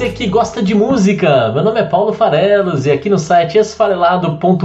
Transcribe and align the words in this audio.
Você 0.00 0.08
que 0.08 0.26
gosta 0.28 0.62
de 0.62 0.74
música! 0.74 1.52
Meu 1.52 1.62
nome 1.62 1.78
é 1.78 1.84
Paulo 1.84 2.14
Farelos 2.14 2.86
e 2.86 2.90
aqui 2.90 3.10
no 3.10 3.18
site 3.18 3.58
esfarelado.com.br 3.58 4.64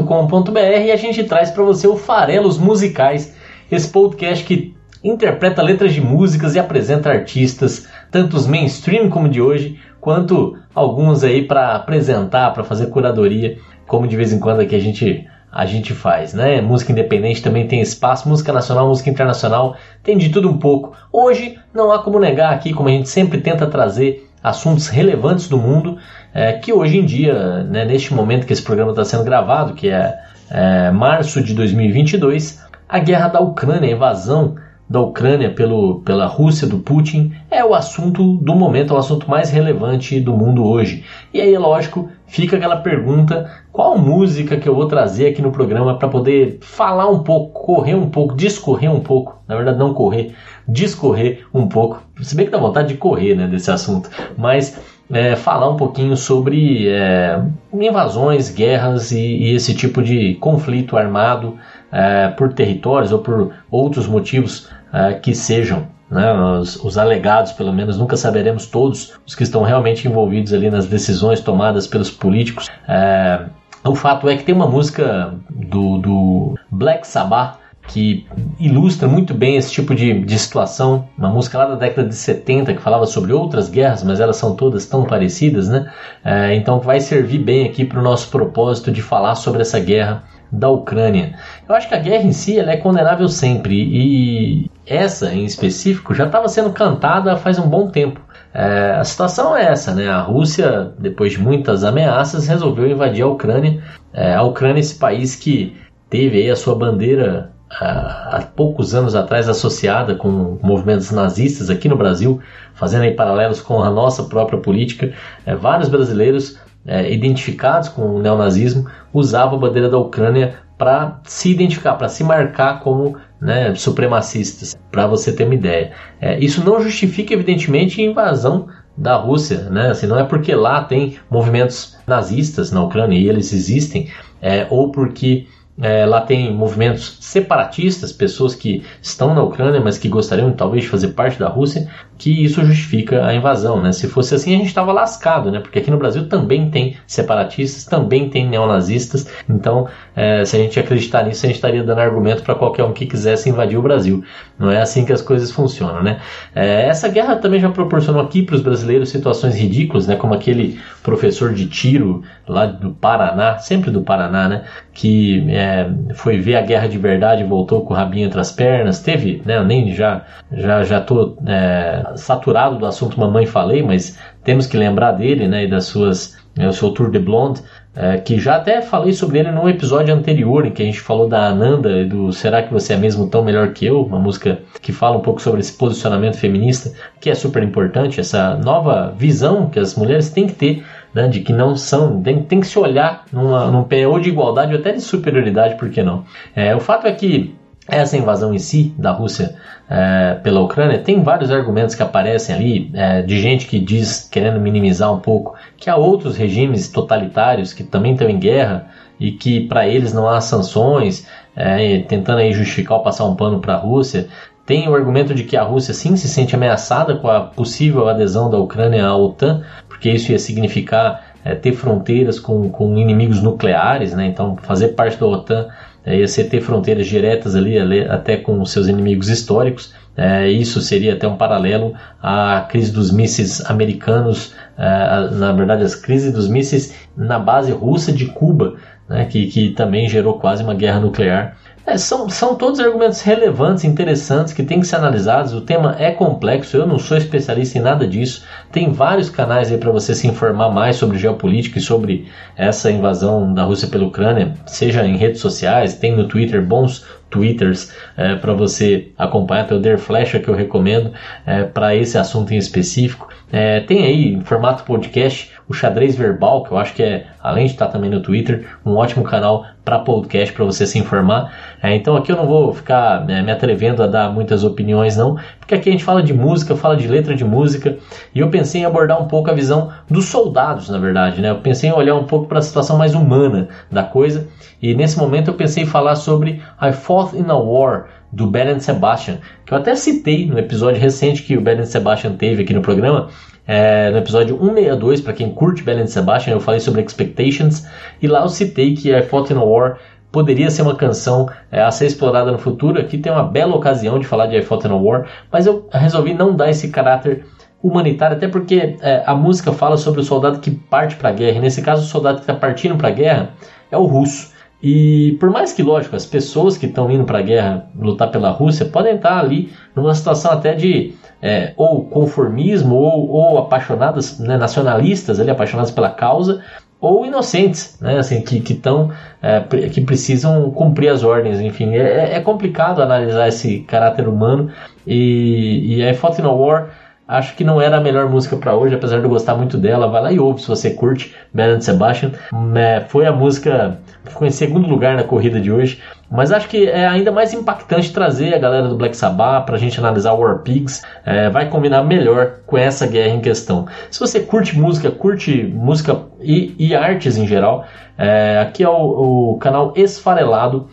a 0.93 0.95
gente 0.95 1.25
traz 1.25 1.51
para 1.51 1.61
você 1.61 1.85
o 1.89 1.97
Farelos 1.97 2.57
Musicais, 2.57 3.35
esse 3.69 3.89
podcast 3.89 4.45
que 4.45 4.73
interpreta 5.03 5.61
letras 5.61 5.93
de 5.93 5.99
músicas 5.99 6.55
e 6.55 6.59
apresenta 6.59 7.09
artistas, 7.09 7.85
tanto 8.09 8.37
os 8.37 8.47
mainstream 8.47 9.09
como 9.09 9.27
de 9.27 9.41
hoje, 9.41 9.77
quanto 9.99 10.57
alguns 10.73 11.21
aí 11.21 11.45
para 11.45 11.75
apresentar, 11.75 12.53
para 12.53 12.63
fazer 12.63 12.85
curadoria, 12.85 13.57
como 13.85 14.07
de 14.07 14.15
vez 14.15 14.31
em 14.31 14.39
quando 14.39 14.61
aqui 14.61 14.73
a 14.73 14.79
gente 14.79 15.27
a 15.51 15.65
gente 15.65 15.93
faz, 15.93 16.33
né? 16.33 16.61
Música 16.61 16.93
independente 16.93 17.41
também 17.41 17.67
tem 17.67 17.81
espaço, 17.81 18.27
música 18.27 18.53
nacional, 18.53 18.87
música 18.87 19.09
internacional, 19.09 19.75
tem 20.01 20.17
de 20.17 20.29
tudo 20.29 20.49
um 20.49 20.57
pouco. 20.57 20.93
Hoje 21.11 21.57
não 21.73 21.91
há 21.91 21.99
como 21.99 22.19
negar 22.19 22.53
aqui, 22.53 22.73
como 22.73 22.87
a 22.87 22.91
gente 22.91 23.09
sempre 23.09 23.41
tenta 23.41 23.65
trazer 23.65 24.29
assuntos 24.45 24.87
relevantes 24.87 25.47
do 25.47 25.57
mundo, 25.57 25.97
é, 26.31 26.53
que 26.53 26.71
hoje 26.71 26.99
em 26.99 27.05
dia, 27.05 27.63
né, 27.63 27.83
neste 27.83 28.13
momento 28.13 28.45
que 28.45 28.53
esse 28.53 28.61
programa 28.61 28.91
está 28.91 29.03
sendo 29.03 29.23
gravado, 29.23 29.73
que 29.73 29.89
é, 29.89 30.19
é 30.51 30.91
março 30.91 31.41
de 31.41 31.55
2022, 31.55 32.63
a 32.87 32.99
guerra 32.99 33.29
da 33.29 33.39
Ucrânia, 33.39 33.89
a 33.89 33.91
invasão 33.91 34.55
da 34.87 35.01
Ucrânia 35.01 35.49
pelo, 35.49 36.01
pela 36.01 36.27
Rússia 36.27 36.67
do 36.67 36.77
Putin 36.77 37.33
é 37.49 37.65
o 37.65 37.73
assunto 37.73 38.35
do 38.37 38.53
momento, 38.53 38.93
é 38.93 38.95
o 38.95 38.99
assunto 38.99 39.27
mais 39.27 39.49
relevante 39.49 40.19
do 40.19 40.33
mundo 40.33 40.63
hoje. 40.63 41.03
E 41.33 41.41
aí, 41.41 41.57
lógico, 41.57 42.07
fica 42.27 42.57
aquela 42.57 42.77
pergunta: 42.77 43.49
qual 43.71 43.97
música 43.97 44.57
que 44.57 44.67
eu 44.67 44.75
vou 44.75 44.87
trazer 44.87 45.27
aqui 45.27 45.41
no 45.41 45.51
programa 45.51 45.97
para 45.97 46.07
poder 46.07 46.59
falar 46.61 47.09
um 47.09 47.23
pouco, 47.23 47.65
correr 47.65 47.95
um 47.95 48.09
pouco, 48.09 48.35
discorrer 48.35 48.91
um 48.91 48.99
pouco? 48.99 49.41
Na 49.47 49.55
verdade, 49.55 49.77
não 49.77 49.93
correr, 49.93 50.33
discorrer 50.67 51.45
um 51.53 51.67
pouco. 51.67 52.01
Se 52.21 52.35
bem 52.35 52.45
que 52.45 52.51
dá 52.51 52.57
vontade 52.57 52.89
de 52.89 52.95
correr 52.95 53.35
né, 53.35 53.47
desse 53.47 53.69
assunto, 53.69 54.09
mas 54.37 54.79
é, 55.11 55.35
falar 55.35 55.69
um 55.69 55.77
pouquinho 55.77 56.17
sobre 56.17 56.87
é, 56.89 57.41
invasões, 57.73 58.49
guerras 58.49 59.11
e, 59.11 59.19
e, 59.19 59.55
esse 59.55 59.73
tipo 59.75 60.01
de 60.01 60.35
conflito 60.35 60.97
armado 60.97 61.57
é, 61.91 62.29
por 62.29 62.53
territórios 62.53 63.11
ou 63.11 63.19
por 63.19 63.53
outros 63.69 64.07
motivos 64.07 64.69
é, 64.91 65.13
que 65.13 65.35
sejam. 65.35 65.94
Né, 66.09 66.31
os, 66.33 66.75
os, 66.83 66.97
alegados, 66.99 67.51
pelo 67.51 67.73
menos, 67.73 67.97
nunca 67.97 68.15
saberemos 68.15 68.67
todos 68.67 69.13
os 69.25 69.33
que 69.33 69.41
estão 69.41 69.63
realmente 69.63 70.07
envolvidos 70.07 70.53
ali 70.53 70.69
nas 70.69 70.85
decisões 70.85 71.41
tomadas 71.41 71.87
pelos 71.87 72.11
políticos. 72.11 72.69
É, 72.87 73.45
o 73.83 73.95
fato 73.95 74.29
é 74.29 74.35
que 74.35 74.43
tem 74.43 74.53
uma 74.53 74.67
música 74.67 75.33
do, 75.49 75.97
do 75.97 76.59
Black 76.71 77.07
Sabbath 77.07 77.57
que 77.87 78.25
ilustra 78.59 79.07
muito 79.07 79.33
bem 79.33 79.57
esse 79.57 79.71
tipo 79.71 79.93
de, 79.93 80.21
de 80.21 80.39
situação. 80.39 81.07
Uma 81.17 81.29
música 81.29 81.57
lá 81.57 81.65
da 81.65 81.75
década 81.75 82.07
de 82.07 82.15
70 82.15 82.73
que 82.73 82.81
falava 82.81 83.05
sobre 83.05 83.31
outras 83.31 83.69
guerras, 83.69 84.03
mas 84.03 84.19
elas 84.19 84.37
são 84.37 84.55
todas 84.55 84.85
tão 84.85 85.03
parecidas, 85.03 85.69
né? 85.69 85.91
É, 86.23 86.55
então 86.55 86.79
vai 86.79 86.99
servir 86.99 87.39
bem 87.39 87.65
aqui 87.65 87.85
para 87.85 87.99
o 87.99 88.03
nosso 88.03 88.29
propósito 88.29 88.91
de 88.91 89.01
falar 89.01 89.35
sobre 89.35 89.61
essa 89.61 89.79
guerra 89.79 90.23
da 90.51 90.69
Ucrânia. 90.69 91.35
Eu 91.67 91.75
acho 91.75 91.87
que 91.87 91.95
a 91.95 91.99
guerra 91.99 92.23
em 92.23 92.33
si 92.33 92.57
ela 92.59 92.71
é 92.71 92.77
condenável 92.77 93.27
sempre 93.27 93.75
e 93.75 94.69
essa 94.85 95.33
em 95.33 95.45
específico 95.45 96.13
já 96.13 96.25
estava 96.25 96.47
sendo 96.47 96.71
cantada 96.71 97.35
faz 97.37 97.57
um 97.57 97.67
bom 97.67 97.87
tempo. 97.87 98.21
É, 98.53 98.95
a 98.97 99.03
situação 99.03 99.55
é 99.55 99.65
essa, 99.65 99.93
né? 99.93 100.07
A 100.07 100.21
Rússia, 100.21 100.93
depois 100.97 101.33
de 101.33 101.39
muitas 101.39 101.83
ameaças, 101.83 102.47
resolveu 102.47 102.89
invadir 102.89 103.23
a 103.23 103.27
Ucrânia. 103.27 103.83
É, 104.13 104.33
a 104.33 104.43
Ucrânia, 104.43 104.79
esse 104.79 104.95
país 104.95 105.35
que 105.35 105.75
teve 106.09 106.37
aí 106.37 106.49
a 106.49 106.55
sua 106.55 106.73
bandeira 106.73 107.51
há 107.69 108.41
poucos 108.55 108.95
anos 108.95 109.15
atrás 109.15 109.49
associada 109.49 110.15
com 110.15 110.57
movimentos 110.61 111.11
nazistas 111.11 111.69
aqui 111.69 111.89
no 111.89 111.97
Brasil, 111.97 112.39
fazendo 112.73 113.01
aí 113.01 113.11
paralelos 113.11 113.59
com 113.59 113.83
a 113.83 113.89
nossa 113.89 114.23
própria 114.23 114.59
política. 114.59 115.11
É, 115.45 115.55
vários 115.55 115.89
brasileiros 115.89 116.57
é, 116.85 117.11
identificados 117.11 117.89
com 117.89 118.15
o 118.15 118.21
neonazismo 118.21 118.87
usavam 119.13 119.57
a 119.57 119.61
bandeira 119.61 119.89
da 119.89 119.97
Ucrânia 119.97 120.59
para 120.77 121.19
se 121.23 121.49
identificar, 121.51 121.95
para 121.95 122.09
se 122.09 122.23
marcar 122.23 122.81
como 122.81 123.17
né, 123.39 123.73
supremacistas, 123.75 124.77
para 124.91 125.07
você 125.07 125.31
ter 125.31 125.45
uma 125.45 125.55
ideia. 125.55 125.91
É, 126.19 126.37
isso 126.39 126.63
não 126.63 126.81
justifica, 126.81 127.33
evidentemente, 127.33 128.01
a 128.01 128.05
invasão 128.05 128.67
da 128.97 129.15
Rússia, 129.15 129.69
né? 129.69 129.89
Assim, 129.89 130.07
não 130.07 130.17
é 130.19 130.23
porque 130.23 130.53
lá 130.55 130.83
tem 130.83 131.17
movimentos 131.29 131.97
nazistas 132.07 132.71
na 132.71 132.83
Ucrânia 132.83 133.17
e 133.17 133.27
eles 133.27 133.51
existem, 133.51 134.09
é, 134.41 134.67
ou 134.69 134.91
porque 134.91 135.47
é, 135.81 136.05
lá 136.05 136.21
tem 136.21 136.53
movimentos 136.53 137.17
separatistas, 137.19 138.13
pessoas 138.13 138.55
que 138.55 138.83
estão 139.01 139.33
na 139.33 139.43
Ucrânia, 139.43 139.81
mas 139.81 139.97
que 139.97 140.07
gostariam 140.07 140.51
talvez 140.53 140.83
de 140.83 140.89
fazer 140.89 141.09
parte 141.09 141.37
da 141.37 141.49
Rússia, 141.49 141.89
que 142.17 142.45
isso 142.45 142.63
justifica 142.63 143.25
a 143.25 143.33
invasão. 143.33 143.81
Né? 143.81 143.91
Se 143.91 144.07
fosse 144.07 144.33
assim, 144.33 144.55
a 144.55 144.57
gente 144.57 144.67
estava 144.67 144.93
lascado, 144.93 145.51
né? 145.51 145.59
porque 145.59 145.79
aqui 145.79 145.91
no 145.91 145.97
Brasil 145.97 146.29
também 146.29 146.69
tem 146.69 146.95
separatistas, 147.05 147.83
também 147.83 148.29
tem 148.29 148.47
neonazistas. 148.47 149.27
Então, 149.49 149.87
é, 150.15 150.45
se 150.45 150.55
a 150.55 150.59
gente 150.59 150.79
acreditar 150.79 151.23
nisso, 151.23 151.45
a 151.45 151.47
gente 151.47 151.57
estaria 151.57 151.83
dando 151.83 151.99
argumento 151.99 152.41
para 152.43 152.55
qualquer 152.55 152.85
um 152.85 152.93
que 152.93 153.05
quisesse 153.05 153.49
invadir 153.49 153.77
o 153.77 153.81
Brasil. 153.81 154.23
Não 154.57 154.71
é 154.71 154.81
assim 154.81 155.03
que 155.03 155.11
as 155.11 155.21
coisas 155.21 155.51
funcionam. 155.51 156.01
Né? 156.01 156.21
É, 156.53 156.87
essa 156.87 157.09
guerra 157.09 157.35
também 157.35 157.59
já 157.59 157.69
proporcionou 157.69 158.21
aqui 158.21 158.43
para 158.43 158.55
os 158.55 158.61
brasileiros 158.61 159.09
situações 159.09 159.55
ridículas, 159.55 160.07
né? 160.07 160.15
como 160.15 160.33
aquele 160.33 160.79
professor 161.03 161.53
de 161.53 161.67
tiro 161.67 162.23
lá 162.47 162.65
do 162.65 162.91
Paraná, 162.91 163.57
sempre 163.57 163.91
do 163.91 164.01
Paraná, 164.01 164.47
né? 164.47 164.63
que 164.93 165.43
é, 165.65 166.13
foi 166.13 166.37
ver 166.37 166.55
a 166.55 166.61
guerra 166.61 166.87
de 166.87 166.97
verdade 166.97 167.41
e 167.41 167.45
voltou 167.45 167.81
com 167.81 167.93
o 167.93 167.97
rabinho 167.97 168.27
entre 168.27 168.39
as 168.39 168.51
pernas. 168.51 168.99
Teve, 168.99 169.41
né? 169.45 169.57
Eu 169.57 169.65
nem 169.65 169.93
já 169.93 170.23
já 170.51 170.83
já 170.83 171.01
tô 171.01 171.37
é, 171.45 172.13
saturado 172.15 172.77
do 172.77 172.85
assunto 172.85 173.19
Mamãe 173.19 173.45
Falei, 173.45 173.81
mas 173.81 174.17
temos 174.43 174.67
que 174.67 174.77
lembrar 174.77 175.13
dele, 175.13 175.47
né? 175.47 175.63
E 175.63 175.67
das 175.67 175.85
suas, 175.85 176.37
né, 176.55 176.67
o 176.67 176.73
seu 176.73 176.91
Tour 176.91 177.09
de 177.09 177.19
Blonde, 177.19 177.61
é, 177.95 178.17
que 178.17 178.37
já 178.37 178.57
até 178.57 178.81
falei 178.81 179.13
sobre 179.13 179.39
ele 179.39 179.51
num 179.51 179.69
episódio 179.69 180.13
anterior 180.13 180.65
em 180.65 180.71
que 180.71 180.83
a 180.83 180.85
gente 180.85 180.99
falou 180.99 181.29
da 181.29 181.47
Ananda 181.47 181.89
e 182.01 182.05
do 182.05 182.31
Será 182.31 182.61
que 182.61 182.71
você 182.71 182.93
é 182.93 182.97
mesmo 182.97 183.27
tão 183.27 183.43
melhor 183.43 183.69
que 183.73 183.85
eu? 183.85 184.01
Uma 184.03 184.19
música 184.19 184.59
que 184.81 184.91
fala 184.91 185.17
um 185.17 185.21
pouco 185.21 185.41
sobre 185.41 185.61
esse 185.61 185.73
posicionamento 185.73 186.37
feminista, 186.37 186.91
que 187.19 187.29
é 187.29 187.35
super 187.35 187.63
importante, 187.63 188.19
essa 188.19 188.55
nova 188.57 189.13
visão 189.17 189.69
que 189.69 189.79
as 189.79 189.95
mulheres 189.95 190.29
têm 190.29 190.45
que 190.45 190.53
ter 190.53 190.83
né, 191.15 191.29
de 191.29 191.39
que 191.39 191.53
não 191.53 191.77
são, 191.77 192.21
tem, 192.21 192.43
tem 192.43 192.59
que 192.59 192.67
se 192.67 192.77
olhar 192.77 193.23
numa, 193.31 193.71
num 193.71 193.83
pé 193.83 194.05
ou 194.05 194.19
de 194.19 194.27
igualdade 194.27 194.73
ou 194.73 194.79
até 194.79 194.91
de 194.91 194.99
superioridade, 194.99 195.75
por 195.75 195.89
que 195.89 196.03
não? 196.03 196.25
É, 196.53 196.75
o 196.75 196.81
fato 196.81 197.07
é 197.07 197.11
que 197.13 197.55
essa 197.87 198.17
invasão 198.17 198.53
em 198.53 198.59
si 198.59 198.93
da 198.97 199.11
Rússia 199.11 199.55
é, 199.89 200.39
pela 200.43 200.59
Ucrânia 200.59 200.99
tem 200.99 201.23
vários 201.23 201.51
argumentos 201.51 201.95
que 201.95 202.03
aparecem 202.03 202.53
ali 202.53 202.91
é, 202.93 203.21
de 203.21 203.39
gente 203.39 203.67
que 203.67 203.79
diz, 203.79 204.27
querendo 204.29 204.59
minimizar 204.59 205.13
um 205.13 205.19
pouco, 205.19 205.55
que 205.77 205.89
há 205.89 205.95
outros 205.95 206.35
regimes 206.35 206.89
totalitários 206.89 207.71
que 207.71 207.83
também 207.83 208.13
estão 208.13 208.27
em 208.27 208.39
guerra 208.39 208.87
e 209.17 209.31
que 209.31 209.67
para 209.67 209.87
eles 209.87 210.11
não 210.11 210.27
há 210.27 210.41
sanções, 210.41 211.27
é, 211.55 211.99
tentando 211.99 212.39
aí 212.39 212.51
justificar 212.51 212.97
ou 212.97 213.03
passar 213.03 213.23
um 213.25 213.35
pano 213.35 213.59
para 213.59 213.75
a 213.75 213.77
Rússia. 213.77 214.27
Tem 214.65 214.89
o 214.89 214.95
argumento 214.95 215.33
de 215.35 215.43
que 215.43 215.55
a 215.55 215.61
Rússia 215.61 215.93
sim 215.93 216.15
se 216.17 216.27
sente 216.27 216.55
ameaçada 216.55 217.15
com 217.15 217.29
a 217.29 217.39
possível 217.39 218.09
adesão 218.09 218.49
da 218.49 218.57
Ucrânia 218.57 219.05
à 219.05 219.15
OTAN, 219.15 219.63
porque 220.05 220.11
isso 220.11 220.31
ia 220.31 220.37
significar 220.37 221.33
é, 221.43 221.55
ter 221.55 221.71
fronteiras 221.71 222.39
com, 222.39 222.69
com 222.69 222.95
inimigos 222.95 223.41
nucleares, 223.41 224.13
né? 224.13 224.27
então 224.27 224.55
fazer 224.55 224.89
parte 224.89 225.19
da 225.19 225.25
OTAN 225.25 225.67
é, 226.05 226.19
ia 226.19 226.27
ser 226.27 226.43
ter 226.43 226.61
fronteiras 226.61 227.07
diretas 227.07 227.55
ali, 227.55 227.79
até 228.07 228.37
com 228.37 228.63
seus 228.65 228.87
inimigos 228.87 229.29
históricos. 229.29 229.95
É, 230.15 230.47
isso 230.47 230.79
seria 230.79 231.13
até 231.13 231.27
um 231.27 231.35
paralelo 231.35 231.95
à 232.21 232.67
crise 232.69 232.91
dos 232.91 233.11
mísseis 233.11 233.65
americanos, 233.65 234.53
é, 234.77 235.29
na 235.31 235.51
verdade, 235.51 235.83
as 235.83 235.95
crises 235.95 236.31
dos 236.31 236.47
mísseis 236.47 236.95
na 237.17 237.39
base 237.39 237.71
russa 237.71 238.11
de 238.11 238.27
Cuba, 238.27 238.75
né, 239.09 239.25
que, 239.25 239.47
que 239.47 239.71
também 239.71 240.07
gerou 240.07 240.35
quase 240.35 240.61
uma 240.61 240.75
guerra 240.75 240.99
nuclear. 240.99 241.57
É, 241.87 241.99
são, 241.99 242.27
são 242.29 242.55
todos 242.55 242.79
argumentos 242.79 243.21
relevantes, 243.21 243.83
interessantes, 243.83 244.53
que 244.53 244.63
têm 244.63 244.79
que 244.79 244.87
ser 244.87 244.95
analisados. 244.95 245.53
O 245.53 245.61
tema 245.61 245.95
é 245.99 246.09
complexo, 246.09 246.75
eu 246.75 246.87
não 246.87 246.97
sou 246.97 247.15
especialista 247.15 247.77
em 247.77 247.81
nada 247.81 248.07
disso. 248.07 248.43
Tem 248.71 248.91
vários 248.91 249.29
canais 249.29 249.71
aí 249.71 249.77
para 249.77 249.91
você 249.91 250.15
se 250.15 250.27
informar 250.27 250.69
mais 250.69 250.95
sobre 250.95 251.19
geopolítica 251.19 251.77
e 251.77 251.81
sobre 251.81 252.27
essa 252.57 252.89
invasão 252.89 253.53
da 253.53 253.63
Rússia 253.63 253.87
pela 253.87 254.05
Ucrânia, 254.05 254.55
seja 254.65 255.05
em 255.05 255.15
redes 255.15 255.41
sociais, 255.41 255.95
tem 255.95 256.15
no 256.15 256.27
Twitter 256.27 256.65
bons 256.65 257.05
twitters 257.29 257.91
é, 258.17 258.35
para 258.35 258.53
você 258.53 259.09
acompanhar. 259.17 259.67
Tem 259.67 259.77
o 259.77 259.81
Der 259.81 259.99
Flecha 259.99 260.39
que 260.39 260.47
eu 260.47 260.55
recomendo 260.55 261.11
é, 261.45 261.63
para 261.63 261.95
esse 261.95 262.17
assunto 262.17 262.53
em 262.53 262.57
específico. 262.57 263.27
É, 263.51 263.81
tem 263.81 264.05
aí 264.05 264.33
em 264.33 264.41
formato 264.41 264.83
podcast 264.83 265.51
o 265.67 265.73
Xadrez 265.73 266.15
Verbal, 266.15 266.63
que 266.63 266.71
eu 266.71 266.77
acho 266.77 266.93
que 266.93 267.03
é, 267.03 267.27
além 267.41 267.65
de 267.65 267.73
estar 267.73 267.87
também 267.87 268.09
no 268.09 268.21
Twitter, 268.21 268.67
um 268.85 268.95
ótimo 268.95 269.23
canal 269.23 269.65
para 269.83 269.99
podcast 269.99 270.53
para 270.53 270.65
você 270.65 270.85
se 270.85 270.97
informar. 270.97 271.53
É, 271.81 271.95
então 271.95 272.15
aqui 272.15 272.31
eu 272.31 272.35
não 272.35 272.45
vou 272.45 272.73
ficar 272.73 273.29
é, 273.29 273.41
me 273.41 273.51
atrevendo 273.51 274.01
a 274.01 274.07
dar 274.07 274.31
muitas 274.31 274.63
opiniões 274.63 275.15
não, 275.17 275.37
porque 275.59 275.75
aqui 275.75 275.89
a 275.89 275.91
gente 275.91 276.03
fala 276.03 276.21
de 276.21 276.33
música, 276.33 276.75
fala 276.75 276.95
de 276.95 277.07
letra 277.07 277.35
de 277.35 277.43
música, 277.43 277.97
e 278.33 278.39
eu 278.39 278.49
pensei 278.49 278.81
em 278.81 278.85
abordar 278.85 279.21
um 279.21 279.27
pouco 279.27 279.49
a 279.49 279.53
visão 279.53 279.91
dos 280.09 280.25
soldados, 280.25 280.89
na 280.89 280.97
verdade, 280.97 281.41
né? 281.41 281.51
Eu 281.51 281.57
pensei 281.57 281.89
em 281.89 281.93
olhar 281.93 282.15
um 282.15 282.25
pouco 282.25 282.47
para 282.47 282.59
a 282.59 282.61
situação 282.61 282.97
mais 282.97 283.13
humana 283.13 283.69
da 283.91 284.03
coisa, 284.03 284.47
e 284.81 284.93
nesse 284.93 285.17
momento 285.17 285.49
eu 285.49 285.53
pensei 285.53 285.83
em 285.83 285.87
falar 285.87 286.15
sobre 286.15 286.61
I 286.81 286.91
Fought 286.91 287.35
in 287.35 287.45
a 287.49 287.55
War 287.55 288.07
do 288.31 288.47
Ben 288.47 288.79
Sebastian, 288.79 289.37
que 289.65 289.73
eu 289.73 289.77
até 289.77 289.95
citei 289.95 290.45
no 290.45 290.59
episódio 290.59 290.99
recente 290.99 291.43
que 291.43 291.57
o 291.57 291.61
Ben 291.61 291.83
Sebastian 291.85 292.33
teve 292.33 292.63
aqui 292.63 292.73
no 292.73 292.81
programa, 292.81 293.29
é, 293.67 294.11
no 294.11 294.17
episódio 294.17 294.57
162, 294.57 295.21
para 295.21 295.33
quem 295.33 295.51
curte 295.51 295.83
Belen 295.83 296.07
Sebastian, 296.07 296.53
eu 296.53 296.59
falei 296.59 296.79
sobre 296.79 297.01
Expectations, 297.01 297.87
e 298.21 298.27
lá 298.27 298.41
eu 298.41 298.49
citei 298.49 298.93
que 298.95 299.15
I 299.15 299.21
Fought 299.23 299.53
in 299.53 299.57
a 299.57 299.63
War 299.63 299.97
poderia 300.31 300.69
ser 300.69 300.81
uma 300.81 300.95
canção 300.95 301.49
é, 301.71 301.81
a 301.81 301.89
ser 301.89 302.07
explorada 302.07 302.51
no 302.51 302.57
futuro. 302.57 302.99
Aqui 302.99 303.17
tem 303.17 303.31
uma 303.31 303.43
bela 303.43 303.73
ocasião 303.73 304.19
de 304.19 304.27
falar 304.27 304.47
de 304.47 304.57
I 304.57 304.61
Fought 304.61 304.85
in 304.85 304.91
a 304.91 304.95
War, 304.95 305.25
mas 305.51 305.65
eu 305.65 305.87
resolvi 305.91 306.33
não 306.33 306.53
dar 306.53 306.69
esse 306.69 306.89
caráter 306.89 307.45
humanitário, 307.81 308.35
até 308.35 308.47
porque 308.47 308.97
é, 309.01 309.23
a 309.25 309.33
música 309.33 309.71
fala 309.71 309.95
sobre 309.95 310.19
o 310.19 310.23
soldado 310.23 310.59
que 310.59 310.71
parte 310.71 311.15
para 311.15 311.29
a 311.29 311.31
guerra, 311.31 311.57
e 311.57 311.61
nesse 311.61 311.81
caso 311.81 312.03
o 312.03 312.05
soldado 312.05 312.37
que 312.37 312.43
está 312.43 312.53
partindo 312.53 312.97
para 312.97 313.07
a 313.07 313.11
guerra 313.11 313.49
é 313.91 313.97
o 313.97 314.05
russo. 314.05 314.53
E 314.83 315.37
por 315.39 315.49
mais 315.49 315.73
que, 315.73 315.81
lógico, 315.81 316.15
as 316.15 316.25
pessoas 316.25 316.77
que 316.77 316.85
estão 316.85 317.09
indo 317.09 317.23
para 317.23 317.39
a 317.39 317.41
guerra 317.41 317.87
lutar 317.97 318.29
pela 318.29 318.51
Rússia 318.51 318.85
podem 318.85 319.15
estar 319.15 319.39
ali 319.39 319.71
numa 319.95 320.13
situação 320.13 320.51
até 320.51 320.73
de 320.73 321.13
é, 321.45 321.73
ou 321.77 322.05
conformismo 322.05 322.95
ou, 322.95 323.29
ou 323.29 323.57
apaixonadas, 323.59 324.39
né, 324.39 324.57
nacionalistas, 324.57 325.39
ali, 325.39 325.51
apaixonadas 325.51 325.91
pela 325.91 326.09
causa, 326.09 326.63
ou 326.99 327.23
inocentes, 327.23 327.99
né, 328.01 328.17
assim, 328.17 328.41
que, 328.41 328.59
que, 328.59 328.73
tão, 328.73 329.11
é, 329.43 329.59
que 329.89 330.01
precisam 330.01 330.71
cumprir 330.71 331.09
as 331.09 331.23
ordens. 331.23 331.59
Enfim, 331.59 331.93
é, 331.93 332.33
é 332.35 332.39
complicado 332.39 332.99
analisar 332.99 333.47
esse 333.47 333.81
caráter 333.81 334.27
humano 334.27 334.71
e, 335.05 335.97
e 335.97 336.09
a 336.09 336.15
Fought 336.15 336.41
in 336.41 336.45
a 336.45 336.51
War 336.51 336.89
Acho 337.27 337.55
que 337.55 337.63
não 337.63 337.81
era 337.81 337.97
a 337.97 338.01
melhor 338.01 338.29
música 338.29 338.55
para 338.55 338.75
hoje, 338.75 338.93
apesar 338.93 339.17
de 339.17 339.23
eu 339.23 339.29
gostar 339.29 339.55
muito 339.55 339.79
dela. 339.79 340.07
Vai 340.07 340.21
lá 340.21 340.31
e 340.31 340.39
ouve 340.39 340.61
se 340.61 340.67
você 340.67 340.91
curte 340.91 341.33
Bad 341.51 341.83
Sebastian. 341.83 342.31
É, 342.75 343.01
foi 343.01 343.25
a 343.25 343.31
música 343.31 343.97
ficou 344.23 344.47
em 344.47 344.51
segundo 344.51 344.87
lugar 344.87 345.15
na 345.15 345.23
corrida 345.23 345.59
de 345.59 345.71
hoje. 345.71 345.99
Mas 346.29 346.51
acho 346.51 346.67
que 346.67 346.87
é 346.87 347.07
ainda 347.07 347.31
mais 347.31 347.53
impactante 347.53 348.11
trazer 348.11 348.53
a 348.53 348.57
galera 348.57 348.87
do 348.87 348.95
Black 348.95 349.15
Sabbath 349.15 349.65
para 349.65 349.75
a 349.75 349.79
gente 349.79 349.99
analisar 349.99 350.33
War 350.33 350.59
Pigs. 350.59 351.01
É, 351.23 351.49
vai 351.49 351.69
combinar 351.69 352.03
melhor 352.03 352.59
com 352.65 352.77
essa 352.77 353.05
guerra 353.05 353.35
em 353.35 353.41
questão. 353.41 353.87
Se 354.09 354.19
você 354.19 354.39
curte 354.39 354.77
música, 354.77 355.11
curte 355.11 355.63
música 355.63 356.19
e, 356.41 356.75
e 356.79 356.95
artes 356.95 357.37
em 357.37 357.47
geral, 357.47 357.85
é, 358.17 358.59
aqui 358.59 358.83
é 358.83 358.89
o, 358.89 359.53
o 359.53 359.57
canal 359.59 359.93
Esfarelado. 359.95 360.87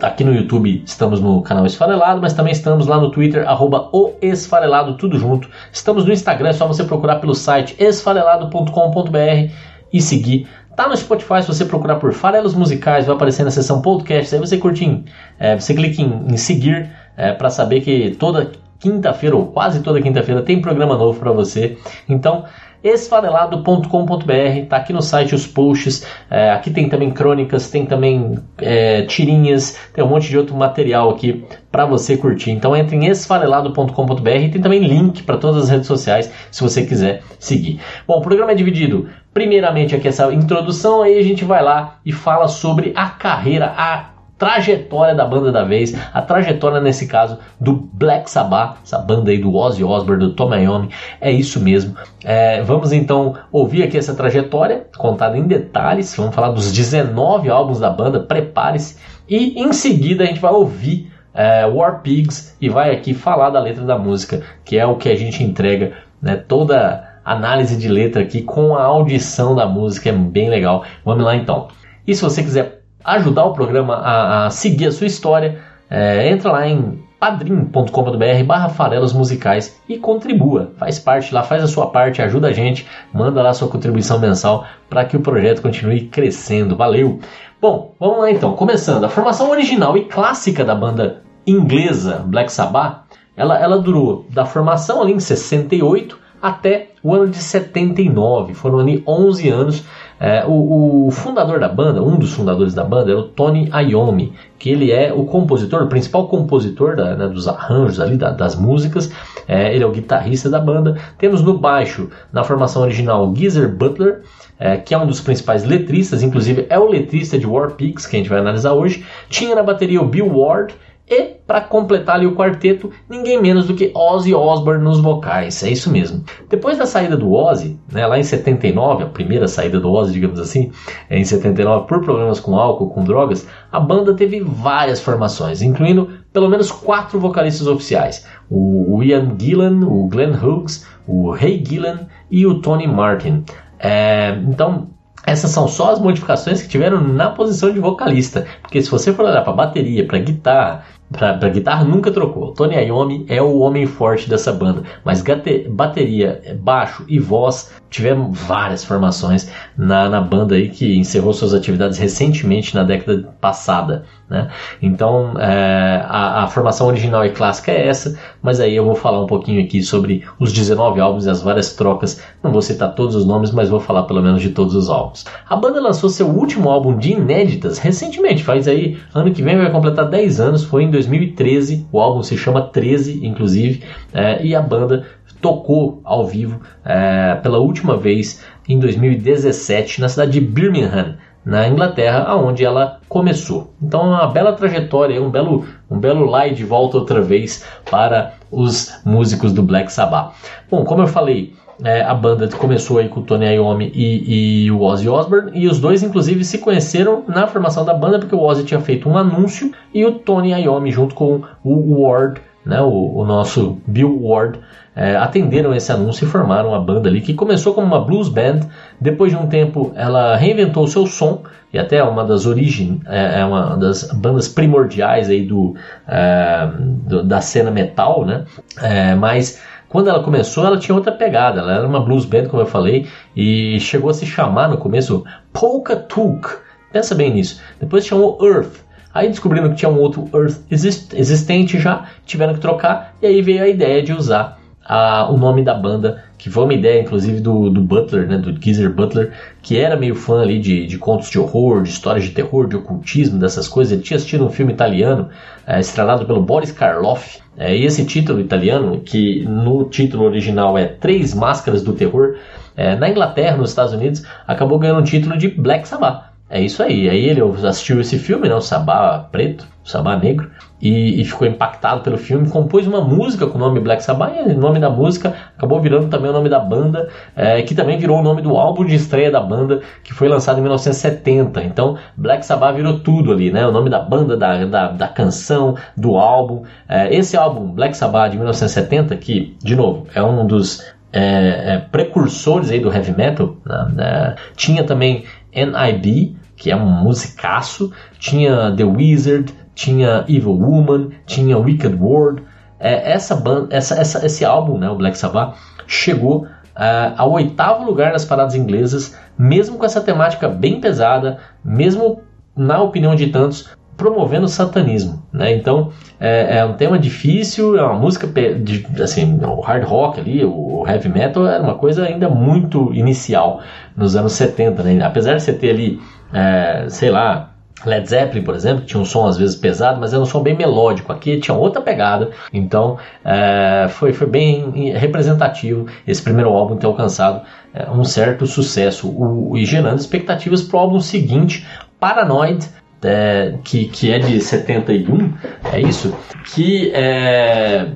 Aqui 0.00 0.22
no 0.22 0.32
YouTube 0.32 0.82
estamos 0.86 1.20
no 1.20 1.42
canal 1.42 1.66
Esfarelado, 1.66 2.20
mas 2.20 2.32
também 2.32 2.52
estamos 2.52 2.86
lá 2.86 2.98
no 2.98 3.10
Twitter, 3.10 3.46
arroba 3.48 3.90
Esfarelado, 4.22 4.96
tudo 4.96 5.18
junto. 5.18 5.48
Estamos 5.72 6.04
no 6.04 6.12
Instagram, 6.12 6.50
é 6.50 6.52
só 6.52 6.66
você 6.66 6.84
procurar 6.84 7.16
pelo 7.16 7.34
site 7.34 7.74
esfarelado.com.br 7.78 9.50
e 9.92 10.00
seguir. 10.00 10.48
Tá 10.76 10.88
no 10.88 10.96
Spotify, 10.96 11.42
se 11.42 11.48
você 11.48 11.64
procurar 11.64 11.96
por 11.96 12.12
Farelos 12.12 12.54
Musicais, 12.54 13.06
vai 13.06 13.16
aparecer 13.16 13.44
na 13.44 13.50
seção 13.50 13.82
podcast. 13.82 14.34
Aí 14.34 14.40
você 14.40 14.56
curte, 14.56 14.84
em, 14.84 15.04
é, 15.38 15.58
você 15.58 15.74
clica 15.74 16.00
em, 16.00 16.26
em 16.28 16.36
seguir 16.36 16.90
é, 17.16 17.32
para 17.32 17.50
saber 17.50 17.80
que 17.80 18.16
toda 18.18 18.52
quinta-feira, 18.78 19.36
ou 19.36 19.46
quase 19.46 19.82
toda 19.82 20.00
quinta-feira, 20.00 20.42
tem 20.42 20.60
programa 20.60 20.96
novo 20.96 21.18
para 21.18 21.32
você. 21.32 21.76
Então, 22.08 22.44
esfarelado.com.br, 22.82 24.66
tá 24.68 24.76
aqui 24.78 24.92
no 24.92 25.02
site 25.02 25.34
os 25.34 25.46
posts, 25.46 26.06
é, 26.30 26.50
aqui 26.50 26.70
tem 26.70 26.88
também 26.88 27.10
crônicas, 27.10 27.70
tem 27.70 27.84
também 27.84 28.38
é, 28.58 29.02
tirinhas, 29.02 29.78
tem 29.92 30.02
um 30.02 30.08
monte 30.08 30.28
de 30.28 30.38
outro 30.38 30.56
material 30.56 31.10
aqui 31.10 31.44
para 31.70 31.84
você 31.84 32.16
curtir. 32.16 32.50
Então 32.50 32.74
entre 32.74 32.96
em 32.96 33.06
esfarelado.com.br 33.06 34.28
e 34.28 34.50
tem 34.50 34.60
também 34.60 34.80
link 34.80 35.22
para 35.22 35.36
todas 35.36 35.64
as 35.64 35.68
redes 35.68 35.86
sociais 35.86 36.32
se 36.50 36.62
você 36.62 36.84
quiser 36.84 37.22
seguir. 37.38 37.80
Bom, 38.06 38.18
o 38.18 38.22
programa 38.22 38.52
é 38.52 38.54
dividido 38.54 39.08
primeiramente 39.32 39.94
aqui 39.94 40.08
essa 40.08 40.32
introdução, 40.32 41.02
aí 41.02 41.18
a 41.18 41.22
gente 41.22 41.44
vai 41.44 41.62
lá 41.62 41.98
e 42.04 42.12
fala 42.12 42.48
sobre 42.48 42.92
a 42.96 43.08
carreira, 43.08 43.72
a 43.76 44.10
trajetória 44.40 45.14
da 45.14 45.26
banda 45.26 45.52
da 45.52 45.62
vez, 45.62 45.94
a 46.14 46.22
trajetória 46.22 46.80
nesse 46.80 47.06
caso 47.06 47.38
do 47.60 47.74
Black 47.74 48.30
Sabbath, 48.30 48.78
essa 48.82 48.98
banda 48.98 49.30
aí 49.30 49.36
do 49.36 49.54
Ozzy 49.54 49.84
Osbourne, 49.84 50.24
do 50.24 50.32
Tom 50.32 50.54
Iommi, 50.54 50.88
é 51.20 51.30
isso 51.30 51.60
mesmo. 51.60 51.94
É, 52.24 52.62
vamos 52.62 52.90
então 52.90 53.36
ouvir 53.52 53.82
aqui 53.82 53.98
essa 53.98 54.14
trajetória 54.14 54.86
contada 54.96 55.36
em 55.36 55.46
detalhes, 55.46 56.16
vamos 56.16 56.34
falar 56.34 56.52
dos 56.52 56.72
19 56.72 57.50
álbuns 57.50 57.78
da 57.78 57.90
banda, 57.90 58.18
prepare-se, 58.18 58.96
e 59.28 59.60
em 59.60 59.74
seguida 59.74 60.24
a 60.24 60.26
gente 60.26 60.40
vai 60.40 60.52
ouvir 60.52 61.12
é, 61.34 61.66
War 61.66 62.00
Pigs 62.00 62.56
e 62.58 62.70
vai 62.70 62.92
aqui 62.92 63.12
falar 63.12 63.50
da 63.50 63.60
letra 63.60 63.84
da 63.84 63.98
música, 63.98 64.42
que 64.64 64.78
é 64.78 64.86
o 64.86 64.96
que 64.96 65.10
a 65.10 65.16
gente 65.16 65.44
entrega, 65.44 65.92
né, 66.20 66.36
toda 66.36 67.09
análise 67.32 67.76
de 67.76 67.88
letra 67.88 68.22
aqui 68.22 68.42
com 68.42 68.74
a 68.74 68.82
audição 68.82 69.54
da 69.54 69.66
música, 69.66 70.08
é 70.08 70.12
bem 70.12 70.48
legal. 70.48 70.84
Vamos 71.04 71.24
lá 71.24 71.36
então. 71.36 71.68
E 72.06 72.14
se 72.14 72.22
você 72.22 72.42
quiser 72.42 72.82
ajudar 73.04 73.44
o 73.44 73.52
programa 73.52 73.94
a, 73.94 74.46
a 74.46 74.50
seguir 74.50 74.86
a 74.86 74.92
sua 74.92 75.06
história, 75.06 75.58
é, 75.88 76.28
entra 76.28 76.52
lá 76.52 76.66
em 76.66 77.02
padrim.com.br 77.20 78.44
barra 78.46 78.70
farelos 78.70 79.12
musicais 79.12 79.78
e 79.88 79.98
contribua. 79.98 80.72
Faz 80.78 80.98
parte 80.98 81.34
lá, 81.34 81.42
faz 81.42 81.62
a 81.62 81.68
sua 81.68 81.88
parte, 81.88 82.22
ajuda 82.22 82.48
a 82.48 82.52
gente, 82.52 82.86
manda 83.12 83.42
lá 83.42 83.52
sua 83.52 83.68
contribuição 83.68 84.18
mensal 84.18 84.64
para 84.88 85.04
que 85.04 85.16
o 85.16 85.20
projeto 85.20 85.60
continue 85.60 86.06
crescendo. 86.06 86.76
Valeu! 86.76 87.20
Bom, 87.60 87.94
vamos 88.00 88.20
lá 88.20 88.30
então. 88.30 88.54
Começando, 88.54 89.04
a 89.04 89.08
formação 89.08 89.50
original 89.50 89.96
e 89.96 90.06
clássica 90.06 90.64
da 90.64 90.74
banda 90.74 91.22
inglesa 91.46 92.24
Black 92.26 92.50
Sabbath, 92.50 93.02
ela, 93.36 93.58
ela 93.58 93.78
durou 93.78 94.26
da 94.30 94.46
formação 94.46 95.02
ali 95.02 95.12
em 95.12 95.20
68 95.20 96.18
até 96.40 96.90
o 97.02 97.14
ano 97.14 97.28
de 97.28 97.38
79. 97.38 98.54
Foram 98.54 98.78
ali 98.78 99.02
11 99.06 99.48
anos 99.48 99.84
é, 100.22 100.44
o, 100.46 101.06
o, 101.06 101.10
fundador 101.10 101.58
da 101.58 101.68
banda, 101.68 102.02
um 102.02 102.18
dos 102.18 102.34
fundadores 102.34 102.74
da 102.74 102.84
banda, 102.84 103.10
era 103.10 103.18
o 103.18 103.22
Tony 103.22 103.70
Iommi, 103.72 104.34
que 104.58 104.68
ele 104.68 104.92
é 104.92 105.10
o 105.14 105.24
compositor, 105.24 105.82
o 105.82 105.86
principal 105.86 106.28
compositor 106.28 106.94
da, 106.94 107.16
né, 107.16 107.26
dos 107.26 107.48
arranjos 107.48 107.98
ali, 107.98 108.18
da, 108.18 108.30
das 108.30 108.54
músicas. 108.54 109.10
É, 109.48 109.74
ele 109.74 109.82
é 109.82 109.86
o 109.86 109.90
guitarrista 109.90 110.50
da 110.50 110.60
banda. 110.60 110.98
Temos 111.16 111.40
no 111.40 111.56
baixo, 111.56 112.10
na 112.30 112.44
formação 112.44 112.82
original, 112.82 113.34
Geezer 113.34 113.74
Butler, 113.74 114.20
é, 114.58 114.76
que 114.76 114.92
é 114.92 114.98
um 114.98 115.06
dos 115.06 115.22
principais 115.22 115.64
letristas, 115.64 116.22
inclusive 116.22 116.66
é 116.68 116.78
o 116.78 116.86
letrista 116.86 117.38
de 117.38 117.46
War 117.46 117.70
Pigs, 117.70 118.06
que 118.06 118.14
a 118.14 118.18
gente 118.18 118.28
vai 118.28 118.40
analisar 118.40 118.74
hoje. 118.74 119.06
Tinha 119.30 119.54
na 119.54 119.62
bateria 119.62 120.02
o 120.02 120.06
Bill 120.06 120.30
Ward, 120.30 120.74
e, 121.10 121.40
para 121.44 121.60
completar 121.60 122.14
ali 122.14 122.26
o 122.26 122.36
quarteto, 122.36 122.92
ninguém 123.08 123.42
menos 123.42 123.66
do 123.66 123.74
que 123.74 123.90
Ozzy 123.92 124.32
Osbourne 124.32 124.84
nos 124.84 125.00
vocais. 125.00 125.60
É 125.64 125.68
isso 125.68 125.90
mesmo. 125.90 126.24
Depois 126.48 126.78
da 126.78 126.86
saída 126.86 127.16
do 127.16 127.32
Ozzy, 127.32 127.76
né, 127.92 128.06
lá 128.06 128.16
em 128.16 128.22
79, 128.22 129.02
a 129.02 129.06
primeira 129.06 129.48
saída 129.48 129.80
do 129.80 129.90
Ozzy, 129.90 130.12
digamos 130.12 130.38
assim, 130.38 130.70
é 131.08 131.18
em 131.18 131.24
79, 131.24 131.88
por 131.88 132.00
problemas 132.00 132.38
com 132.38 132.56
álcool, 132.56 132.90
com 132.90 133.02
drogas, 133.02 133.44
a 133.72 133.80
banda 133.80 134.14
teve 134.14 134.40
várias 134.40 135.00
formações, 135.00 135.62
incluindo 135.62 136.10
pelo 136.32 136.48
menos 136.48 136.70
quatro 136.70 137.18
vocalistas 137.18 137.66
oficiais: 137.66 138.24
o 138.48 139.02
Ian 139.02 139.34
Gillan, 139.36 139.84
o 139.84 140.06
Glenn 140.06 140.32
Hughes, 140.32 140.86
o 141.08 141.32
Ray 141.32 141.60
Gillan 141.66 142.06
e 142.30 142.46
o 142.46 142.60
Tony 142.60 142.86
Martin. 142.86 143.44
É, 143.80 144.38
então, 144.46 144.90
essas 145.26 145.50
são 145.50 145.68
só 145.68 145.92
as 145.92 146.00
modificações 146.00 146.62
que 146.62 146.68
tiveram 146.68 147.00
na 147.00 147.30
posição 147.30 147.72
de 147.72 147.80
vocalista. 147.80 148.46
Porque 148.62 148.80
se 148.80 148.90
você 148.90 149.12
for 149.12 149.24
olhar 149.24 149.42
para 149.42 149.52
bateria, 149.52 150.06
para 150.06 150.18
guitarra, 150.18 150.84
Pra, 151.12 151.36
pra, 151.36 151.48
guitarra 151.48 151.84
nunca 151.84 152.12
trocou. 152.12 152.52
Tony 152.52 152.76
Iommi 152.76 153.26
é 153.28 153.42
o 153.42 153.58
homem 153.58 153.84
forte 153.84 154.28
dessa 154.28 154.52
banda, 154.52 154.84
mas 155.04 155.22
bateria, 155.68 156.56
baixo 156.60 157.04
e 157.08 157.18
voz 157.18 157.72
tiveram 157.90 158.32
várias 158.32 158.84
formações 158.84 159.50
na, 159.76 160.08
na 160.08 160.20
banda 160.20 160.54
aí 160.54 160.68
que 160.68 160.96
encerrou 160.96 161.32
suas 161.32 161.52
atividades 161.52 161.98
recentemente 161.98 162.74
na 162.74 162.84
década 162.84 163.28
passada. 163.40 164.04
Né? 164.28 164.48
Então 164.80 165.34
é, 165.40 166.00
a, 166.06 166.44
a, 166.44 166.46
formação 166.46 166.86
original 166.86 167.26
e 167.26 167.30
clássica 167.30 167.72
é 167.72 167.88
essa, 167.88 168.16
mas 168.40 168.60
aí 168.60 168.76
eu 168.76 168.84
vou 168.84 168.94
falar 168.94 169.20
um 169.20 169.26
pouquinho 169.26 169.60
aqui 169.60 169.82
sobre 169.82 170.24
os 170.38 170.52
19 170.52 171.00
álbuns 171.00 171.26
e 171.26 171.30
as 171.30 171.42
várias 171.42 171.74
trocas. 171.74 172.22
Não 172.42 172.52
vou 172.52 172.62
citar 172.62 172.94
todos 172.94 173.16
os 173.16 173.26
nomes, 173.26 173.50
mas 173.50 173.68
vou 173.68 173.80
falar 173.80 174.04
pelo 174.04 174.22
menos 174.22 174.40
de 174.40 174.50
todos 174.50 174.76
os 174.76 174.88
álbuns. 174.88 175.24
A 175.48 175.56
banda 175.56 175.80
lançou 175.80 176.08
seu 176.08 176.28
último 176.28 176.70
álbum 176.70 176.96
de 176.96 177.10
inéditas 177.10 177.78
recentemente, 177.78 178.44
faz 178.44 178.68
aí 178.68 178.98
ano 179.12 179.32
que 179.32 179.42
vem 179.42 179.58
vai 179.58 179.70
completar 179.70 180.08
10 180.08 180.40
anos, 180.40 180.62
foi 180.62 180.84
em 180.84 180.90
2013. 180.90 181.88
O 181.90 181.98
álbum 181.98 182.22
se 182.22 182.38
chama 182.38 182.62
13, 182.62 183.26
inclusive, 183.26 183.82
é, 184.12 184.44
e 184.44 184.54
a 184.54 184.62
banda 184.62 185.06
tocou 185.40 186.00
ao 186.04 186.26
vivo 186.26 186.60
é, 186.84 187.34
pela 187.36 187.58
última 187.58 187.96
vez 187.96 188.44
em 188.68 188.78
2017 188.78 190.00
na 190.00 190.08
cidade 190.08 190.32
de 190.32 190.40
Birmingham, 190.40 191.16
na 191.44 191.66
Inglaterra, 191.66 192.24
aonde 192.28 192.64
ela 192.64 193.00
começou. 193.08 193.72
Então, 193.82 194.02
uma 194.02 194.26
bela 194.26 194.52
trajetória, 194.52 195.20
um 195.22 195.30
belo, 195.30 195.64
um 195.90 195.98
belo 195.98 196.26
lá 196.26 196.46
de 196.48 196.64
volta 196.64 196.98
outra 196.98 197.20
vez 197.20 197.64
para 197.90 198.34
os 198.50 199.00
músicos 199.04 199.52
do 199.52 199.62
Black 199.62 199.90
Sabbath. 199.92 200.34
Bom, 200.70 200.84
como 200.84 201.02
eu 201.02 201.06
falei, 201.06 201.54
é, 201.82 202.02
a 202.02 202.14
banda 202.14 202.46
começou 202.48 202.98
aí 202.98 203.08
com 203.08 203.20
o 203.20 203.22
Tony 203.22 203.46
Iommi 203.54 203.90
e, 203.94 204.64
e, 204.66 204.70
o 204.70 204.82
Ozzy 204.82 205.08
Osbourne, 205.08 205.50
e 205.54 205.66
os 205.66 205.80
dois, 205.80 206.02
inclusive, 206.02 206.44
se 206.44 206.58
conheceram 206.58 207.24
na 207.26 207.46
formação 207.46 207.84
da 207.84 207.94
banda, 207.94 208.18
porque 208.18 208.34
o 208.34 208.42
Ozzy 208.42 208.64
tinha 208.64 208.80
feito 208.80 209.08
um 209.08 209.16
anúncio 209.16 209.72
e 209.94 210.04
o 210.04 210.12
Tony 210.12 210.52
Iommi, 210.52 210.90
junto 210.90 211.14
com 211.14 211.42
o 211.64 212.02
Ward, 212.02 212.40
né, 212.64 212.80
o, 212.80 213.16
o 213.16 213.24
nosso 213.24 213.78
Bill 213.86 214.20
Ward, 214.22 214.58
é, 214.94 215.16
atenderam 215.16 215.74
esse 215.74 215.90
anúncio 215.90 216.24
e 216.24 216.28
formaram 216.28 216.74
a 216.74 216.78
banda 216.78 217.08
ali, 217.08 217.20
que 217.20 217.32
começou 217.32 217.72
como 217.72 217.86
uma 217.86 218.00
blues 218.00 218.28
band. 218.28 218.60
Depois 219.00 219.32
de 219.32 219.38
um 219.38 219.46
tempo, 219.46 219.92
ela 219.94 220.36
reinventou 220.36 220.84
o 220.84 220.88
seu 220.88 221.06
som 221.06 221.42
e 221.72 221.78
até 221.78 221.96
é 221.96 222.04
uma 222.04 222.24
das 222.24 222.46
origens, 222.46 223.00
é, 223.06 223.40
é, 223.40 223.44
uma 223.44 223.76
das 223.76 224.10
bandas 224.12 224.48
primordiais 224.48 225.30
aí 225.30 225.42
do, 225.42 225.74
é, 226.08 226.68
do 226.76 227.22
da 227.22 227.40
cena 227.40 227.70
metal, 227.70 228.26
né? 228.26 228.44
É, 228.82 229.14
mas 229.14 229.62
quando 229.88 230.08
ela 230.08 230.22
começou, 230.22 230.66
ela 230.66 230.78
tinha 230.78 230.94
outra 230.94 231.12
pegada. 231.12 231.60
Ela 231.60 231.74
era 231.74 231.86
uma 231.86 232.00
blues 232.00 232.24
band, 232.24 232.46
como 232.46 232.62
eu 232.62 232.66
falei, 232.66 233.06
e 233.34 233.78
chegou 233.80 234.10
a 234.10 234.14
se 234.14 234.26
chamar 234.26 234.68
no 234.68 234.78
começo 234.78 235.24
Polka 235.52 235.96
Took. 235.96 236.48
Pensa 236.92 237.14
bem 237.14 237.32
nisso. 237.32 237.60
Depois 237.78 238.04
chamou 238.04 238.38
Earth. 238.44 238.89
Aí 239.12 239.28
descobrindo 239.28 239.70
que 239.70 239.76
tinha 239.76 239.90
um 239.90 239.98
outro 239.98 240.28
Earth 240.32 240.60
existente 240.70 241.78
já, 241.78 242.06
tiveram 242.24 242.54
que 242.54 242.60
trocar, 242.60 243.14
e 243.20 243.26
aí 243.26 243.42
veio 243.42 243.62
a 243.62 243.68
ideia 243.68 244.02
de 244.02 244.12
usar 244.12 244.60
a, 244.84 245.30
o 245.30 245.36
nome 245.36 245.62
da 245.62 245.74
banda, 245.74 246.24
que 246.36 246.50
foi 246.50 246.64
uma 246.64 246.74
ideia 246.74 247.00
inclusive 247.00 247.40
do, 247.40 247.70
do 247.70 247.80
Butler, 247.80 248.26
né, 248.26 248.38
do 248.38 248.52
Geezer 248.60 248.90
Butler, 248.92 249.32
que 249.62 249.78
era 249.78 249.96
meio 249.96 250.14
fã 250.14 250.40
ali 250.42 250.58
de, 250.58 250.86
de 250.86 250.98
contos 250.98 251.30
de 251.30 251.38
horror, 251.38 251.82
de 251.82 251.90
histórias 251.90 252.24
de 252.24 252.30
terror, 252.30 252.66
de 252.66 252.76
ocultismo, 252.76 253.38
dessas 253.38 253.68
coisas. 253.68 253.92
Ele 253.92 254.02
tinha 254.02 254.16
assistido 254.16 254.44
um 254.44 254.50
filme 254.50 254.72
italiano 254.72 255.28
é, 255.66 255.78
estrelado 255.78 256.24
pelo 256.26 256.42
Boris 256.42 256.72
Karloff. 256.72 257.38
É, 257.56 257.76
e 257.76 257.84
esse 257.84 258.04
título 258.04 258.40
italiano, 258.40 259.00
que 259.00 259.44
no 259.44 259.84
título 259.84 260.24
original 260.24 260.78
é 260.78 260.86
Três 260.86 261.34
Máscaras 261.34 261.82
do 261.82 261.92
Terror, 261.92 262.36
é, 262.76 262.96
na 262.96 263.10
Inglaterra, 263.10 263.56
nos 263.56 263.70
Estados 263.70 263.92
Unidos, 263.92 264.24
acabou 264.46 264.78
ganhando 264.78 265.00
o 265.00 265.04
título 265.04 265.36
de 265.36 265.48
Black 265.48 265.86
Sabbath. 265.86 266.29
É 266.50 266.60
isso 266.60 266.82
aí. 266.82 267.08
Aí 267.08 267.26
ele 267.26 267.40
assistiu 267.40 268.00
esse 268.00 268.18
filme, 268.18 268.48
né, 268.48 268.54
o 268.56 268.60
Sabá 268.60 269.28
Preto, 269.30 269.64
o 269.84 269.88
Sabá 269.88 270.16
Negro, 270.16 270.50
e, 270.82 271.20
e, 271.20 271.24
ficou 271.24 271.46
impactado 271.46 272.00
pelo 272.00 272.18
filme, 272.18 272.48
compôs 272.48 272.86
uma 272.86 273.00
música 273.00 273.46
com 273.46 273.56
o 273.56 273.60
nome 273.60 273.78
Black 273.80 274.02
Sabbath, 274.02 274.34
e 274.34 274.52
o 274.52 274.58
nome 274.58 274.80
da 274.80 274.90
música 274.90 275.34
acabou 275.56 275.80
virando 275.80 276.08
também 276.08 276.30
o 276.30 276.32
nome 276.32 276.48
da 276.48 276.58
banda, 276.58 277.08
é, 277.36 277.62
que 277.62 277.74
também 277.74 277.98
virou 277.98 278.18
o 278.18 278.22
nome 278.22 278.42
do 278.42 278.56
álbum 278.56 278.84
de 278.84 278.96
estreia 278.96 279.30
da 279.30 279.40
banda, 279.40 279.80
que 280.02 280.12
foi 280.12 280.26
lançado 280.26 280.58
em 280.58 280.62
1970. 280.62 281.62
Então, 281.62 281.96
Black 282.16 282.44
Sabbath 282.44 282.74
virou 282.74 282.98
tudo 282.98 283.30
ali, 283.30 283.52
né? 283.52 283.64
O 283.66 283.70
nome 283.70 283.88
da 283.88 284.00
banda, 284.00 284.36
da, 284.36 284.64
da, 284.64 284.88
da 284.88 285.08
canção, 285.08 285.76
do 285.96 286.16
álbum. 286.16 286.62
É, 286.88 287.14
esse 287.14 287.36
álbum, 287.36 287.70
Black 287.70 287.96
Sabbath 287.96 288.30
de 288.30 288.38
1970, 288.38 289.16
que, 289.18 289.56
de 289.62 289.76
novo, 289.76 290.06
é 290.14 290.22
um 290.22 290.46
dos 290.46 290.82
é, 291.12 291.74
é, 291.74 291.78
precursores 291.78 292.70
aí 292.70 292.80
do 292.80 292.92
heavy 292.92 293.16
metal, 293.16 293.56
né? 293.66 293.94
É, 293.98 294.34
tinha 294.56 294.82
também 294.82 295.24
NIB, 295.52 296.36
que 296.60 296.70
é 296.70 296.76
um 296.76 296.84
musicaço, 296.84 297.90
tinha 298.18 298.70
The 298.76 298.84
Wizard, 298.84 299.50
tinha 299.74 300.26
Evil 300.28 300.60
Woman, 300.60 301.08
tinha 301.24 301.56
Wicked 301.56 301.96
World. 301.96 302.42
É, 302.78 303.12
essa 303.12 303.34
banda, 303.34 303.74
essa, 303.74 303.94
essa, 303.94 304.26
esse 304.26 304.44
álbum, 304.44 304.76
né, 304.76 304.90
o 304.90 304.94
Black 304.94 305.16
Sabbath, 305.16 305.56
chegou 305.86 306.42
uh, 306.44 307.14
ao 307.16 307.32
oitavo 307.32 307.82
lugar 307.84 308.12
nas 308.12 308.26
paradas 308.26 308.54
inglesas, 308.54 309.18
mesmo 309.38 309.78
com 309.78 309.86
essa 309.86 310.02
temática 310.02 310.50
bem 310.50 310.82
pesada, 310.82 311.38
mesmo 311.64 312.20
na 312.54 312.82
opinião 312.82 313.14
de 313.14 313.28
tantos, 313.28 313.70
promovendo 313.96 314.44
o 314.44 314.48
satanismo, 314.48 315.22
né? 315.32 315.54
Então 315.54 315.90
é, 316.18 316.58
é, 316.58 316.64
um 316.64 316.74
tema 316.74 316.98
difícil, 316.98 317.76
é 317.78 317.82
uma 317.82 317.98
música 317.98 318.26
de, 318.26 318.86
assim, 319.02 319.38
o 319.42 319.60
hard 319.60 319.84
rock 319.84 320.20
ali, 320.20 320.44
o 320.44 320.84
heavy 320.86 321.08
metal 321.08 321.46
era 321.46 321.62
uma 321.62 321.74
coisa 321.74 322.04
ainda 322.04 322.28
muito 322.28 322.92
inicial 322.94 323.60
nos 323.96 324.16
anos 324.16 324.32
70, 324.32 324.82
né? 324.82 325.04
Apesar 325.04 325.34
de 325.34 325.42
você 325.42 325.52
ter 325.52 325.70
ali 325.70 326.00
é, 326.32 326.86
sei 326.88 327.10
lá, 327.10 327.50
Led 327.84 328.06
Zeppelin, 328.06 328.42
por 328.42 328.54
exemplo, 328.54 328.82
que 328.82 328.88
tinha 328.88 329.00
um 329.00 329.04
som 329.04 329.26
às 329.26 329.36
vezes 329.36 329.56
pesado, 329.56 329.98
mas 330.00 330.12
era 330.12 330.22
um 330.22 330.26
som 330.26 330.42
bem 330.42 330.56
melódico. 330.56 331.12
Aqui 331.12 331.38
tinha 331.40 331.56
outra 331.56 331.80
pegada, 331.80 332.30
então 332.52 332.98
é, 333.24 333.86
foi, 333.88 334.12
foi 334.12 334.26
bem 334.26 334.92
representativo 334.92 335.86
esse 336.06 336.22
primeiro 336.22 336.50
álbum 336.50 336.76
ter 336.76 336.86
alcançado 336.86 337.42
é, 337.72 337.90
um 337.90 338.04
certo 338.04 338.46
sucesso 338.46 339.08
o, 339.08 339.56
e 339.56 339.64
gerando 339.64 339.98
expectativas 339.98 340.62
para 340.62 340.76
o 340.76 340.80
álbum 340.80 341.00
seguinte, 341.00 341.66
Paranoid. 341.98 342.68
É, 343.02 343.54
que, 343.64 343.86
que 343.86 344.12
é 344.12 344.18
de 344.18 344.38
71, 344.42 345.32
é 345.72 345.80
isso? 345.80 346.14
Que 346.52 346.92
é. 346.92 347.92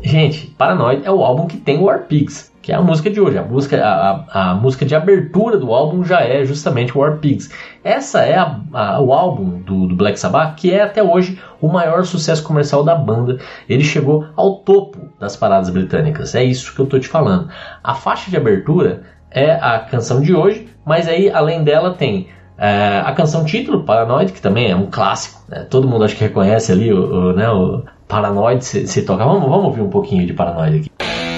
Gente, 0.00 0.46
Paranoid 0.56 1.04
é 1.04 1.10
o 1.10 1.24
álbum 1.24 1.48
que 1.48 1.56
tem 1.56 1.80
War 1.80 2.04
Pigs 2.04 2.52
que 2.66 2.72
é 2.72 2.74
a 2.74 2.82
música 2.82 3.08
de 3.08 3.20
hoje. 3.20 3.38
A 3.38 3.44
música, 3.44 3.80
a, 3.80 4.50
a, 4.50 4.54
música 4.56 4.84
de 4.84 4.92
abertura 4.92 5.56
do 5.56 5.72
álbum 5.72 6.02
já 6.02 6.22
é 6.22 6.44
justamente 6.44 6.98
War 6.98 7.18
Pigs. 7.18 7.48
Essa 7.84 8.24
é 8.24 8.36
a, 8.36 8.58
a, 8.72 9.00
o 9.00 9.12
álbum 9.12 9.60
do, 9.60 9.86
do, 9.86 9.94
Black 9.94 10.18
Sabbath 10.18 10.56
que 10.56 10.72
é 10.72 10.82
até 10.82 11.00
hoje 11.00 11.40
o 11.60 11.68
maior 11.68 12.04
sucesso 12.04 12.42
comercial 12.42 12.82
da 12.82 12.96
banda. 12.96 13.38
Ele 13.68 13.84
chegou 13.84 14.26
ao 14.34 14.56
topo 14.56 14.98
das 15.20 15.36
paradas 15.36 15.70
britânicas. 15.70 16.34
É 16.34 16.42
isso 16.42 16.74
que 16.74 16.80
eu 16.80 16.86
estou 16.86 16.98
te 16.98 17.06
falando. 17.06 17.48
A 17.84 17.94
faixa 17.94 18.28
de 18.28 18.36
abertura 18.36 19.02
é 19.30 19.52
a 19.52 19.78
canção 19.78 20.20
de 20.20 20.34
hoje, 20.34 20.68
mas 20.84 21.06
aí 21.06 21.30
além 21.30 21.62
dela 21.62 21.94
tem 21.94 22.26
é, 22.58 22.98
a 22.98 23.12
canção 23.12 23.44
título, 23.44 23.84
Paranoid, 23.84 24.32
que 24.32 24.42
também 24.42 24.72
é 24.72 24.74
um 24.74 24.86
clássico. 24.86 25.40
Né? 25.48 25.64
Todo 25.70 25.86
mundo 25.86 26.02
acho 26.02 26.16
que 26.16 26.24
reconhece 26.24 26.72
ali 26.72 26.92
o, 26.92 27.28
o, 27.28 27.32
né, 27.32 27.48
o 27.48 27.84
Paranoid 28.08 28.64
se, 28.64 28.88
se 28.88 29.02
toca. 29.02 29.24
Vamos, 29.24 29.48
vamos 29.48 29.66
ouvir 29.66 29.82
um 29.82 29.88
pouquinho 29.88 30.26
de 30.26 30.32
Paranoid 30.32 30.78
aqui. 30.78 31.35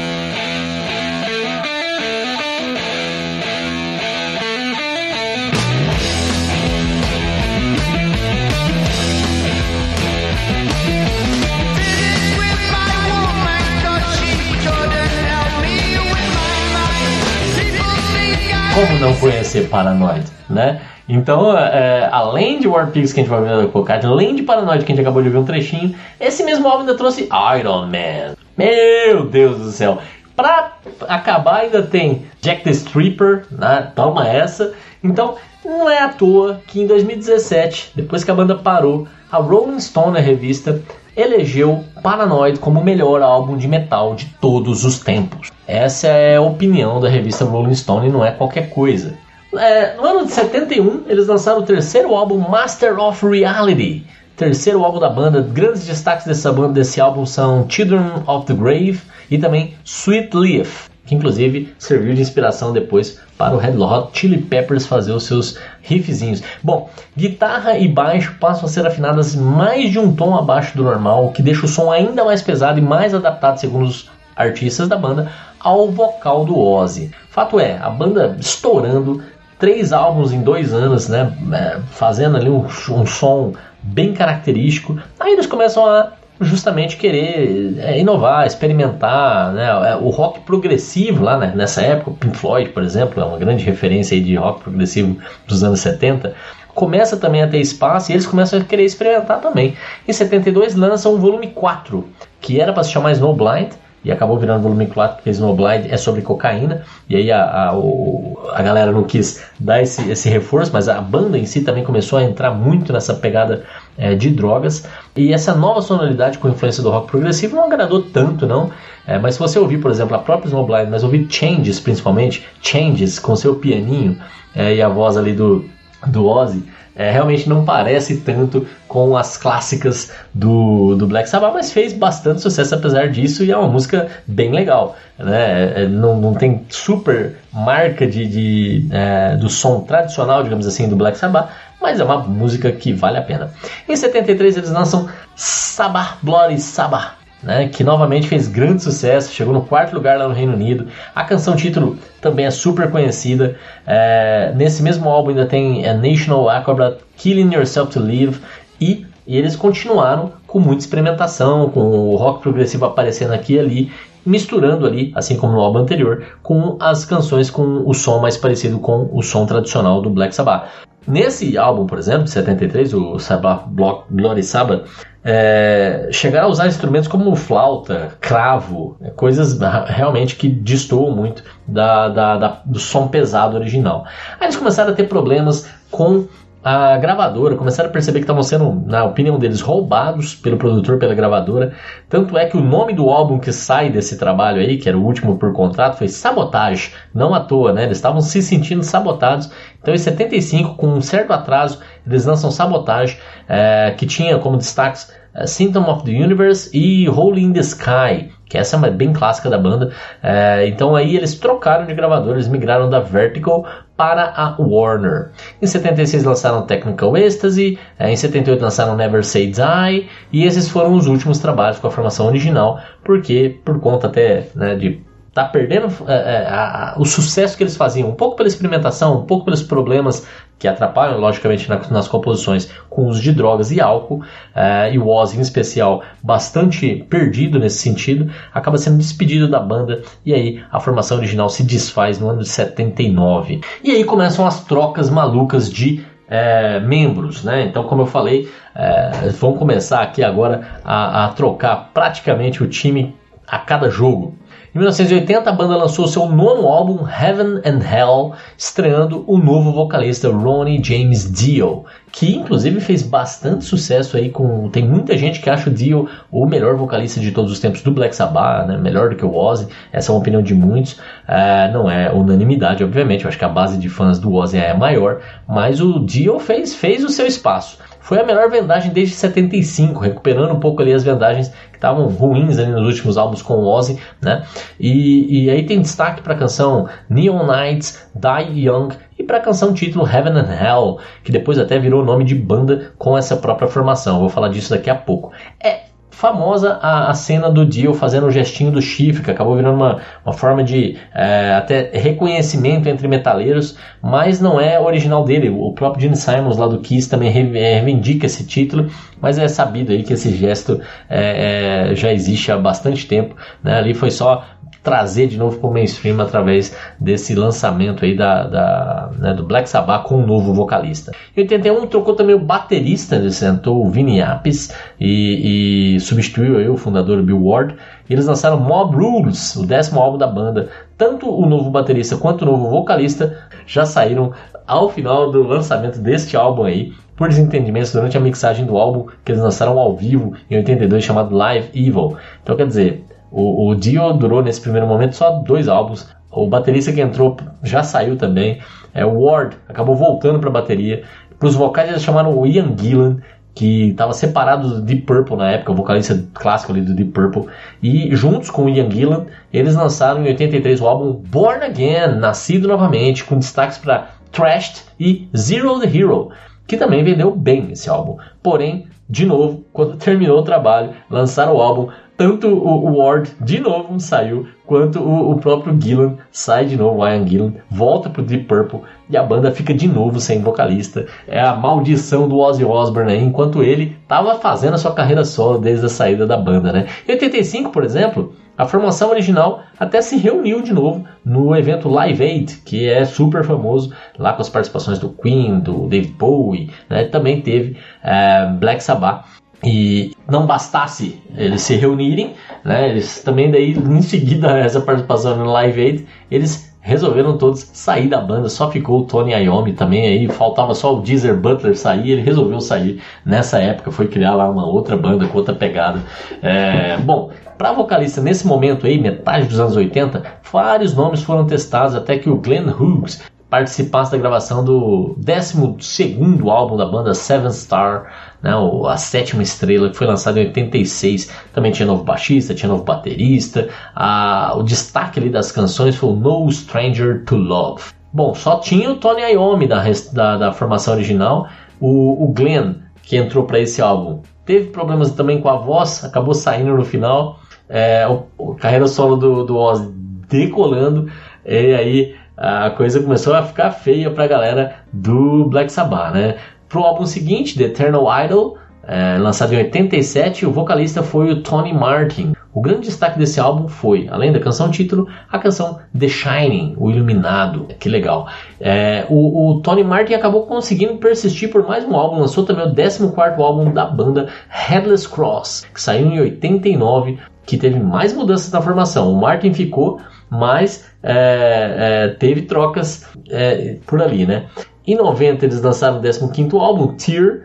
Conhecer 19.30 19.68
Paranoid, 19.68 20.24
né? 20.48 20.80
Então, 21.08 21.56
é, 21.56 22.08
além 22.10 22.58
de 22.58 22.68
War 22.68 22.88
Pigs 22.88 23.12
que 23.12 23.20
a 23.20 23.22
gente 23.22 23.30
vai 23.30 23.42
ver 23.42 23.62
na 23.62 23.68
Cocad, 23.68 24.04
além 24.04 24.34
de 24.34 24.42
Paranoid 24.42 24.84
que 24.84 24.92
a 24.92 24.94
gente 24.94 25.04
acabou 25.04 25.22
de 25.22 25.28
ver 25.28 25.38
um 25.38 25.44
trechinho, 25.44 25.94
esse 26.20 26.42
mesmo 26.42 26.66
álbum 26.66 26.80
ainda 26.80 26.94
trouxe 26.94 27.28
Iron 27.58 27.86
Man. 27.86 28.34
Meu 28.56 29.24
Deus 29.26 29.58
do 29.58 29.70
céu! 29.70 29.98
Pra 30.34 30.72
acabar 31.08 31.62
ainda 31.62 31.82
tem 31.82 32.26
Jack 32.40 32.62
the 32.62 32.70
Stripper, 32.70 33.44
né? 33.50 33.90
Toma 33.94 34.28
essa. 34.28 34.72
Então, 35.02 35.36
não 35.64 35.90
é 35.90 35.98
à 35.98 36.08
toa 36.08 36.60
que 36.66 36.80
em 36.80 36.86
2017, 36.86 37.92
depois 37.94 38.22
que 38.22 38.30
a 38.30 38.34
banda 38.34 38.54
parou, 38.54 39.08
a 39.30 39.38
Rolling 39.38 39.80
Stone, 39.80 40.16
a 40.16 40.20
revista, 40.20 40.80
elegeu 41.18 41.84
Paranoid 42.00 42.60
como 42.60 42.78
o 42.78 42.84
melhor 42.84 43.20
álbum 43.20 43.56
de 43.56 43.66
metal 43.66 44.14
de 44.14 44.26
todos 44.40 44.84
os 44.84 45.00
tempos. 45.00 45.50
Essa 45.66 46.06
é 46.06 46.36
a 46.36 46.40
opinião 46.40 47.00
da 47.00 47.08
revista 47.08 47.44
Rolling 47.44 47.74
Stone 47.74 48.08
não 48.08 48.24
é 48.24 48.30
qualquer 48.30 48.70
coisa. 48.70 49.14
É, 49.52 49.96
no 49.96 50.04
ano 50.04 50.26
de 50.26 50.32
71, 50.32 51.02
eles 51.08 51.26
lançaram 51.26 51.58
o 51.58 51.64
terceiro 51.64 52.14
álbum 52.14 52.38
Master 52.38 53.00
of 53.00 53.26
Reality, 53.26 54.06
terceiro 54.36 54.84
álbum 54.84 55.00
da 55.00 55.10
banda. 55.10 55.42
Grandes 55.42 55.84
destaques 55.84 56.26
dessa 56.26 56.52
banda, 56.52 56.74
desse 56.74 57.00
álbum 57.00 57.26
são 57.26 57.68
Children 57.68 58.22
of 58.26 58.46
the 58.46 58.54
Grave 58.54 59.00
e 59.28 59.38
também 59.38 59.74
Sweet 59.84 60.36
Leaf, 60.36 60.88
que 61.08 61.14
inclusive 61.14 61.74
serviu 61.78 62.14
de 62.14 62.20
inspiração 62.20 62.70
depois 62.70 63.18
para 63.38 63.54
o 63.54 63.58
Red 63.58 63.78
Hot 63.78 64.10
Chili 64.12 64.36
Peppers 64.36 64.86
fazer 64.86 65.12
os 65.12 65.24
seus 65.24 65.58
riffzinhos. 65.80 66.42
Bom, 66.62 66.90
guitarra 67.16 67.78
e 67.78 67.88
baixo 67.88 68.36
passam 68.38 68.66
a 68.66 68.68
ser 68.68 68.86
afinadas 68.86 69.34
mais 69.34 69.90
de 69.90 69.98
um 69.98 70.14
tom 70.14 70.36
abaixo 70.36 70.76
do 70.76 70.84
normal, 70.84 71.24
o 71.24 71.32
que 71.32 71.42
deixa 71.42 71.64
o 71.64 71.68
som 71.68 71.90
ainda 71.90 72.24
mais 72.24 72.42
pesado 72.42 72.78
e 72.78 72.82
mais 72.82 73.14
adaptado 73.14 73.58
segundo 73.58 73.86
os 73.86 74.10
artistas 74.36 74.86
da 74.86 74.96
banda 74.96 75.32
ao 75.58 75.90
vocal 75.90 76.44
do 76.44 76.58
Ozzy. 76.58 77.10
Fato 77.30 77.58
é, 77.58 77.78
a 77.78 77.88
banda 77.88 78.36
estourando, 78.38 79.22
três 79.58 79.94
álbuns 79.94 80.30
em 80.30 80.42
dois 80.42 80.74
anos, 80.74 81.08
né, 81.08 81.32
é, 81.52 81.80
fazendo 81.90 82.36
ali 82.36 82.50
um, 82.50 82.66
um 82.90 83.06
som 83.06 83.54
bem 83.82 84.12
característico. 84.12 84.98
Aí 85.18 85.32
eles 85.32 85.46
começam 85.46 85.86
a 85.86 86.12
justamente 86.40 86.96
querer 86.96 87.78
é, 87.78 87.98
inovar, 87.98 88.46
experimentar, 88.46 89.52
né? 89.52 89.66
É, 89.90 89.96
o 89.96 90.08
rock 90.08 90.40
progressivo 90.40 91.24
lá 91.24 91.36
né? 91.36 91.52
nessa 91.54 91.82
época, 91.82 92.10
o 92.10 92.14
Pink 92.14 92.36
Floyd, 92.36 92.70
por 92.70 92.82
exemplo, 92.82 93.22
é 93.22 93.24
uma 93.24 93.38
grande 93.38 93.64
referência 93.64 94.20
de 94.20 94.36
rock 94.36 94.62
progressivo 94.62 95.16
dos 95.46 95.64
anos 95.64 95.80
70, 95.80 96.34
começa 96.74 97.16
também 97.16 97.42
a 97.42 97.48
ter 97.48 97.58
espaço 97.58 98.12
e 98.12 98.14
eles 98.14 98.26
começam 98.26 98.60
a 98.60 98.64
querer 98.64 98.84
experimentar 98.84 99.40
também. 99.40 99.76
Em 100.06 100.12
72 100.12 100.76
lançam 100.76 101.14
o 101.14 101.18
volume 101.18 101.48
4, 101.48 102.08
que 102.40 102.60
era 102.60 102.72
para 102.72 102.84
se 102.84 102.92
chamar 102.92 103.12
Snowblind, 103.12 103.70
e 104.04 104.12
acabou 104.12 104.38
virando 104.38 104.62
volume 104.62 104.86
4 104.86 105.16
porque 105.16 105.30
Snowblind 105.30 105.86
é 105.90 105.96
sobre 105.96 106.22
cocaína 106.22 106.82
e 107.08 107.16
aí 107.16 107.32
a, 107.32 107.68
a, 107.68 107.76
o, 107.76 108.38
a 108.54 108.62
galera 108.62 108.92
não 108.92 109.02
quis 109.02 109.44
dar 109.58 109.82
esse, 109.82 110.08
esse 110.08 110.28
reforço, 110.28 110.70
mas 110.72 110.88
a 110.88 111.00
banda 111.00 111.36
em 111.36 111.44
si 111.44 111.62
também 111.62 111.82
começou 111.82 112.18
a 112.18 112.22
entrar 112.22 112.52
muito 112.52 112.92
nessa 112.92 113.14
pegada 113.14 113.64
é, 113.98 114.14
de 114.14 114.30
drogas. 114.30 114.86
E 115.16 115.34
essa 115.34 115.54
nova 115.54 115.82
sonoridade 115.82 116.38
com 116.38 116.48
influência 116.48 116.82
do 116.82 116.90
rock 116.90 117.08
progressivo 117.10 117.56
não 117.56 117.64
agradou 117.64 118.00
tanto 118.00 118.46
não. 118.46 118.70
É, 119.06 119.18
mas 119.18 119.34
se 119.34 119.40
você 119.40 119.58
ouvir, 119.58 119.78
por 119.78 119.90
exemplo, 119.90 120.14
a 120.14 120.20
própria 120.20 120.48
Snowblind, 120.48 120.88
mas 120.88 121.02
ouvir 121.02 121.26
Changes 121.28 121.80
principalmente, 121.80 122.46
Changes 122.62 123.18
com 123.18 123.34
seu 123.34 123.56
pianinho 123.56 124.16
é, 124.54 124.76
e 124.76 124.80
a 124.80 124.88
voz 124.88 125.16
ali 125.16 125.32
do, 125.32 125.64
do 126.06 126.26
Ozzy, 126.26 126.62
é, 126.98 127.12
realmente 127.12 127.48
não 127.48 127.64
parece 127.64 128.16
tanto 128.16 128.66
com 128.88 129.16
as 129.16 129.36
clássicas 129.36 130.10
do, 130.34 130.96
do 130.96 131.06
Black 131.06 131.28
Sabbath, 131.28 131.54
mas 131.54 131.72
fez 131.72 131.92
bastante 131.92 132.40
sucesso 132.40 132.74
apesar 132.74 133.08
disso 133.08 133.44
e 133.44 133.52
é 133.52 133.56
uma 133.56 133.68
música 133.68 134.08
bem 134.26 134.50
legal. 134.50 134.96
Né? 135.16 135.84
É, 135.84 135.88
não, 135.88 136.20
não 136.20 136.34
tem 136.34 136.66
super 136.68 137.36
marca 137.52 138.04
de, 138.04 138.26
de 138.26 138.88
é, 138.90 139.36
do 139.36 139.48
som 139.48 139.82
tradicional, 139.82 140.42
digamos 140.42 140.66
assim, 140.66 140.88
do 140.88 140.96
Black 140.96 141.16
Sabbath, 141.16 141.50
mas 141.80 142.00
é 142.00 142.04
uma 142.04 142.18
música 142.18 142.72
que 142.72 142.92
vale 142.92 143.18
a 143.18 143.22
pena. 143.22 143.52
Em 143.88 143.94
73 143.94 144.56
eles 144.56 144.70
lançam 144.70 145.08
Sabbath 145.36 146.18
Bloody 146.20 146.60
Sabbath, 146.60 147.12
né, 147.42 147.68
que 147.68 147.84
novamente 147.84 148.28
fez 148.28 148.48
grande 148.48 148.82
sucesso, 148.82 149.32
chegou 149.32 149.54
no 149.54 149.62
quarto 149.62 149.94
lugar 149.94 150.18
lá 150.18 150.26
no 150.26 150.34
Reino 150.34 150.54
Unido. 150.54 150.86
A 151.14 151.24
canção 151.24 151.54
título 151.56 151.96
também 152.20 152.46
é 152.46 152.50
super 152.50 152.90
conhecida. 152.90 153.56
É, 153.86 154.52
nesse 154.56 154.82
mesmo 154.82 155.08
álbum 155.08 155.30
ainda 155.30 155.46
tem 155.46 155.84
é, 155.84 155.94
National 155.94 156.48
Acrobat, 156.48 156.98
Killing 157.16 157.54
Yourself 157.54 157.92
to 157.92 158.00
Live 158.00 158.40
e, 158.80 159.06
e 159.26 159.36
eles 159.36 159.54
continuaram 159.54 160.32
com 160.46 160.58
muita 160.58 160.82
experimentação, 160.82 161.68
com 161.70 161.80
o 161.80 162.16
rock 162.16 162.42
progressivo 162.42 162.86
aparecendo 162.86 163.32
aqui 163.32 163.54
e 163.54 163.60
ali, 163.60 163.92
misturando 164.24 164.86
ali, 164.86 165.12
assim 165.14 165.36
como 165.36 165.52
no 165.52 165.60
álbum 165.60 165.78
anterior, 165.78 166.24
com 166.42 166.76
as 166.80 167.04
canções 167.04 167.50
com 167.50 167.82
o 167.86 167.94
som 167.94 168.20
mais 168.20 168.36
parecido 168.36 168.78
com 168.78 169.08
o 169.12 169.22
som 169.22 169.46
tradicional 169.46 170.02
do 170.02 170.10
Black 170.10 170.34
Sabbath. 170.34 170.68
Nesse 171.06 171.56
álbum, 171.56 171.86
por 171.86 171.98
exemplo, 171.98 172.24
de 172.24 172.30
73, 172.30 172.92
o 172.92 173.18
Sabbath 173.18 173.66
Block 173.68 174.04
Glory 174.10 174.42
Sabbath, 174.42 174.84
é, 175.30 176.08
chegaram 176.10 176.46
a 176.46 176.50
usar 176.50 176.66
instrumentos 176.68 177.06
como 177.06 177.36
flauta, 177.36 178.16
cravo, 178.18 178.96
é, 179.02 179.10
coisas 179.10 179.58
realmente 179.86 180.36
que 180.36 180.48
destoam 180.48 181.14
muito 181.14 181.44
da, 181.66 182.08
da, 182.08 182.36
da, 182.38 182.62
do 182.64 182.78
som 182.78 183.08
pesado 183.08 183.54
original. 183.54 184.06
Aí 184.40 184.46
eles 184.46 184.56
começaram 184.56 184.90
a 184.90 184.94
ter 184.94 185.04
problemas 185.04 185.68
com 185.90 186.26
a 186.64 186.96
gravadora, 186.96 187.56
começaram 187.56 187.88
a 187.88 187.92
perceber 187.92 188.20
que 188.20 188.24
estavam 188.24 188.42
sendo, 188.42 188.82
na 188.86 189.04
opinião 189.04 189.38
deles, 189.38 189.60
roubados 189.60 190.34
pelo 190.34 190.56
produtor, 190.56 190.98
pela 190.98 191.14
gravadora. 191.14 191.74
Tanto 192.08 192.36
é 192.36 192.46
que 192.46 192.56
o 192.56 192.60
nome 192.60 192.94
do 192.94 193.10
álbum 193.10 193.38
que 193.38 193.52
sai 193.52 193.90
desse 193.90 194.18
trabalho 194.18 194.60
aí, 194.60 194.76
que 194.76 194.88
era 194.88 194.98
o 194.98 195.04
último 195.04 195.38
por 195.38 195.52
contrato, 195.52 195.98
foi 195.98 196.08
Sabotage. 196.08 196.92
Não 197.14 197.34
à 197.34 197.40
toa, 197.40 197.72
né? 197.72 197.84
Eles 197.84 197.98
estavam 197.98 198.20
se 198.20 198.42
sentindo 198.42 198.82
sabotados. 198.82 199.50
Então, 199.80 199.94
em 199.94 199.98
75, 199.98 200.74
com 200.74 200.88
um 200.88 201.00
certo 201.00 201.32
atraso, 201.32 201.80
eles 202.06 202.24
lançam 202.24 202.50
Sabotage, 202.50 203.18
é, 203.48 203.94
que 203.96 204.06
tinha 204.06 204.38
como 204.38 204.56
destaques 204.56 205.12
Symptom 205.46 205.84
of 205.90 206.04
the 206.04 206.12
Universe 206.12 206.70
e 206.72 207.08
Hole 207.08 207.40
in 207.42 207.52
the 207.52 207.60
Sky 207.60 208.30
que 208.48 208.56
essa 208.56 208.76
é 208.76 208.78
uma 208.78 208.90
bem 208.90 209.12
clássica 209.12 209.50
da 209.50 209.58
banda. 209.58 209.92
É, 210.22 210.66
então 210.66 210.96
aí 210.96 211.16
eles 211.16 211.34
trocaram 211.34 211.86
de 211.86 211.94
gravador, 211.94 212.34
eles 212.34 212.48
migraram 212.48 212.88
da 212.88 213.00
Vertical 213.00 213.66
para 213.96 214.32
a 214.34 214.56
Warner. 214.58 215.30
Em 215.60 215.66
76 215.66 216.24
lançaram 216.24 216.62
Technical 216.62 217.16
Ecstasy, 217.16 217.78
é, 217.98 218.10
em 218.10 218.16
78 218.16 218.60
lançaram 218.60 218.96
Never 218.96 219.24
Say 219.24 219.50
Die, 219.50 220.08
e 220.32 220.44
esses 220.44 220.68
foram 220.68 220.94
os 220.94 221.06
últimos 221.06 221.38
trabalhos 221.38 221.78
com 221.78 221.88
a 221.88 221.90
formação 221.90 222.26
original, 222.26 222.80
porque 223.04 223.60
por 223.64 223.80
conta 223.80 224.06
até 224.06 224.48
né, 224.54 224.76
de 224.76 225.02
tá 225.34 225.44
perdendo 225.44 225.86
é, 226.06 226.14
é, 226.14 226.46
a, 226.48 226.94
o 226.98 227.04
sucesso 227.04 227.56
que 227.56 227.62
eles 227.62 227.76
faziam, 227.76 228.08
um 228.08 228.14
pouco 228.14 228.36
pela 228.36 228.48
experimentação, 228.48 229.20
um 229.20 229.26
pouco 229.26 229.44
pelos 229.44 229.62
problemas 229.62 230.26
que 230.58 230.66
atrapalham, 230.66 231.18
logicamente, 231.18 231.68
na, 231.68 231.80
nas 231.90 232.08
composições 232.08 232.70
com 232.90 233.06
uso 233.06 233.22
de 233.22 233.32
drogas 233.32 233.70
e 233.70 233.80
álcool, 233.80 234.22
é, 234.54 234.92
e 234.92 234.98
o 234.98 235.08
Ozzy, 235.08 235.38
em 235.38 235.40
especial, 235.40 236.02
bastante 236.22 237.06
perdido 237.08 237.58
nesse 237.58 237.78
sentido, 237.78 238.30
acaba 238.52 238.76
sendo 238.76 238.98
despedido 238.98 239.48
da 239.48 239.60
banda, 239.60 240.02
e 240.26 240.34
aí 240.34 240.62
a 240.70 240.80
formação 240.80 241.18
original 241.18 241.48
se 241.48 241.62
desfaz 241.62 242.18
no 242.18 242.28
ano 242.28 242.42
de 242.42 242.48
79. 242.48 243.60
E 243.84 243.92
aí 243.92 244.04
começam 244.04 244.46
as 244.46 244.64
trocas 244.64 245.08
malucas 245.08 245.70
de 245.70 246.04
é, 246.28 246.78
membros, 246.80 247.42
né? 247.42 247.64
Então, 247.64 247.84
como 247.84 248.02
eu 248.02 248.06
falei, 248.06 248.50
é, 248.74 249.30
vão 249.30 249.54
começar 249.54 250.02
aqui 250.02 250.22
agora 250.22 250.80
a, 250.84 251.24
a 251.24 251.28
trocar 251.28 251.90
praticamente 251.94 252.62
o 252.62 252.68
time 252.68 253.14
a 253.46 253.58
cada 253.58 253.88
jogo. 253.88 254.36
Em 254.74 254.78
1980, 254.78 255.48
a 255.48 255.52
banda 255.52 255.76
lançou 255.76 256.06
seu 256.06 256.28
nono 256.28 256.68
álbum, 256.68 257.06
Heaven 257.08 257.62
and 257.64 257.80
Hell, 257.82 258.32
estreando 258.56 259.24
o 259.26 259.38
novo 259.38 259.72
vocalista 259.72 260.28
Ronnie 260.30 260.84
James 260.84 261.32
Dio, 261.32 261.86
que 262.12 262.36
inclusive 262.36 262.78
fez 262.80 263.02
bastante 263.02 263.64
sucesso 263.64 264.18
aí 264.18 264.28
com. 264.28 264.68
Tem 264.68 264.86
muita 264.86 265.16
gente 265.16 265.40
que 265.40 265.48
acha 265.48 265.70
o 265.70 265.72
Dio 265.72 266.06
o 266.30 266.44
melhor 266.44 266.76
vocalista 266.76 267.18
de 267.18 267.32
todos 267.32 267.50
os 267.50 267.58
tempos 267.60 267.80
do 267.80 267.90
Black 267.90 268.14
Sabbath, 268.14 268.68
né? 268.68 268.76
melhor 268.76 269.08
do 269.08 269.16
que 269.16 269.24
o 269.24 269.34
Ozzy. 269.34 269.68
Essa 269.90 270.12
é 270.12 270.14
uma 270.14 270.20
opinião 270.20 270.42
de 270.42 270.54
muitos. 270.54 271.00
É, 271.26 271.70
não 271.72 271.90
é 271.90 272.12
unanimidade, 272.12 272.84
obviamente. 272.84 273.24
Eu 273.24 273.28
acho 273.28 273.38
que 273.38 273.44
a 273.46 273.48
base 273.48 273.78
de 273.78 273.88
fãs 273.88 274.18
do 274.18 274.34
Ozzy 274.34 274.58
é 274.58 274.74
maior, 274.74 275.20
mas 275.48 275.80
o 275.80 275.98
Dio 276.04 276.38
fez, 276.38 276.74
fez 276.74 277.02
o 277.02 277.08
seu 277.08 277.26
espaço. 277.26 277.78
Foi 278.08 278.18
a 278.18 278.24
melhor 278.24 278.48
vendagem 278.48 278.90
desde 278.90 279.14
75, 279.14 280.00
recuperando 280.00 280.54
um 280.54 280.58
pouco 280.58 280.80
ali 280.80 280.94
as 280.94 281.04
vendagens 281.04 281.50
que 281.70 281.76
estavam 281.76 282.06
ruins 282.08 282.58
ali 282.58 282.72
nos 282.72 282.86
últimos 282.86 283.18
álbuns 283.18 283.42
com 283.42 283.52
o 283.52 283.66
Ozzy, 283.66 283.98
né? 284.18 284.46
E, 284.80 285.44
e 285.44 285.50
aí 285.50 285.66
tem 285.66 285.82
destaque 285.82 286.22
para 286.22 286.32
a 286.32 286.38
canção 286.38 286.88
Neon 287.06 287.44
Nights, 287.44 288.08
Die 288.14 288.66
Young 288.66 288.94
e 289.18 289.22
para 289.22 289.36
a 289.36 289.40
canção 289.40 289.74
título 289.74 290.08
Heaven 290.08 290.38
and 290.38 290.48
Hell, 290.50 290.98
que 291.22 291.30
depois 291.30 291.58
até 291.58 291.78
virou 291.78 292.02
nome 292.02 292.24
de 292.24 292.34
banda 292.34 292.92
com 292.96 293.18
essa 293.18 293.36
própria 293.36 293.68
formação. 293.68 294.20
vou 294.20 294.30
falar 294.30 294.48
disso 294.48 294.70
daqui 294.70 294.88
a 294.88 294.94
pouco. 294.94 295.30
É 295.62 295.87
famosa 296.18 296.80
a, 296.82 297.10
a, 297.10 297.14
cena 297.14 297.48
do 297.48 297.64
Dio 297.64 297.94
fazendo 297.94 298.26
o 298.26 298.30
gestinho 298.30 298.72
do 298.72 298.82
chifre, 298.82 299.22
que 299.22 299.30
acabou 299.30 299.54
virando 299.54 299.76
uma, 299.76 300.00
uma 300.26 300.32
forma 300.32 300.64
de 300.64 300.98
é, 301.14 301.54
até 301.54 301.92
reconhecimento 301.94 302.88
entre 302.88 303.06
metaleiros, 303.06 303.78
mas 304.02 304.40
não 304.40 304.60
é 304.60 304.80
original 304.80 305.22
dele. 305.22 305.48
O 305.48 305.72
próprio 305.72 306.02
Gene 306.02 306.16
Simons 306.16 306.56
lá 306.56 306.66
do 306.66 306.80
Kiss 306.80 307.08
também 307.08 307.28
é, 307.28 307.74
reivindica 307.74 308.26
esse 308.26 308.44
título, 308.44 308.90
mas 309.20 309.38
é 309.38 309.46
sabido 309.46 309.92
aí 309.92 310.02
que 310.02 310.12
esse 310.12 310.34
gesto 310.34 310.80
é, 311.08 311.90
é, 311.92 311.94
já 311.94 312.12
existe 312.12 312.50
há 312.50 312.58
bastante 312.58 313.06
tempo. 313.06 313.36
Né? 313.62 313.78
Ali 313.78 313.94
foi 313.94 314.10
só 314.10 314.44
trazer 314.82 315.26
de 315.26 315.36
novo 315.36 315.58
para 315.58 315.68
o 315.68 315.72
mainstream 315.72 316.20
através 316.20 316.76
desse 316.98 317.34
lançamento 317.34 318.04
aí 318.04 318.16
da, 318.16 318.44
da 318.44 319.10
né, 319.18 319.34
do 319.34 319.44
Black 319.44 319.68
Sabbath 319.68 320.04
com 320.04 320.18
um 320.18 320.26
novo 320.26 320.52
vocalista. 320.54 321.12
Em 321.36 321.42
81 321.42 321.86
trocou 321.86 322.14
também 322.14 322.34
o 322.34 322.40
baterista, 322.40 323.16
ele 323.16 323.30
sentou 323.30 323.84
o 323.84 323.90
Vinny 323.90 324.20
Appice 324.20 324.72
e, 324.98 325.94
e 325.96 326.00
substituiu 326.00 326.58
aí 326.58 326.68
o 326.68 326.76
fundador 326.76 327.22
Bill 327.22 327.44
Ward. 327.44 327.74
E 328.08 328.12
eles 328.12 328.26
lançaram 328.26 328.58
Mob 328.58 328.96
Rules, 328.96 329.56
o 329.56 329.66
décimo 329.66 330.00
álbum 330.00 330.16
da 330.16 330.26
banda. 330.26 330.68
Tanto 330.96 331.28
o 331.30 331.46
novo 331.46 331.70
baterista 331.70 332.16
quanto 332.16 332.42
o 332.42 332.46
novo 332.46 332.70
vocalista 332.70 333.36
já 333.66 333.84
saíram 333.84 334.32
ao 334.66 334.88
final 334.88 335.30
do 335.30 335.42
lançamento 335.42 335.98
deste 335.98 336.36
álbum 336.36 336.64
aí, 336.64 336.92
por 337.16 337.28
desentendimentos 337.28 337.92
durante 337.92 338.16
a 338.16 338.20
mixagem 338.20 338.64
do 338.64 338.76
álbum 338.76 339.06
que 339.24 339.32
eles 339.32 339.42
lançaram 339.42 339.78
ao 339.78 339.96
vivo 339.96 340.34
em 340.48 340.56
82 340.56 341.02
chamado 341.02 341.34
Live 341.34 341.68
Evil. 341.74 342.16
Então 342.42 342.56
quer 342.56 342.66
dizer, 342.66 343.04
o, 343.30 343.68
o 343.68 343.74
Dio 343.74 344.12
durou 344.12 344.42
nesse 344.42 344.60
primeiro 344.60 344.86
momento 344.86 345.16
só 345.16 345.30
dois 345.40 345.68
álbuns. 345.68 346.06
O 346.30 346.46
baterista 346.46 346.92
que 346.92 347.00
entrou 347.00 347.36
já 347.62 347.82
saiu 347.82 348.16
também. 348.16 348.60
É, 348.94 349.04
o 349.04 349.24
Ward 349.24 349.56
acabou 349.68 349.94
voltando 349.94 350.38
para 350.38 350.48
a 350.48 350.52
bateria. 350.52 351.04
Para 351.38 351.48
os 351.48 351.54
vocais 351.54 351.88
eles 351.88 352.02
chamaram 352.02 352.36
o 352.36 352.46
Ian 352.46 352.74
Gillan, 352.76 353.18
que 353.54 353.90
estava 353.90 354.12
separado 354.12 354.68
do 354.68 354.82
Deep 354.82 355.02
Purple 355.02 355.36
na 355.36 355.50
época, 355.50 355.72
o 355.72 355.74
vocalista 355.74 356.24
clássico 356.34 356.72
ali 356.72 356.80
do 356.80 356.94
Deep 356.94 357.10
Purple. 357.12 357.46
E 357.82 358.14
juntos 358.14 358.50
com 358.50 358.64
o 358.64 358.68
Ian 358.68 358.90
Gillan, 358.90 359.26
eles 359.52 359.74
lançaram 359.74 360.22
em 360.22 360.28
83 360.28 360.80
o 360.80 360.86
álbum 360.86 361.12
Born 361.12 361.64
Again, 361.64 362.18
Nascido 362.18 362.68
Novamente, 362.68 363.24
com 363.24 363.38
destaques 363.38 363.78
para 363.78 364.08
Trashed 364.32 364.82
e 365.00 365.28
Zero 365.36 365.80
the 365.80 365.86
Hero, 365.86 366.30
que 366.66 366.76
também 366.76 367.02
vendeu 367.02 367.34
bem 367.34 367.72
esse 367.72 367.88
álbum. 367.88 368.16
Porém, 368.42 368.86
de 369.08 369.24
novo, 369.24 369.64
quando 369.72 369.96
terminou 369.98 370.38
o 370.38 370.44
trabalho, 370.44 370.90
lançaram 371.10 371.56
o 371.56 371.60
álbum 371.60 371.88
tanto 372.18 372.48
o, 372.48 372.98
Ward 372.98 373.30
de 373.40 373.60
novo 373.60 373.98
saiu, 374.00 374.48
quanto 374.66 374.98
o, 374.98 375.30
o, 375.30 375.38
próprio 375.38 375.80
Gillan 375.80 376.16
sai 376.32 376.66
de 376.66 376.76
novo, 376.76 376.98
o 376.98 377.08
Ian 377.08 377.24
Gillan, 377.24 377.54
volta 377.70 378.10
pro 378.10 378.24
Deep 378.24 378.44
Purple 378.44 378.80
e 379.08 379.16
a 379.16 379.22
banda 379.22 379.52
fica 379.52 379.72
de 379.72 379.86
novo 379.86 380.18
sem 380.18 380.42
vocalista. 380.42 381.06
É 381.28 381.40
a 381.40 381.54
maldição 381.54 382.28
do 382.28 382.36
Ozzy 382.38 382.64
Osbourne 382.64 383.12
aí, 383.12 383.22
enquanto 383.22 383.62
ele 383.62 383.96
estava 384.02 384.34
fazendo 384.34 384.74
a 384.74 384.78
sua 384.78 384.92
carreira 384.92 385.24
solo 385.24 385.58
desde 385.58 385.86
a 385.86 385.88
saída 385.88 386.26
da 386.26 386.36
banda, 386.36 386.72
né? 386.72 386.86
Em 387.06 387.12
85, 387.12 387.70
por 387.70 387.84
exemplo, 387.84 388.34
a 388.58 388.66
formação 388.66 389.10
original 389.10 389.62
até 389.78 390.02
se 390.02 390.16
reuniu 390.16 390.60
de 390.60 390.72
novo 390.72 391.06
no 391.24 391.54
evento 391.54 391.88
Live 391.88 392.24
Aid, 392.24 392.56
que 392.64 392.88
é 392.88 393.04
super 393.04 393.44
famoso, 393.44 393.94
lá 394.18 394.32
com 394.32 394.42
as 394.42 394.48
participações 394.48 394.98
do 394.98 395.10
Queen, 395.10 395.60
do 395.60 395.86
David 395.86 396.14
Bowie, 396.14 396.70
né? 396.90 397.04
Também 397.04 397.40
teve 397.40 397.76
é, 398.02 398.46
Black 398.58 398.82
Sabbath. 398.82 399.37
E 399.64 400.12
não 400.30 400.46
bastasse 400.46 401.20
eles 401.36 401.62
se 401.62 401.74
reunirem, 401.74 402.34
né, 402.64 402.90
eles 402.90 403.22
também 403.22 403.50
daí 403.50 403.72
em 403.72 404.02
seguida 404.02 404.50
essa 404.58 404.80
participação 404.80 405.36
no 405.36 405.50
Live 405.50 405.80
Aid, 405.80 406.06
eles 406.30 406.68
resolveram 406.80 407.36
todos 407.36 407.68
sair 407.74 408.08
da 408.08 408.20
banda, 408.20 408.48
só 408.48 408.70
ficou 408.70 409.00
o 409.00 409.04
Tony 409.04 409.32
Iommi 409.32 409.74
também 409.74 410.06
aí, 410.06 410.28
faltava 410.28 410.74
só 410.74 410.96
o 410.96 411.02
Deezer 411.02 411.36
Butler 411.36 411.76
sair, 411.76 412.12
ele 412.12 412.22
resolveu 412.22 412.60
sair 412.60 413.02
nessa 413.26 413.58
época, 413.58 413.90
foi 413.90 414.06
criar 414.06 414.34
lá 414.34 414.48
uma 414.48 414.66
outra 414.66 414.96
banda 414.96 415.26
com 415.26 415.36
outra 415.36 415.54
pegada. 415.54 416.00
É, 416.40 416.96
bom, 416.96 417.30
para 417.58 417.72
vocalista 417.72 418.22
nesse 418.22 418.46
momento 418.46 418.86
aí, 418.86 418.98
metade 418.98 419.48
dos 419.48 419.60
anos 419.60 419.76
80, 419.76 420.22
vários 420.50 420.94
nomes 420.94 421.22
foram 421.22 421.44
testados 421.44 421.94
até 421.94 422.16
que 422.16 422.30
o 422.30 422.36
Glenn 422.36 422.68
Hughes 422.70 423.20
participasse 423.50 424.12
da 424.12 424.18
gravação 424.18 424.62
do 424.62 425.14
12 425.16 426.18
álbum 426.48 426.76
da 426.76 426.84
banda 426.84 427.14
Seven 427.14 427.50
Star, 427.50 428.12
né, 428.42 428.52
a 428.86 428.96
sétima 428.96 429.42
estrela, 429.42 429.88
que 429.88 429.96
foi 429.96 430.06
lançado 430.06 430.38
em 430.38 430.46
86. 430.46 431.30
Também 431.52 431.72
tinha 431.72 431.86
novo 431.86 432.04
baixista, 432.04 432.54
tinha 432.54 432.68
novo 432.68 432.84
baterista. 432.84 433.68
A, 433.94 434.54
o 434.56 434.62
destaque 434.62 435.18
ali 435.18 435.30
das 435.30 435.50
canções 435.50 435.96
foi 435.96 436.12
No 436.12 436.50
Stranger 436.50 437.24
to 437.24 437.36
Love. 437.36 437.82
Bom, 438.12 438.34
só 438.34 438.58
tinha 438.58 438.90
o 438.90 438.96
Tony 438.96 439.22
Iommi 439.22 439.66
da, 439.66 439.84
da, 440.12 440.36
da 440.36 440.52
formação 440.52 440.94
original, 440.94 441.48
o, 441.80 442.24
o 442.24 442.32
Glenn, 442.32 442.74
que 443.02 443.16
entrou 443.16 443.44
para 443.44 443.60
esse 443.60 443.80
álbum. 443.80 444.22
Teve 444.44 444.68
problemas 444.70 445.12
também 445.12 445.40
com 445.40 445.48
a 445.48 445.56
voz, 445.56 446.04
acabou 446.04 446.34
saindo 446.34 446.74
no 446.74 446.84
final. 446.84 447.38
É, 447.68 448.06
o, 448.08 448.52
a 448.52 448.56
carreira 448.56 448.86
solo 448.86 449.16
do, 449.16 449.44
do 449.44 449.56
Oz 449.56 449.80
decolando, 450.28 451.10
e 451.44 451.74
aí 451.74 452.17
a 452.38 452.70
coisa 452.70 453.02
começou 453.02 453.34
a 453.34 453.42
ficar 453.42 453.70
feia 453.72 454.10
para 454.10 454.24
a 454.24 454.28
galera 454.28 454.76
do 454.92 455.46
Black 455.46 455.72
Sabbath, 455.72 456.14
né? 456.14 456.36
Pro 456.68 456.84
álbum 456.84 457.04
seguinte, 457.04 457.58
The 457.58 457.64
Eternal 457.64 458.06
Idol, 458.24 458.58
é, 458.86 459.18
lançado 459.18 459.52
em 459.52 459.58
87, 459.58 460.46
o 460.46 460.50
vocalista 460.50 461.02
foi 461.02 461.30
o 461.30 461.42
Tony 461.42 461.74
Martin. 461.74 462.32
O 462.54 462.60
grande 462.62 462.86
destaque 462.86 463.18
desse 463.18 463.38
álbum 463.38 463.68
foi, 463.68 464.08
além 464.10 464.32
da 464.32 464.40
canção 464.40 464.70
título, 464.70 465.06
a 465.30 465.38
canção 465.38 465.78
The 465.96 466.08
Shining, 466.08 466.74
o 466.78 466.90
Iluminado. 466.90 467.66
Que 467.78 467.88
legal. 467.88 468.28
É, 468.58 469.04
o, 469.10 469.50
o, 469.50 469.60
Tony 469.60 469.84
Martin 469.84 470.14
acabou 470.14 470.46
conseguindo 470.46 470.96
persistir 470.96 471.50
por 471.50 471.66
mais 471.68 471.84
um 471.84 471.94
álbum, 471.94 472.20
lançou 472.20 472.44
também 472.44 472.64
o 472.64 472.74
14 472.74 473.42
álbum 473.42 473.70
da 473.72 473.84
banda 473.84 474.28
Headless 474.48 475.06
Cross, 475.06 475.66
que 475.72 475.80
saiu 475.80 476.06
em 476.06 476.20
89, 476.20 477.18
que 477.44 477.58
teve 477.58 477.78
mais 477.78 478.14
mudanças 478.14 478.50
na 478.50 478.62
formação. 478.62 479.12
O 479.12 479.20
Martin 479.20 479.52
ficou, 479.52 480.00
mas 480.30 480.90
é, 481.02 481.74
é, 481.78 482.08
teve 482.08 482.42
trocas 482.42 483.06
é, 483.30 483.78
por 483.86 484.02
ali, 484.02 484.26
né? 484.26 484.46
Em 484.86 484.96
90 484.96 485.44
eles 485.44 485.60
lançaram 485.60 485.98
o 485.98 486.30
15 486.30 486.56
álbum, 486.56 486.96
Tear, 486.96 487.42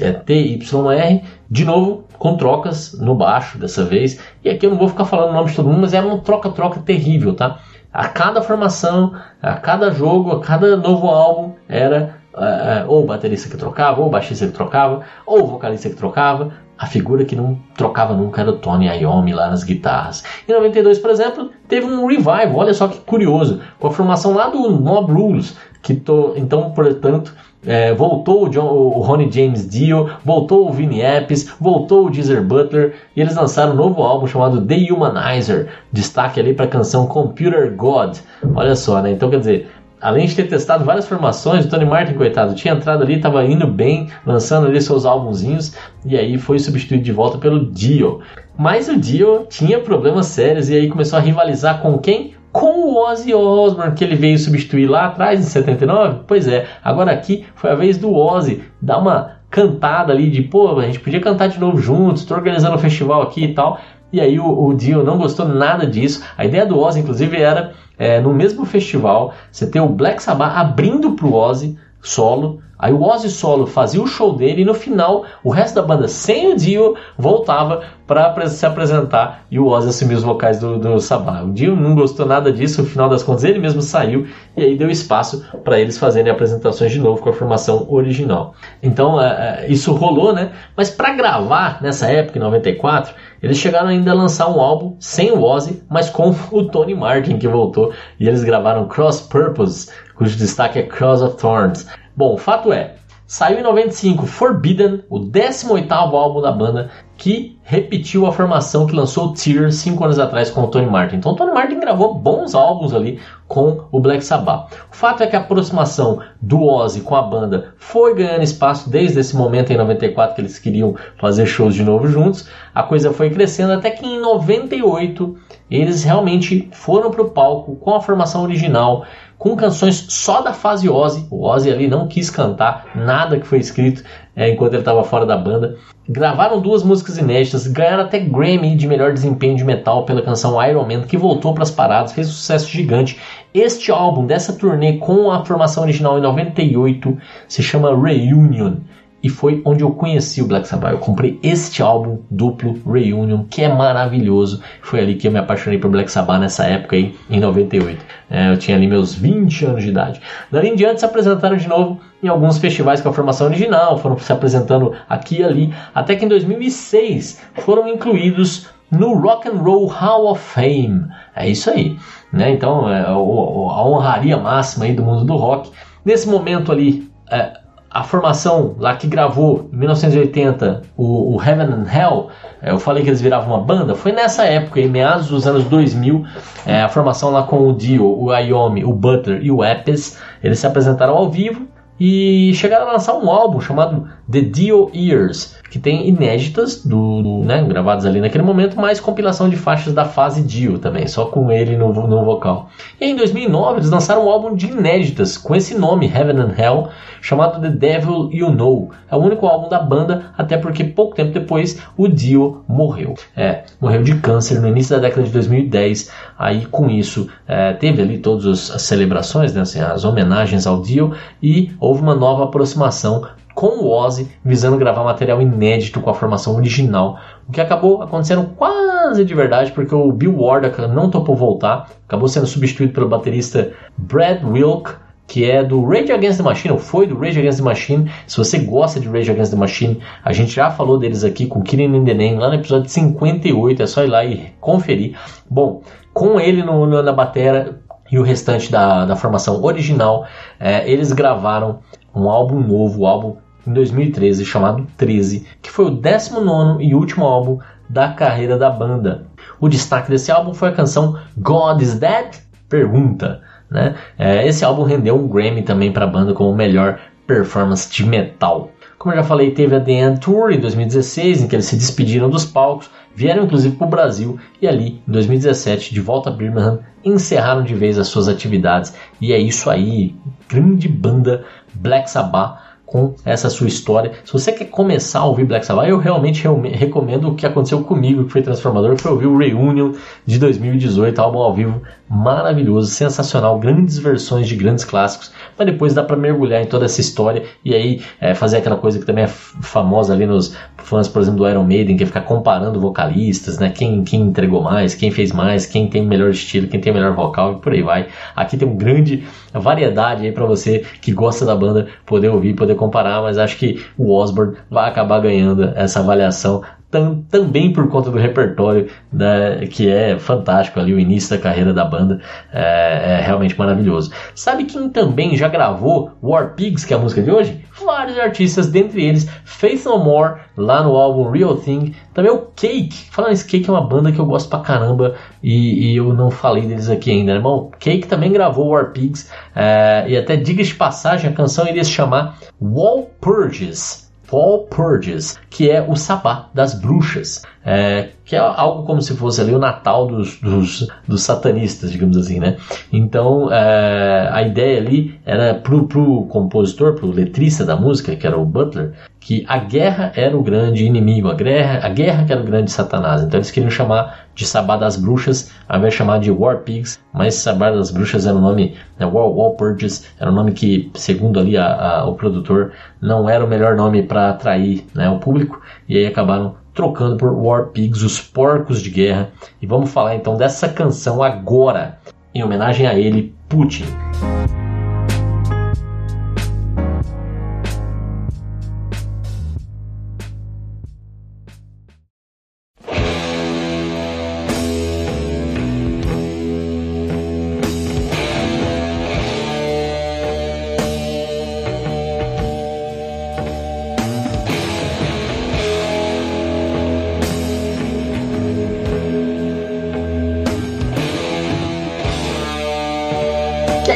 é, 0.00 0.12
T-Y-R, 0.12 1.24
de 1.50 1.64
novo 1.64 2.04
com 2.18 2.36
trocas 2.36 2.98
no 2.98 3.14
baixo 3.14 3.58
dessa 3.58 3.84
vez. 3.84 4.20
E 4.44 4.50
aqui 4.50 4.66
eu 4.66 4.70
não 4.70 4.78
vou 4.78 4.88
ficar 4.88 5.04
falando 5.04 5.30
o 5.30 5.34
nome 5.34 5.50
de 5.50 5.56
todo 5.56 5.68
mundo, 5.68 5.80
mas 5.80 5.94
é 5.94 6.00
uma 6.00 6.18
troca-troca 6.18 6.80
terrível, 6.80 7.34
tá? 7.34 7.58
A 7.92 8.06
cada 8.08 8.42
formação, 8.42 9.14
a 9.40 9.54
cada 9.54 9.90
jogo, 9.90 10.32
a 10.32 10.40
cada 10.40 10.76
novo 10.76 11.08
álbum 11.08 11.54
era 11.68 12.18
uh, 12.34 12.88
ou 12.88 13.02
o 13.02 13.06
baterista 13.06 13.48
que 13.48 13.56
trocava, 13.56 14.00
ou 14.00 14.08
o 14.08 14.10
baixista 14.10 14.46
que 14.46 14.52
trocava, 14.52 15.02
ou 15.26 15.44
o 15.44 15.46
vocalista 15.46 15.88
que 15.88 15.96
trocava. 15.96 16.52
A 16.78 16.86
figura 16.86 17.24
que 17.24 17.34
não 17.34 17.58
trocava 17.76 18.14
nunca 18.14 18.40
era 18.40 18.50
o 18.50 18.56
Tony 18.58 18.86
Iommi 18.86 19.32
lá 19.32 19.50
nas 19.50 19.64
guitarras. 19.64 20.22
Em 20.48 20.52
92, 20.52 20.98
por 20.98 21.10
exemplo, 21.10 21.50
teve 21.66 21.86
um 21.86 22.06
revival, 22.06 22.56
olha 22.56 22.72
só 22.72 22.86
que 22.86 22.98
curioso, 23.00 23.60
com 23.78 23.88
a 23.88 23.90
formação 23.90 24.34
lá 24.34 24.48
do 24.48 24.70
Mob 24.70 25.12
Rules, 25.12 25.56
que 25.82 25.94
tô, 25.94 26.34
então, 26.36 26.70
portanto, 26.70 27.34
é, 27.66 27.92
voltou 27.92 28.46
o, 28.46 28.48
John, 28.48 28.66
o 28.66 29.00
Ronnie 29.00 29.30
James 29.30 29.68
Dio, 29.68 30.08
voltou 30.24 30.68
o 30.68 30.72
Vinnie 30.72 31.04
Appice, 31.04 31.50
voltou 31.60 32.06
o 32.06 32.12
Geezer 32.12 32.42
Butler 32.42 32.94
e 33.16 33.20
eles 33.20 33.34
lançaram 33.34 33.72
um 33.72 33.76
novo 33.76 34.02
álbum 34.02 34.26
chamado 34.26 34.64
The 34.64 34.92
Humanizer. 34.92 35.68
Destaque 35.92 36.38
ali 36.38 36.54
para 36.54 36.66
a 36.66 36.68
canção 36.68 37.06
Computer 37.06 37.74
God. 37.74 38.18
Olha 38.54 38.76
só, 38.76 39.02
né? 39.02 39.10
Então 39.10 39.28
quer 39.28 39.40
dizer, 39.40 39.68
além 40.00 40.26
de 40.26 40.34
ter 40.34 40.44
testado 40.44 40.84
várias 40.84 41.06
formações, 41.06 41.64
o 41.64 41.68
Tony 41.68 41.84
Martin, 41.84 42.14
coitado, 42.14 42.54
tinha 42.54 42.74
entrado 42.74 43.02
ali, 43.02 43.16
estava 43.16 43.44
indo 43.44 43.66
bem, 43.66 44.08
lançando 44.24 44.66
ali 44.66 44.80
seus 44.80 45.04
álbumzinhos 45.04 45.74
e 46.04 46.16
aí 46.16 46.38
foi 46.38 46.58
substituído 46.58 47.02
de 47.02 47.12
volta 47.12 47.38
pelo 47.38 47.70
Dio. 47.70 48.20
Mas 48.56 48.88
o 48.88 48.98
Dio 48.98 49.46
tinha 49.48 49.80
problemas 49.80 50.26
sérios 50.26 50.68
e 50.68 50.74
aí 50.74 50.88
começou 50.88 51.18
a 51.18 51.22
rivalizar 51.22 51.80
com 51.80 51.98
quem? 51.98 52.36
com 52.50 52.80
o 52.80 52.96
Ozzy 52.96 53.34
Osbourne 53.34 53.94
que 53.94 54.02
ele 54.02 54.16
veio 54.16 54.38
substituir 54.38 54.86
lá 54.86 55.06
atrás 55.06 55.38
em 55.38 55.42
79? 55.42 56.20
Pois 56.26 56.48
é, 56.48 56.66
agora 56.82 57.12
aqui 57.12 57.44
foi 57.54 57.70
a 57.70 57.74
vez 57.74 57.98
do 57.98 58.12
Ozzy 58.12 58.62
dar 58.80 58.98
uma 58.98 59.38
cantada 59.50 60.12
ali 60.12 60.30
de 60.30 60.42
pô, 60.42 60.78
a 60.78 60.84
gente 60.84 61.00
podia 61.00 61.20
cantar 61.20 61.48
de 61.48 61.58
novo 61.58 61.78
juntos, 61.78 62.22
estou 62.22 62.36
organizando 62.36 62.74
um 62.74 62.78
festival 62.78 63.22
aqui 63.22 63.44
e 63.44 63.54
tal. 63.54 63.78
E 64.12 64.20
aí 64.20 64.38
o, 64.38 64.66
o 64.66 64.74
Dio 64.74 65.02
não 65.02 65.18
gostou 65.18 65.46
nada 65.46 65.86
disso. 65.86 66.22
A 66.36 66.44
ideia 66.44 66.64
do 66.64 66.78
Ozzy, 66.78 67.00
inclusive, 67.00 67.36
era 67.36 67.72
é, 67.98 68.20
no 68.20 68.32
mesmo 68.32 68.64
festival 68.64 69.34
você 69.50 69.66
ter 69.66 69.80
o 69.80 69.88
Black 69.88 70.22
Sabbath 70.22 70.56
abrindo 70.56 71.12
para 71.12 71.26
o 71.26 71.34
Ozzy 71.34 71.78
solo 72.00 72.60
Aí 72.78 72.92
o 72.92 73.02
Ozzy 73.02 73.28
Solo 73.28 73.66
fazia 73.66 74.00
o 74.00 74.06
show 74.06 74.34
dele 74.34 74.62
e 74.62 74.64
no 74.64 74.74
final 74.74 75.24
o 75.42 75.50
resto 75.50 75.74
da 75.74 75.82
banda, 75.82 76.06
sem 76.06 76.52
o 76.52 76.56
Dio, 76.56 76.94
voltava 77.16 77.82
para 78.06 78.46
se 78.46 78.64
apresentar 78.64 79.44
e 79.50 79.58
o 79.58 79.66
Ozzy 79.66 79.88
assumir 79.88 80.14
os 80.14 80.22
vocais 80.22 80.58
do, 80.58 80.78
do 80.78 81.00
Sabá. 81.00 81.42
O 81.42 81.52
Dio 81.52 81.76
não 81.76 81.94
gostou 81.94 82.24
nada 82.24 82.52
disso, 82.52 82.82
no 82.82 82.88
final 82.88 83.08
das 83.08 83.22
contas 83.22 83.44
ele 83.44 83.58
mesmo 83.58 83.82
saiu 83.82 84.26
e 84.56 84.62
aí 84.62 84.78
deu 84.78 84.88
espaço 84.88 85.44
para 85.64 85.78
eles 85.78 85.98
fazerem 85.98 86.30
apresentações 86.30 86.92
de 86.92 87.00
novo 87.00 87.20
com 87.20 87.28
a 87.28 87.32
formação 87.32 87.86
original. 87.90 88.54
Então 88.82 89.20
é, 89.20 89.64
é 89.64 89.72
isso 89.72 89.92
rolou, 89.92 90.32
né? 90.32 90.52
Mas 90.76 90.88
para 90.88 91.12
gravar 91.12 91.82
nessa 91.82 92.06
época, 92.06 92.38
em 92.38 92.42
94, 92.42 93.12
eles 93.42 93.58
chegaram 93.58 93.88
ainda 93.88 94.10
a 94.10 94.14
lançar 94.14 94.48
um 94.48 94.60
álbum 94.60 94.96
sem 94.98 95.30
o 95.30 95.42
Ozzy, 95.42 95.82
mas 95.90 96.08
com 96.08 96.34
o 96.50 96.64
Tony 96.64 96.94
Martin 96.94 97.38
que 97.38 97.48
voltou 97.48 97.92
e 98.18 98.26
eles 98.26 98.42
gravaram 98.42 98.88
Cross 98.88 99.20
Purpose, 99.22 99.90
cujo 100.14 100.36
destaque 100.36 100.78
é 100.78 100.82
Cross 100.82 101.22
of 101.22 101.36
Thorns. 101.36 101.86
Bom, 102.18 102.34
o 102.34 102.36
fato 102.36 102.72
é, 102.72 102.96
saiu 103.28 103.60
em 103.60 103.62
95 103.62 104.26
Forbidden, 104.26 105.04
o 105.08 105.20
18º 105.20 106.14
álbum 106.14 106.40
da 106.40 106.50
banda, 106.50 106.90
que 107.16 107.56
repetiu 107.62 108.26
a 108.26 108.32
formação 108.32 108.86
que 108.88 108.96
lançou 108.96 109.26
o 109.26 109.34
Tear 109.34 109.70
5 109.70 110.02
anos 110.02 110.18
atrás 110.18 110.50
com 110.50 110.62
o 110.62 110.66
Tony 110.66 110.90
Martin. 110.90 111.16
Então 111.16 111.30
o 111.30 111.36
Tony 111.36 111.52
Martin 111.52 111.78
gravou 111.78 112.14
bons 112.14 112.56
álbuns 112.56 112.92
ali 112.92 113.20
com 113.46 113.84
o 113.92 114.00
Black 114.00 114.24
Sabbath. 114.24 114.72
O 114.90 114.96
fato 114.96 115.22
é 115.22 115.28
que 115.28 115.36
a 115.36 115.38
aproximação 115.38 116.20
do 116.42 116.60
Ozzy 116.60 117.02
com 117.02 117.14
a 117.14 117.22
banda 117.22 117.74
foi 117.76 118.16
ganhando 118.16 118.42
espaço 118.42 118.90
desde 118.90 119.20
esse 119.20 119.36
momento 119.36 119.72
em 119.72 119.76
94 119.76 120.34
que 120.34 120.40
eles 120.40 120.58
queriam 120.58 120.96
fazer 121.18 121.46
shows 121.46 121.72
de 121.72 121.84
novo 121.84 122.08
juntos. 122.08 122.48
A 122.74 122.82
coisa 122.82 123.12
foi 123.12 123.30
crescendo 123.30 123.74
até 123.74 123.92
que 123.92 124.04
em 124.04 124.20
98 124.20 125.36
eles 125.70 126.02
realmente 126.02 126.68
foram 126.72 127.12
para 127.12 127.22
o 127.22 127.30
palco 127.30 127.76
com 127.76 127.94
a 127.94 128.00
formação 128.00 128.42
original 128.42 129.04
com 129.38 129.56
canções 129.56 130.06
só 130.08 130.40
da 130.42 130.52
fase 130.52 130.88
Ozzy. 130.88 131.26
O 131.30 131.44
Ozzy 131.46 131.70
ali 131.70 131.86
não 131.86 132.08
quis 132.08 132.28
cantar 132.28 132.86
nada 132.94 133.38
que 133.38 133.46
foi 133.46 133.58
escrito 133.58 134.02
é, 134.34 134.50
enquanto 134.50 134.72
ele 134.72 134.82
estava 134.82 135.04
fora 135.04 135.24
da 135.24 135.36
banda. 135.36 135.76
Gravaram 136.08 136.60
duas 136.60 136.82
músicas 136.82 137.18
inéditas, 137.18 137.66
ganharam 137.66 138.04
até 138.04 138.18
Grammy 138.18 138.74
de 138.74 138.86
melhor 138.86 139.12
desempenho 139.12 139.56
de 139.56 139.64
metal 139.64 140.04
pela 140.04 140.22
canção 140.22 140.60
Iron 140.66 140.86
Man, 140.86 141.02
que 141.02 141.16
voltou 141.16 141.54
para 141.54 141.62
as 141.62 141.70
paradas, 141.70 142.12
fez 142.12 142.28
um 142.28 142.32
sucesso 142.32 142.68
gigante. 142.68 143.18
Este 143.54 143.92
álbum 143.92 144.26
dessa 144.26 144.52
turnê 144.52 144.94
com 144.94 145.30
a 145.30 145.44
formação 145.44 145.82
original 145.84 146.18
em 146.18 146.22
98 146.22 147.16
se 147.46 147.62
chama 147.62 147.90
Reunion 147.90 148.76
e 149.22 149.28
foi 149.28 149.60
onde 149.64 149.82
eu 149.82 149.90
conheci 149.90 150.40
o 150.40 150.46
Black 150.46 150.68
Sabbath. 150.68 150.92
Eu 150.92 150.98
comprei 150.98 151.38
este 151.42 151.82
álbum 151.82 152.20
duplo 152.30 152.78
Reunion, 152.86 153.44
que 153.50 153.62
é 153.62 153.68
maravilhoso. 153.68 154.62
Foi 154.80 155.00
ali 155.00 155.16
que 155.16 155.26
eu 155.26 155.32
me 155.32 155.38
apaixonei 155.38 155.78
por 155.78 155.90
Black 155.90 156.10
Sabbath 156.10 156.40
nessa 156.40 156.64
época 156.64 156.96
aí, 156.96 157.14
em 157.28 157.40
98. 157.40 158.04
É, 158.30 158.50
eu 158.52 158.56
tinha 158.56 158.76
ali 158.76 158.86
meus 158.86 159.14
20 159.14 159.64
anos 159.64 159.82
de 159.82 159.90
idade. 159.90 160.20
Dali 160.50 160.68
em 160.68 160.76
diante 160.76 161.00
se 161.00 161.06
apresentaram 161.06 161.56
de 161.56 161.68
novo 161.68 162.00
em 162.22 162.28
alguns 162.28 162.58
festivais 162.58 163.00
com 163.00 163.08
a 163.08 163.12
formação 163.12 163.46
original, 163.46 163.98
foram 163.98 164.18
se 164.18 164.32
apresentando 164.32 164.92
aqui 165.08 165.40
e 165.40 165.44
ali, 165.44 165.74
até 165.94 166.16
que 166.16 166.24
em 166.24 166.28
2006 166.28 167.40
foram 167.56 167.88
incluídos 167.88 168.68
no 168.90 169.14
Rock 169.14 169.48
and 169.48 169.58
Roll 169.58 169.86
Hall 169.86 170.30
of 170.30 170.42
Fame. 170.42 171.06
É 171.34 171.48
isso 171.48 171.70
aí, 171.70 171.98
né? 172.32 172.50
Então, 172.50 172.88
é 172.88 173.04
a 173.06 173.18
honraria 173.18 174.36
máxima 174.36 174.86
aí 174.86 174.92
do 174.92 175.02
mundo 175.02 175.24
do 175.24 175.36
rock. 175.36 175.70
Nesse 176.04 176.28
momento 176.28 176.72
ali, 176.72 177.08
é, 177.30 177.57
a 177.90 178.04
formação 178.04 178.76
lá 178.78 178.96
que 178.96 179.06
gravou 179.06 179.68
em 179.72 179.76
1980 179.76 180.82
o, 180.96 181.36
o 181.36 181.42
Heaven 181.42 181.66
and 181.66 181.86
Hell, 181.90 182.28
é, 182.60 182.70
eu 182.70 182.78
falei 182.78 183.02
que 183.02 183.08
eles 183.08 183.20
viravam 183.20 183.54
uma 183.54 183.64
banda, 183.64 183.94
foi 183.94 184.12
nessa 184.12 184.44
época, 184.44 184.80
em 184.80 184.88
meados 184.88 185.28
dos 185.28 185.46
anos 185.46 185.64
2000, 185.64 186.24
é, 186.66 186.82
a 186.82 186.88
formação 186.88 187.30
lá 187.30 187.42
com 187.42 187.68
o 187.68 187.72
Dio, 187.72 188.04
o 188.04 188.34
Iommi, 188.34 188.84
o 188.84 188.92
Butler 188.92 189.42
e 189.42 189.50
o 189.50 189.64
Epis, 189.64 190.20
eles 190.42 190.58
se 190.58 190.66
apresentaram 190.66 191.14
ao 191.14 191.30
vivo 191.30 191.66
e 191.98 192.52
chegaram 192.54 192.88
a 192.88 192.92
lançar 192.92 193.14
um 193.14 193.30
álbum 193.30 193.60
chamado 193.60 194.08
The 194.30 194.42
Dio 194.42 194.90
Years, 194.94 195.56
que 195.70 195.78
tem 195.78 196.06
inéditas 196.06 196.84
do, 196.84 197.22
do, 197.22 197.38
né, 197.44 197.62
gravadas 197.62 198.04
ali 198.04 198.20
naquele 198.20 198.44
momento, 198.44 198.78
mais 198.78 199.00
compilação 199.00 199.48
de 199.48 199.56
faixas 199.56 199.94
da 199.94 200.04
fase 200.04 200.42
Dio 200.42 200.78
também, 200.78 201.06
só 201.06 201.26
com 201.26 201.50
ele 201.50 201.76
no, 201.76 201.92
no 201.92 202.24
vocal. 202.24 202.68
E 203.00 203.06
em 203.06 203.16
2009 203.16 203.78
eles 203.78 203.90
lançaram 203.90 204.26
um 204.26 204.30
álbum 204.30 204.54
de 204.54 204.66
inéditas 204.66 205.38
com 205.38 205.54
esse 205.56 205.76
nome, 205.76 206.06
Heaven 206.06 206.40
and 206.40 206.54
Hell, 206.58 206.88
chamado 207.22 207.60
The 207.60 207.70
Devil 207.70 208.30
You 208.32 208.50
Know. 208.50 208.90
É 209.10 209.16
o 209.16 209.18
único 209.18 209.46
álbum 209.46 209.68
da 209.68 209.78
banda, 209.78 210.26
até 210.36 210.58
porque 210.58 210.84
pouco 210.84 211.14
tempo 211.14 211.32
depois 211.32 211.80
o 211.96 212.06
Dio 212.06 212.62
morreu. 212.68 213.14
É, 213.34 213.62
morreu 213.80 214.02
de 214.02 214.14
câncer 214.16 214.60
no 214.60 214.68
início 214.68 214.94
da 214.94 215.00
década 215.00 215.22
de 215.22 215.32
2010. 215.32 216.10
Aí 216.38 216.66
com 216.66 216.90
isso 216.90 217.28
é, 217.46 217.72
teve 217.72 218.02
ali 218.02 218.18
todas 218.18 218.70
as 218.70 218.82
celebrações, 218.82 219.54
né, 219.54 219.62
assim, 219.62 219.80
as 219.80 220.04
homenagens 220.04 220.66
ao 220.66 220.82
Dio 220.82 221.14
e 221.42 221.72
houve 221.80 222.02
uma 222.02 222.14
nova 222.14 222.44
aproximação 222.44 223.26
com 223.58 223.80
o 223.80 223.90
Ozzy, 223.90 224.28
visando 224.44 224.78
gravar 224.78 225.02
material 225.02 225.42
inédito 225.42 226.00
com 226.00 226.08
a 226.08 226.14
formação 226.14 226.54
original, 226.54 227.18
o 227.48 227.50
que 227.50 227.60
acabou 227.60 228.00
acontecendo 228.00 228.50
quase 228.54 229.24
de 229.24 229.34
verdade, 229.34 229.72
porque 229.72 229.92
o 229.92 230.12
Bill 230.12 230.40
Ward 230.40 230.70
não 230.94 231.10
topou 231.10 231.34
voltar, 231.34 231.90
acabou 232.06 232.28
sendo 232.28 232.46
substituído 232.46 232.92
pelo 232.92 233.08
baterista 233.08 233.72
Brad 233.96 234.44
Wilk, 234.44 234.92
que 235.26 235.44
é 235.50 235.64
do 235.64 235.84
Rage 235.84 236.12
Against 236.12 236.36
the 236.36 236.44
Machine, 236.44 236.72
ou 236.72 236.78
foi 236.78 237.08
do 237.08 237.18
Rage 237.18 237.40
Against 237.40 237.58
the 237.58 237.64
Machine. 237.64 238.08
Se 238.28 238.36
você 238.36 238.60
gosta 238.60 239.00
de 239.00 239.08
Rage 239.08 239.32
Against 239.32 239.50
the 239.50 239.58
Machine, 239.58 240.00
a 240.24 240.32
gente 240.32 240.52
já 240.52 240.70
falou 240.70 240.96
deles 240.96 241.24
aqui 241.24 241.44
com 241.44 241.60
Killing 241.60 241.96
in 241.96 242.04
the 242.04 242.14
Name, 242.14 242.36
lá 242.36 242.50
no 242.50 242.54
episódio 242.54 242.88
58, 242.88 243.82
é 243.82 243.86
só 243.88 244.04
ir 244.04 244.06
lá 244.06 244.24
e 244.24 244.52
conferir. 244.60 245.16
Bom, 245.50 245.82
com 246.14 246.38
ele 246.38 246.62
no, 246.62 246.86
no, 246.86 247.02
na 247.02 247.12
batera 247.12 247.80
e 248.08 248.20
o 248.20 248.22
restante 248.22 248.70
da, 248.70 249.04
da 249.04 249.16
formação 249.16 249.60
original, 249.64 250.28
é, 250.60 250.88
eles 250.88 251.12
gravaram 251.12 251.80
um 252.14 252.30
álbum 252.30 252.60
novo, 252.60 253.00
o 253.00 253.06
álbum 253.06 253.36
em 253.68 253.72
2013 253.72 254.44
chamado 254.44 254.86
13, 254.96 255.46
que 255.60 255.70
foi 255.70 255.86
o 255.86 255.90
19 255.90 256.82
e 256.82 256.94
último 256.94 257.26
álbum 257.26 257.58
da 257.88 258.08
carreira 258.08 258.56
da 258.56 258.70
banda. 258.70 259.26
O 259.60 259.68
destaque 259.68 260.10
desse 260.10 260.30
álbum 260.30 260.54
foi 260.54 260.70
a 260.70 260.72
canção 260.72 261.18
God 261.36 261.82
Is 261.82 261.94
Dead? 261.94 262.36
Pergunta. 262.68 263.42
Né? 263.70 263.94
É, 264.18 264.46
esse 264.46 264.64
álbum 264.64 264.82
rendeu 264.84 265.16
um 265.16 265.28
Grammy 265.28 265.62
também 265.62 265.92
para 265.92 266.04
a 266.04 266.08
banda 266.08 266.32
como 266.32 266.54
melhor 266.54 266.98
performance 267.26 267.90
de 267.90 268.04
metal. 268.04 268.70
Como 268.98 269.12
eu 269.14 269.18
já 269.18 269.24
falei, 269.24 269.52
teve 269.52 269.76
a 269.76 269.80
The 269.80 269.92
End 269.92 270.20
Tour 270.20 270.50
em 270.50 270.58
2016, 270.58 271.42
em 271.42 271.48
que 271.48 271.54
eles 271.54 271.66
se 271.66 271.76
despediram 271.76 272.28
dos 272.28 272.44
palcos, 272.44 272.90
vieram 273.14 273.44
inclusive 273.44 273.76
para 273.76 273.86
o 273.86 273.90
Brasil 273.90 274.38
e 274.60 274.66
ali, 274.66 275.02
em 275.06 275.12
2017, 275.12 275.94
de 275.94 276.00
volta 276.00 276.30
a 276.30 276.32
Birmingham, 276.32 276.80
encerraram 277.04 277.62
de 277.62 277.74
vez 277.74 277.98
as 277.98 278.08
suas 278.08 278.28
atividades. 278.28 278.94
E 279.20 279.32
é 279.32 279.38
isso 279.38 279.70
aí, 279.70 280.16
grande 280.48 280.88
banda 280.88 281.44
Black 281.74 282.10
Sabbath 282.10 282.67
com 282.88 283.14
essa 283.24 283.50
sua 283.50 283.68
história. 283.68 284.12
Se 284.24 284.32
você 284.32 284.50
quer 284.50 284.64
começar 284.64 285.20
a 285.20 285.26
ouvir 285.26 285.44
Black 285.44 285.64
Sabbath, 285.64 285.88
eu 285.88 285.98
realmente 285.98 286.44
recomendo 286.72 287.28
o 287.28 287.34
que 287.34 287.46
aconteceu 287.46 287.84
comigo, 287.84 288.24
que 288.24 288.32
foi 288.32 288.42
transformador, 288.42 288.98
foi 288.98 289.12
ouvir 289.12 289.26
o 289.26 289.36
Reunion 289.36 289.92
de 290.24 290.38
2018, 290.38 291.18
álbum 291.20 291.38
ao 291.38 291.54
vivo 291.54 291.82
maravilhoso, 292.08 292.88
sensacional, 292.90 293.58
grandes 293.58 293.98
versões 293.98 294.48
de 294.48 294.56
grandes 294.56 294.84
clássicos, 294.84 295.32
mas 295.56 295.66
depois 295.66 295.92
dá 295.92 296.02
para 296.02 296.16
mergulhar 296.16 296.62
em 296.62 296.66
toda 296.66 296.86
essa 296.86 297.00
história 297.00 297.44
e 297.64 297.74
aí 297.74 298.02
é, 298.20 298.34
fazer 298.34 298.58
aquela 298.58 298.76
coisa 298.76 298.98
que 298.98 299.04
também 299.04 299.24
é 299.24 299.28
famosa 299.28 300.14
ali 300.14 300.26
nos 300.26 300.56
fãs, 300.78 301.08
por 301.08 301.20
exemplo, 301.20 301.40
do 301.40 301.48
Iron 301.48 301.64
Maiden, 301.64 301.96
que 301.96 302.04
é 302.04 302.06
ficar 302.06 302.22
comparando 302.22 302.80
vocalistas, 302.80 303.58
né? 303.58 303.70
Quem, 303.70 304.02
quem 304.04 304.22
entregou 304.22 304.62
mais, 304.62 304.94
quem 304.94 305.10
fez 305.10 305.32
mais, 305.32 305.66
quem 305.66 305.88
tem 305.88 306.04
melhor 306.04 306.30
estilo, 306.30 306.68
quem 306.68 306.80
tem 306.80 306.92
melhor 306.92 307.14
vocal 307.14 307.54
e 307.54 307.56
por 307.60 307.72
aí 307.72 307.82
vai. 307.82 308.08
Aqui 308.34 308.56
tem 308.56 308.66
uma 308.66 308.76
grande 308.76 309.24
variedade 309.52 310.24
aí 310.24 310.32
para 310.32 310.46
você 310.46 310.84
que 311.00 311.12
gosta 311.12 311.44
da 311.44 311.54
banda 311.54 311.88
poder 312.06 312.28
ouvir, 312.28 312.54
poder 312.54 312.74
comparar, 312.74 313.22
mas 313.22 313.38
acho 313.38 313.56
que 313.58 313.84
o 313.96 314.12
Osborne 314.12 314.56
vai 314.70 314.88
acabar 314.88 315.20
ganhando 315.20 315.72
essa 315.74 316.00
avaliação 316.00 316.62
tam, 316.90 317.22
também 317.30 317.72
por 317.72 317.88
conta 317.88 318.10
do 318.10 318.18
repertório 318.18 318.88
né, 319.12 319.66
que 319.66 319.88
é 319.88 320.18
fantástico 320.18 320.80
ali, 320.80 320.94
o 320.94 320.98
início 320.98 321.36
da 321.36 321.42
carreira 321.42 321.72
da 321.72 321.84
banda 321.84 322.20
é, 322.52 323.18
é, 323.18 323.20
realmente 323.20 323.58
maravilhoso. 323.58 324.10
Sabe 324.34 324.64
quem 324.64 324.88
também 324.88 325.36
já 325.36 325.48
gravou 325.48 326.12
War 326.22 326.54
Pigs, 326.54 326.84
que 326.84 326.94
é 326.94 326.96
a 326.96 327.00
música 327.00 327.22
de 327.22 327.30
hoje? 327.30 327.64
Vários 327.84 328.18
artistas, 328.18 328.68
dentre 328.68 329.04
eles 329.04 329.28
Faith 329.44 329.84
No 329.84 329.98
More, 329.98 330.40
lá 330.56 330.82
no 330.82 330.96
álbum 330.96 331.30
Real 331.30 331.56
Thing, 331.56 331.94
também 332.12 332.32
o 332.32 332.46
Cake, 332.56 333.10
falando 333.10 333.32
isso, 333.32 333.46
Cake 333.46 333.68
é 333.68 333.72
uma 333.72 333.86
banda 333.86 334.10
que 334.10 334.18
eu 334.18 334.26
gosto 334.26 334.48
pra 334.48 334.60
caramba 334.60 335.14
e, 335.42 335.92
e 335.92 335.96
eu 335.96 336.12
não 336.12 336.30
falei 336.30 336.66
deles 336.66 336.88
aqui 336.88 337.10
ainda, 337.10 337.32
né, 337.32 337.38
irmão. 337.38 337.70
Cake 337.78 338.08
também 338.08 338.32
gravou 338.32 338.68
War 338.68 338.92
Pigs 338.92 339.30
é, 339.54 340.04
e 340.08 340.16
até 340.16 340.36
diga 340.36 340.62
de 340.62 340.74
passagem, 340.74 341.30
a 341.30 341.32
canção 341.32 341.68
iria 341.68 341.84
se 341.84 341.90
chamar 341.90 342.38
Wall 342.60 343.10
Purges. 343.20 344.07
Fall 344.28 344.66
Purges, 344.70 345.38
que 345.48 345.70
é 345.70 345.82
o 345.82 345.96
sabá 345.96 346.50
das 346.52 346.74
bruxas, 346.74 347.42
é, 347.64 348.10
que 348.24 348.36
é 348.36 348.38
algo 348.38 348.84
como 348.84 349.00
se 349.00 349.16
fosse 349.16 349.40
ali 349.40 349.54
o 349.54 349.58
Natal 349.58 350.06
dos, 350.06 350.38
dos, 350.38 350.86
dos 351.06 351.22
satanistas, 351.22 351.90
digamos 351.90 352.16
assim, 352.16 352.38
né? 352.38 352.56
Então 352.92 353.50
é, 353.50 354.28
a 354.30 354.42
ideia 354.42 354.78
ali 354.78 355.18
era 355.24 355.54
pro, 355.54 355.86
pro 355.86 356.26
compositor, 356.26 356.94
pro 356.94 357.10
letrista 357.10 357.64
da 357.64 357.74
música, 357.74 358.14
que 358.14 358.26
era 358.26 358.38
o 358.38 358.44
Butler, 358.44 358.92
que 359.18 359.44
a 359.48 359.58
guerra 359.58 360.12
era 360.14 360.36
o 360.36 360.42
grande 360.42 360.84
inimigo, 360.84 361.28
a 361.28 361.34
guerra, 361.34 361.86
a 361.86 361.88
guerra 361.88 362.24
que 362.24 362.32
era 362.32 362.40
o 362.40 362.44
grande 362.44 362.70
Satanás. 362.70 363.22
Então 363.22 363.38
eles 363.38 363.50
queriam 363.50 363.70
chamar 363.70 364.27
de 364.38 364.46
Sabá 364.46 364.76
das 364.76 364.96
Bruxas, 364.96 365.50
ao 365.68 365.78
invés 365.78 365.94
de 365.94 365.98
chamar 365.98 366.20
de 366.20 366.30
War 366.30 366.58
Pigs, 366.58 367.00
mas 367.12 367.34
Sabá 367.34 367.72
das 367.72 367.90
Bruxas 367.90 368.24
era 368.24 368.36
o 368.36 368.40
nome, 368.40 368.76
né, 368.96 369.04
War, 369.04 369.50
Purges, 369.56 370.06
era 370.18 370.30
o 370.30 370.34
nome 370.34 370.52
que, 370.52 370.92
segundo 370.94 371.40
ali 371.40 371.56
a, 371.56 371.66
a, 371.74 372.06
o 372.06 372.14
produtor, 372.14 372.72
não 373.02 373.28
era 373.28 373.44
o 373.44 373.48
melhor 373.48 373.74
nome 373.74 374.04
para 374.04 374.30
atrair 374.30 374.86
né, 374.94 375.10
o 375.10 375.18
público, 375.18 375.60
e 375.88 375.96
aí 375.96 376.06
acabaram 376.06 376.54
trocando 376.72 377.16
por 377.16 377.32
War 377.32 377.66
Pigs, 377.66 378.04
os 378.04 378.20
porcos 378.20 378.80
de 378.80 378.90
guerra. 378.90 379.30
E 379.60 379.66
vamos 379.66 379.90
falar 379.90 380.14
então 380.14 380.36
dessa 380.36 380.68
canção 380.68 381.20
agora, 381.20 381.98
em 382.32 382.44
homenagem 382.44 382.86
a 382.86 382.94
ele, 382.94 383.34
Putin. 383.48 383.86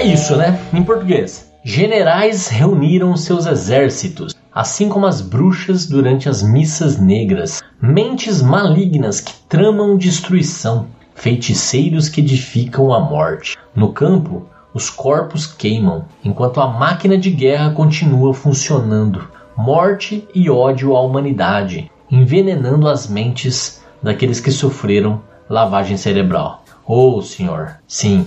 É 0.03 0.07
isso, 0.07 0.37
né? 0.37 0.59
Em 0.75 0.83
português. 0.83 1.53
Generais 1.62 2.49
reuniram 2.49 3.17
seus 3.17 3.47
exércitos, 3.47 4.35
assim 4.53 4.88
como 4.88 5.07
as 5.07 5.21
bruxas 5.21 5.87
durante 5.87 6.29
as 6.29 6.43
missas 6.43 6.99
negras, 6.99 7.62
mentes 7.81 8.43
malignas 8.43 9.21
que 9.21 9.33
tramam 9.49 9.97
destruição, 9.97 10.88
feiticeiros 11.15 12.09
que 12.09 12.21
edificam 12.21 12.93
a 12.93 12.99
morte. 12.99 13.57
No 13.77 13.93
campo, 13.93 14.49
os 14.75 14.91
corpos 14.91 15.47
queimam, 15.47 16.05
enquanto 16.25 16.61
a 16.61 16.67
máquina 16.67 17.17
de 17.17 17.31
guerra 17.31 17.71
continua 17.71 18.35
funcionando. 18.35 19.29
Morte 19.57 20.27
e 20.35 20.51
ódio 20.51 20.97
à 20.97 21.01
humanidade, 21.01 21.88
envenenando 22.11 22.88
as 22.88 23.07
mentes 23.07 23.81
daqueles 24.03 24.41
que 24.41 24.51
sofreram 24.51 25.23
lavagem 25.49 25.97
cerebral. 25.97 26.65
Oh, 26.85 27.23
senhor, 27.23 27.77
sim, 27.87 28.27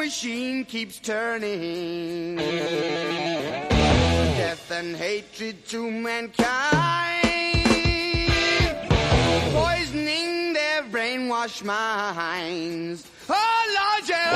machine 0.00 0.64
keeps 0.64 0.98
turning. 0.98 2.36
Death 4.36 4.70
and 4.72 4.96
hatred 4.96 5.66
to 5.68 5.90
mankind, 5.90 6.40
poisoning 9.52 10.52
their 10.52 10.82
brainwashed 10.90 11.62
minds. 11.64 13.04
Oh, 13.28 13.62
Lord, 13.78 14.08
yeah. 14.08 14.34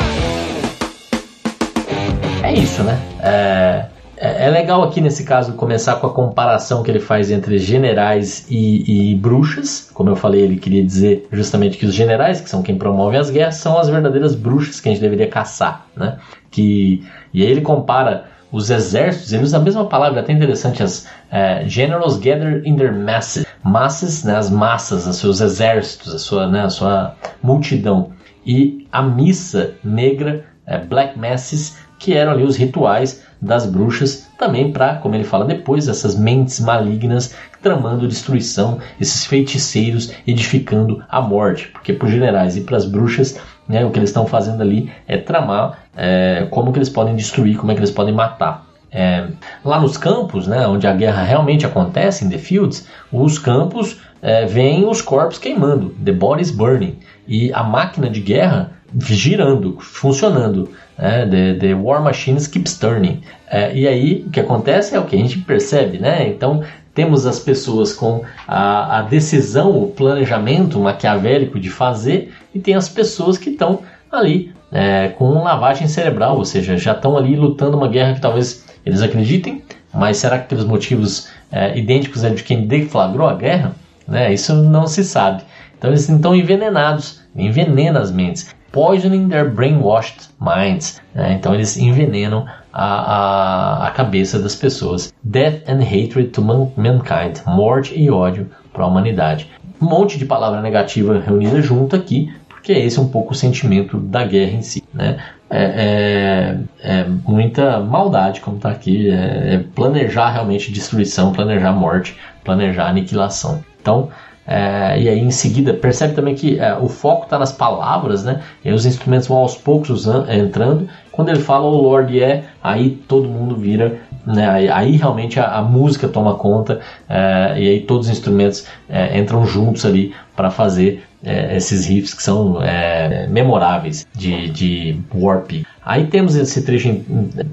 É 2.42 2.52
isso, 2.52 2.83
né? 2.85 2.98
É, 3.22 3.88
é, 4.16 4.46
é, 4.46 4.50
legal 4.50 4.83
aqui 4.83 5.00
nesse 5.00 5.24
caso 5.24 5.55
começar 5.55 5.96
com 5.96 6.07
a 6.07 6.12
comparação 6.12 6.83
que 6.83 6.90
ele 6.90 7.00
faz 7.00 7.31
entre 7.31 7.59
generais 7.59 8.46
e, 8.48 9.12
e, 9.12 9.14
bruxas. 9.16 9.90
Como 9.92 10.11
eu 10.11 10.16
falei, 10.16 10.42
ele 10.42 10.57
queria 10.57 10.85
dizer 10.85 11.27
justamente 11.33 11.77
que 11.77 11.87
os 11.87 11.94
generais, 11.94 12.40
que 12.40 12.48
são 12.48 12.62
quem 12.62 12.77
promove 12.77 13.16
as 13.16 13.31
guerras, 13.31 13.57
são 13.57 13.79
as 13.79 13.88
verdadeiras 13.88 14.35
bruxas 14.35 14.81
que 14.81 14.88
a 14.88 14.92
gente 14.92 15.00
deveria 15.00 15.29
caçar, 15.29 15.87
né? 15.96 16.18
Que, 16.50 17.05
e 17.33 17.42
aí 17.42 17.50
ele 17.50 17.61
compara 17.61 18.27
os 18.55 18.70
exércitos, 18.70 19.33
ele 19.33 19.42
usa 19.42 19.57
a 19.57 19.61
mesma 19.61 19.85
palavra, 19.87 20.20
até 20.20 20.33
interessante, 20.33 20.81
as 20.81 21.09
é, 21.29 21.64
generals 21.66 22.16
gather 22.18 22.62
in 22.64 22.77
their 22.77 22.94
masses, 22.94 23.44
masses, 23.64 24.22
né, 24.22 24.37
as 24.37 24.48
massas, 24.48 25.09
os 25.09 25.16
seus 25.16 25.40
exércitos, 25.40 26.14
a 26.14 26.18
sua, 26.20 26.46
né, 26.46 26.61
a 26.62 26.70
sua 26.70 27.16
multidão, 27.42 28.12
e 28.46 28.87
a 28.92 29.03
missa 29.03 29.72
negra, 29.83 30.44
é, 30.64 30.79
black 30.79 31.18
masses, 31.18 31.77
que 31.98 32.14
eram 32.14 32.31
ali 32.31 32.44
os 32.44 32.57
rituais 32.57 33.24
das 33.44 33.66
bruxas, 33.66 34.28
também 34.38 34.72
para, 34.72 34.96
como 34.96 35.14
ele 35.14 35.24
fala 35.24 35.44
depois, 35.44 35.88
essas 35.88 36.16
mentes 36.16 36.61
malignas 36.61 37.35
tramando 37.62 38.09
destruição, 38.09 38.78
esses 39.00 39.24
feiticeiros 39.24 40.12
edificando 40.26 41.02
a 41.09 41.20
morte, 41.20 41.68
porque 41.68 41.92
para 41.92 42.07
os 42.07 42.12
generais 42.12 42.57
e 42.57 42.62
para 42.62 42.76
as 42.76 42.85
bruxas, 42.85 43.38
né, 43.68 43.85
o 43.85 43.90
que 43.90 43.98
eles 43.98 44.11
estão 44.11 44.26
fazendo 44.26 44.62
ali 44.62 44.90
é 45.07 45.16
tramar 45.16 45.78
é, 45.96 46.46
como 46.50 46.72
que 46.72 46.78
eles 46.78 46.90
podem 46.90 47.16
destruir, 47.16 47.57
como 47.57 47.72
é 47.72 47.74
que 47.74 47.80
eles 47.80 47.90
podem 47.90 48.14
matar. 48.14 48.66
É, 48.92 49.26
lá 49.64 49.80
nos 49.80 49.96
campos, 49.96 50.46
né, 50.46 50.66
onde 50.68 50.87
a 50.87 50.92
guerra 50.92 51.22
realmente 51.22 51.66
acontece, 51.66 52.24
em 52.24 52.28
the 52.28 52.38
fields, 52.38 52.87
os 53.11 53.38
campos 53.38 53.98
é, 54.22 54.46
veem 54.46 54.87
os 54.87 55.02
corpos 55.02 55.38
queimando, 55.38 55.90
the 56.04 56.12
bodies 56.12 56.50
burning, 56.50 56.98
e 57.26 57.52
a 57.52 57.62
máquina 57.62 58.09
de 58.09 58.20
guerra 58.20 58.73
girando, 58.98 59.78
funcionando. 59.80 60.70
Né? 60.98 61.26
The, 61.26 61.54
the 61.54 61.74
War 61.74 62.02
Machines 62.02 62.46
keeps 62.46 62.78
turning. 62.78 63.22
É, 63.48 63.74
e 63.74 63.87
aí 63.87 64.24
o 64.26 64.30
que 64.30 64.40
acontece 64.40 64.94
é 64.94 65.00
o 65.00 65.04
que 65.04 65.16
a 65.16 65.18
gente 65.18 65.38
percebe, 65.38 65.98
né? 65.98 66.28
Então 66.28 66.62
temos 66.94 67.26
as 67.26 67.40
pessoas 67.40 67.92
com 67.92 68.22
a, 68.46 68.98
a 68.98 69.02
decisão, 69.02 69.83
o 69.83 69.90
planejamento 69.90 70.78
maquiavélico 70.78 71.59
de 71.59 71.68
fazer, 71.68 72.33
e 72.54 72.61
tem 72.61 72.74
as 72.74 72.88
pessoas 72.88 73.37
que 73.37 73.50
estão 73.50 73.80
ali 74.11 74.52
é, 74.70 75.09
com 75.09 75.42
lavagem 75.42 75.88
cerebral, 75.88 76.37
ou 76.37 76.44
seja, 76.44 76.76
já 76.78 76.92
estão 76.92 77.16
ali 77.16 77.35
lutando 77.35 77.76
uma 77.76 77.88
guerra 77.88 78.14
que 78.14 78.20
talvez 78.20 78.64
eles 78.87 79.02
acreditem, 79.02 79.62
mas 79.92 80.18
será 80.18 80.38
que 80.38 80.48
pelos 80.48 80.64
motivos 80.64 81.28
é, 81.50 81.76
idênticos 81.76 82.22
é 82.22 82.30
de 82.30 82.42
quem 82.44 82.66
deflagrou 82.66 83.28
a 83.28 83.35
guerra? 83.35 83.72
Né? 84.07 84.33
Isso 84.33 84.54
não 84.54 84.87
se 84.87 85.02
sabe. 85.02 85.42
Então 85.76 85.90
eles 85.90 86.09
estão 86.09 86.35
envenenados, 86.35 87.20
envenenam 87.35 88.00
as 88.00 88.12
mentes 88.12 88.54
poisoning 88.74 89.28
their 89.28 89.48
brainwashed 89.48 90.28
minds. 90.40 91.00
Né? 91.14 91.34
Então 91.34 91.54
eles 91.54 91.76
envenenam 91.76 92.44
a, 92.72 92.84
a, 92.84 93.87
a, 93.87 93.90
cabeça 93.92 94.37
das 94.40 94.56
pessoas. 94.56 95.14
Death 95.22 95.62
and 95.68 95.80
hatred 95.80 96.30
to 96.30 96.42
man 96.42 96.72
mankind. 96.76 97.40
Morte 97.46 97.94
e 97.96 98.10
ódio 98.10 98.50
para 98.72 98.82
a 98.82 98.88
humanidade. 98.88 99.48
Um 99.80 99.87
monte 99.87 100.18
de 100.18 100.26
palavra 100.26 100.60
negativa 100.60 101.22
reunida 101.24 101.62
junto 101.62 101.94
aqui, 101.94 102.34
porque 102.48 102.72
esse 102.72 102.98
é 102.98 103.02
um 103.02 103.08
pouco 103.08 103.32
o 103.32 103.37
sentimento 103.37 103.96
da 103.96 104.24
guerra 104.24 104.56
em 104.56 104.62
si. 104.62 104.82
Né? 104.92 105.18
É, 105.48 106.58
é, 106.82 107.00
é 107.00 107.04
muita 107.04 107.78
maldade, 107.78 108.40
como 108.40 108.56
está 108.56 108.70
aqui, 108.70 109.08
é, 109.08 109.54
é 109.54 109.64
planejar 109.72 110.30
realmente 110.30 110.72
destruição, 110.72 111.32
planejar 111.32 111.72
morte, 111.72 112.16
planejar 112.42 112.88
aniquilação. 112.88 113.62
Então, 113.80 114.08
é, 114.46 115.00
e 115.00 115.09
aí 115.09 115.20
em 115.20 115.30
seguida 115.30 115.72
percebe 115.72 116.14
também 116.14 116.35
que 116.35 116.59
é, 116.59 116.76
o 116.76 116.88
foco 116.88 117.24
está 117.24 117.38
nas 117.38 117.52
palavras, 117.52 118.24
né? 118.24 118.42
E 118.64 118.70
os 118.70 118.85
instrumentos 118.85 119.26
vão 119.26 119.38
aos 119.38 119.57
poucos 119.57 119.90
usando, 119.90 120.30
entrando. 120.30 120.88
Quando 121.11 121.30
ele 121.30 121.40
fala 121.40 121.64
o 121.64 121.80
Lord 121.80 122.22
é, 122.22 122.44
aí 122.62 122.90
todo 122.90 123.28
mundo 123.28 123.57
vira, 123.57 124.00
né? 124.26 124.48
Aí, 124.48 124.68
aí 124.68 124.96
realmente 124.96 125.40
a, 125.40 125.59
a, 125.59 125.62
música 125.62 126.09
toma 126.09 126.35
conta 126.35 126.80
é, 127.09 127.54
e 127.59 127.68
aí 127.68 127.80
todos 127.80 128.07
os 128.07 128.12
instrumentos 128.12 128.66
é, 128.88 129.18
entram 129.18 129.46
juntos 129.46 129.87
ali 129.87 130.14
para 130.37 130.50
fazer 130.50 131.04
é, 131.24 131.57
esses 131.57 131.87
riffs 131.87 132.12
que 132.12 132.22
são 132.22 132.62
é, 132.62 133.26
memoráveis 133.28 134.07
de, 134.14 134.50
de 134.50 135.00
Warp. 135.14 135.52
Aí 135.85 136.07
temos 136.07 136.37
esse 136.37 136.62
trecho 136.62 137.00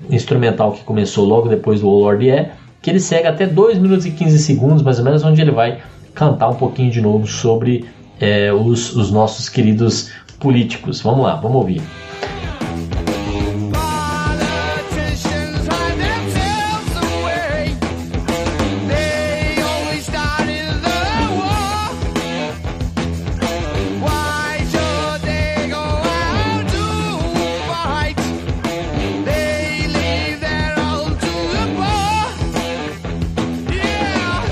instrumental 0.09 0.73
que 0.73 0.83
começou 0.83 1.25
logo 1.25 1.47
depois 1.47 1.79
do 1.79 1.87
O 1.87 1.99
Lord 1.99 2.29
é, 2.29 2.51
que 2.81 2.89
ele 2.89 2.99
segue 2.99 3.27
até 3.27 3.45
2 3.45 3.77
minutos 3.77 4.05
e 4.05 4.11
15 4.11 4.39
segundos 4.39 4.81
mais 4.81 4.99
ou 4.99 5.05
menos, 5.05 5.23
onde 5.23 5.39
ele 5.39 5.51
vai 5.51 5.79
cantar 6.13 6.49
um 6.49 6.55
pouquinho 6.55 6.91
de 6.91 7.01
novo 7.01 7.27
sobre 7.27 7.85
é, 8.19 8.51
os, 8.53 8.95
os 8.95 9.11
nossos 9.11 9.49
queridos 9.49 10.11
políticos. 10.39 11.01
Vamos 11.01 11.23
lá, 11.23 11.35
vamos 11.35 11.57
ouvir. 11.57 11.81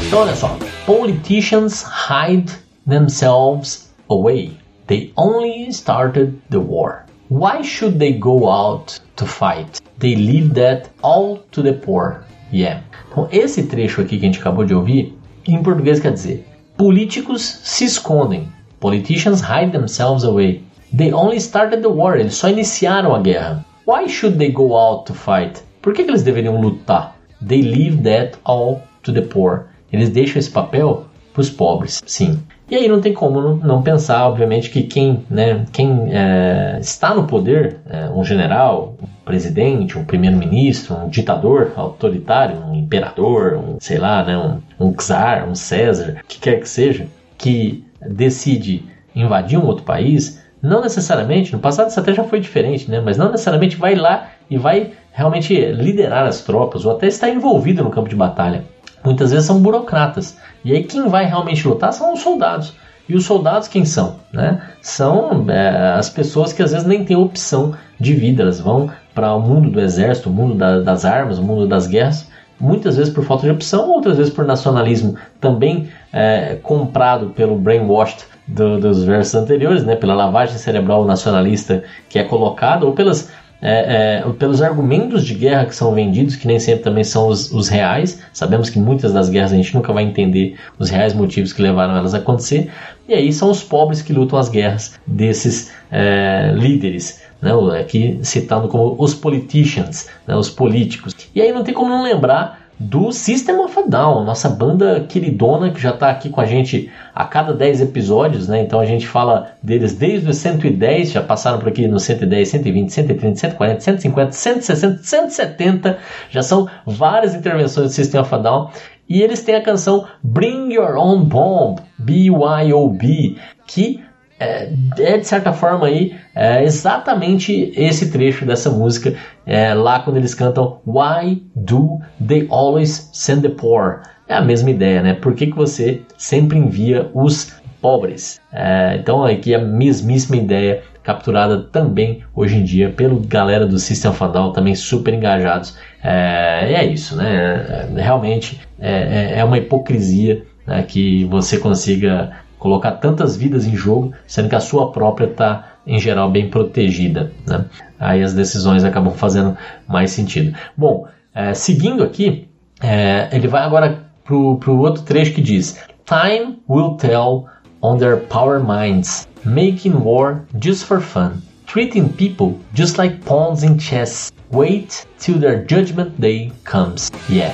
Então, 0.10 0.22
olha 0.22 0.36
só, 0.36 0.58
Politicians 0.90 1.84
hide 1.84 2.52
themselves 2.88 3.90
away. 4.10 4.58
They 4.88 5.14
only 5.18 5.72
started 5.72 6.42
the 6.50 6.60
war. 6.60 7.06
Why 7.28 7.62
should 7.62 8.00
they 8.00 8.14
go 8.14 8.50
out 8.50 9.00
to 9.18 9.28
fight? 9.28 9.80
They 10.00 10.16
leave 10.16 10.56
that 10.56 10.90
all 11.04 11.46
to 11.52 11.62
the 11.62 11.74
poor. 11.74 12.26
Yeah. 12.52 12.82
Então, 13.12 13.30
esse 13.32 13.68
trecho 13.68 14.02
aqui 14.02 14.18
que 14.18 14.26
a 14.26 14.30
gente 14.30 14.40
acabou 14.40 14.66
de 14.66 14.74
ouvir, 14.74 15.16
em 15.48 15.62
português 15.62 16.00
quer 16.00 16.12
dizer: 16.12 16.48
políticos 16.76 17.60
se 17.64 17.86
escondem. 17.86 18.48
Politicians 18.80 19.42
hide 19.42 19.72
themselves 19.72 20.24
away. 20.24 20.64
They 20.92 21.14
only 21.14 21.40
started 21.40 21.84
the 21.84 21.90
war. 21.90 22.18
Eles 22.18 22.34
só 22.34 22.50
iniciaram 22.50 23.14
a 23.14 23.22
guerra. 23.22 23.64
Why 23.86 24.08
should 24.08 24.40
they 24.40 24.52
go 24.52 24.76
out 24.76 25.06
to 25.06 25.14
fight? 25.14 25.62
Por 25.84 25.94
que, 25.94 26.04
que 26.04 26.10
eles 26.10 26.24
deveriam 26.24 26.60
lutar? 26.60 27.14
They 27.48 27.62
leave 27.62 28.02
that 28.06 28.40
all 28.44 28.82
to 29.04 29.14
the 29.14 29.22
poor. 29.22 29.69
Eles 29.92 30.10
deixam 30.10 30.40
esse 30.40 30.50
papel 30.50 31.06
para 31.34 31.42
os 31.42 31.50
pobres, 31.50 32.02
sim. 32.06 32.40
E 32.70 32.76
aí 32.76 32.88
não 32.88 33.02
tem 33.02 33.14
como 33.14 33.56
não, 33.56 33.82
pensar, 33.82 34.28
obviamente, 34.28 34.70
que 34.70 34.84
quem, 34.84 35.26
né, 35.30 35.66
quem 35.72 36.10
é, 36.12 36.78
está 36.80 37.16
no 37.16 37.26
poder, 37.26 37.78
é, 37.90 38.10
um 38.10 38.24
general, 38.24 38.96
um 39.02 39.08
presidente, 39.26 39.98
um 39.98 40.06
primeiro-ministro, 40.06 40.96
um 40.96 41.10
ditador 41.10 41.72
autoritário, 41.76 42.64
um 42.64 42.76
imperador, 42.76 43.56
um, 43.56 43.78
sei 43.80 43.98
lá, 43.98 44.24
né, 44.24 44.38
um, 44.38 44.60
um 44.80 44.94
czar, 44.94 45.50
um 45.50 45.56
César, 45.56 46.18
que 46.28 46.40
quer 46.40 46.60
que 46.60 46.70
seja, 46.70 47.08
que 47.38 47.84
decide 48.08 48.84
invadir 49.16 49.58
um 49.58 49.66
outro 49.66 49.84
país, 49.84 50.44
não 50.62 50.82
necessariamente, 50.82 51.54
no 51.54 51.60
passado 51.60 51.90
isso 51.90 52.00
até 52.00 52.14
já 52.14 52.24
foi 52.24 52.40
diferente, 52.40 52.90
né, 52.92 53.02
mas 53.04 53.18
não 53.18 53.32
necessariamente 53.32 53.78
vai 53.78 53.96
lá 53.96 54.30
e 54.48 54.58
vai 54.58 54.92
realmente 55.12 55.56
liderar 55.72 56.28
as 56.28 56.44
tropas 56.44 56.86
ou 56.86 56.92
até 56.92 57.08
estar 57.08 57.30
envolvido 57.30 57.84
no 57.84 57.90
campo 57.90 58.08
de 58.08 58.16
batalha 58.16 58.64
muitas 59.04 59.32
vezes 59.32 59.46
são 59.46 59.60
burocratas. 59.60 60.38
E 60.64 60.74
aí 60.74 60.84
quem 60.84 61.08
vai 61.08 61.26
realmente 61.26 61.68
lutar 61.68 61.94
são 61.94 62.14
os 62.14 62.22
soldados. 62.22 62.74
E 63.08 63.16
os 63.16 63.26
soldados 63.26 63.68
quem 63.68 63.86
são? 63.86 64.18
Né? 64.32 64.62
São 64.82 65.50
é, 65.50 65.94
as 65.98 66.10
pessoas 66.10 66.54
que 66.54 66.62
às 66.62 66.72
vezes 66.72 66.86
nem 66.86 67.04
têm 67.04 67.18
opção 67.18 67.74
de 68.00 68.14
vida, 68.14 68.44
elas 68.44 68.60
vão 68.60 68.92
para 69.16 69.34
o 69.34 69.42
mundo 69.42 69.72
do 69.72 69.82
exército, 69.82 70.30
o 70.30 70.34
mundo 70.34 70.56
da, 70.56 70.80
das 70.80 71.06
armas, 71.06 71.40
o 71.40 71.44
mundo 71.44 71.68
das 71.68 71.88
guerras, 71.88 72.30
muitas 72.60 72.98
vezes 72.98 73.12
por 73.12 73.24
falta 73.24 73.48
de 73.48 73.52
opção, 73.52 73.90
outras 73.90 74.18
vezes 74.18 74.32
por 74.32 74.46
nacionalismo 74.46 75.16
também 75.40 75.90
é, 76.14 76.60
comprado 76.62 77.30
pelo 77.30 77.58
brainwashed 77.58 78.26
do, 78.48 78.80
dos 78.80 79.04
versos 79.04 79.34
anteriores, 79.36 79.84
né? 79.84 79.96
pela 79.96 80.14
lavagem 80.14 80.58
cerebral 80.58 81.06
nacionalista 81.06 81.84
que 82.10 82.20
é 82.20 82.24
colocada, 82.24 82.86
ou 82.86 82.94
pelas 82.94 83.32
é, 83.62 84.24
é, 84.26 84.34
pelos 84.34 84.62
argumentos 84.62 85.26
de 85.26 85.34
guerra 85.34 85.66
que 85.66 85.76
são 85.76 85.94
vendidos, 85.94 86.36
que 86.36 86.48
nem 86.48 86.60
sempre 86.60 86.84
também 86.84 87.04
são 87.04 87.28
os, 87.28 87.52
os, 87.52 87.68
reais. 87.68 88.22
Sabemos 88.32 88.70
que 88.70 88.80
muitas 88.80 89.12
das 89.12 89.30
guerras 89.30 89.52
a 89.52 89.56
gente 89.56 89.74
nunca 89.76 89.92
vai 89.92 90.04
entender 90.04 90.56
os 90.78 90.90
reais 90.90 91.14
motivos 91.14 91.52
que 91.52 91.62
levaram 91.62 91.96
elas 91.96 92.14
a 92.14 92.20
acontecer. 92.20 92.72
E 93.08 93.14
aí 93.14 93.34
são 93.34 93.50
os 93.50 93.64
pobres 93.64 94.02
que 94.02 94.14
lutam 94.14 94.40
as 94.40 94.50
guerras 94.50 95.00
desses 95.06 95.72
é, 95.92 96.54
líderes, 96.56 97.22
né, 97.42 97.52
aqui 97.80 98.20
citando 98.22 98.68
como 98.68 98.96
os 98.98 99.14
politicians, 99.14 100.08
né, 100.28 100.36
os 100.36 100.50
políticos. 100.50 101.16
E 101.34 101.42
aí 101.42 101.52
não 101.52 101.64
tem 101.64 101.74
como 101.74 101.90
não 101.90 102.04
lembrar 102.04 102.59
do 102.80 103.12
System 103.12 103.60
of 103.60 103.78
a 103.78 103.82
Down, 103.82 104.24
nossa 104.24 104.48
banda 104.48 105.02
queridona 105.02 105.70
que 105.70 105.82
já 105.82 105.90
está 105.90 106.10
aqui 106.10 106.30
com 106.30 106.40
a 106.40 106.46
gente 106.46 106.90
a 107.14 107.26
cada 107.26 107.54
10 107.54 107.82
episódios, 107.82 108.48
né? 108.48 108.62
Então 108.62 108.80
a 108.80 108.86
gente 108.86 109.06
fala 109.06 109.52
deles 109.62 109.94
desde 109.94 110.30
os 110.30 110.38
110, 110.38 111.12
já 111.12 111.22
passaram 111.22 111.60
por 111.60 111.68
aqui 111.68 111.88
no 111.90 112.00
110, 112.00 112.48
120, 112.48 112.90
130, 112.90 113.36
140, 113.36 113.80
150, 113.82 114.32
160, 114.32 115.04
170, 115.04 115.98
já 116.30 116.42
são 116.42 116.70
várias 116.86 117.36
intervenções 117.36 117.88
do 117.88 117.94
System 117.94 118.22
of 118.22 118.34
a 118.34 118.38
Down. 118.38 118.70
E 119.10 119.22
eles 119.22 119.44
têm 119.44 119.56
a 119.56 119.62
canção 119.62 120.08
Bring 120.24 120.72
Your 120.74 120.96
Own 120.96 121.26
Bomb, 121.26 121.82
B-Y-O-B, 121.98 123.36
que 123.68 124.02
é, 124.40 124.70
é, 124.98 125.18
de 125.18 125.28
certa 125.28 125.52
forma 125.52 125.88
aí 125.88 126.16
é 126.34 126.64
exatamente 126.64 127.74
esse 127.76 128.10
trecho 128.10 128.46
dessa 128.46 128.70
música 128.70 129.14
é, 129.46 129.74
lá 129.74 130.00
quando 130.00 130.18
eles 130.18 130.34
cantam 130.34 130.80
Why 130.88 131.44
do 131.56 132.00
they 132.26 132.48
always 132.50 133.10
send 133.12 133.42
the 133.42 133.50
poor? 133.50 134.02
É 134.28 134.36
a 134.36 134.42
mesma 134.42 134.70
ideia, 134.70 135.02
né? 135.02 135.14
Por 135.14 135.34
que, 135.34 135.48
que 135.48 135.56
você 135.56 136.02
sempre 136.18 136.58
envia 136.58 137.10
os 137.14 137.54
pobres? 137.82 138.40
É, 138.54 138.98
então 138.98 139.26
aqui 139.26 139.54
é 139.54 139.58
a 139.58 139.62
mesmíssima 139.62 140.38
ideia 140.38 140.84
capturada 141.04 141.60
também 141.64 142.24
hoje 142.36 142.58
em 142.58 142.64
dia 142.64 142.90
pelo 142.90 143.20
galera 143.20 143.66
do 143.66 143.80
System 143.80 144.12
of 144.12 144.20
Down, 144.32 144.54
também 144.54 144.76
super 144.76 145.14
engajados. 145.14 145.76
É, 146.04 146.74
é 146.74 146.86
isso, 146.86 147.16
né? 147.16 147.90
Realmente 147.96 148.62
é, 148.80 149.34
é, 149.34 149.40
é 149.40 149.44
uma 149.44 149.58
hipocrisia 149.58 150.44
né, 150.66 150.84
que 150.84 151.26
você 151.26 151.58
consiga 151.58 152.32
colocar 152.60 152.92
tantas 152.92 153.36
vidas 153.36 153.66
em 153.66 153.76
jogo, 153.76 154.14
sendo 154.28 154.50
que 154.50 154.56
a 154.56 154.60
sua 154.60 154.92
própria 154.92 155.26
está, 155.26 155.78
em 155.88 155.98
geral, 156.00 156.30
bem 156.30 156.50
protegida. 156.50 157.32
Né? 157.48 157.66
Aí 157.98 158.22
as 158.22 158.34
decisões 158.34 158.84
acabam 158.84 159.14
fazendo 159.14 159.58
mais 159.88 160.12
sentido. 160.12 160.56
Bom, 160.78 161.08
é, 161.34 161.54
seguindo 161.54 162.04
aqui, 162.04 162.48
é, 162.82 163.30
ele 163.32 163.48
vai 163.48 163.64
agora 163.64 164.04
para 164.24 164.36
o 164.36 164.80
outro 164.80 165.04
trecho 165.04 165.34
que 165.34 165.42
diz: 165.42 165.84
Time 166.06 166.60
will 166.68 166.96
tell 166.98 167.46
on 167.82 167.98
their 167.98 168.18
power 168.18 168.60
minds, 168.60 169.28
making 169.44 169.94
war 170.04 170.42
just 170.62 170.84
for 170.84 171.00
fun, 171.00 171.42
treating 171.66 172.10
people 172.10 172.60
just 172.74 172.98
like 172.98 173.24
pawns 173.26 173.64
in 173.64 173.80
chess. 173.80 174.32
Wait 174.52 175.08
till 175.20 175.40
their 175.40 175.64
judgment 175.66 176.20
day 176.20 176.52
comes. 176.64 177.12
Yeah. 177.30 177.54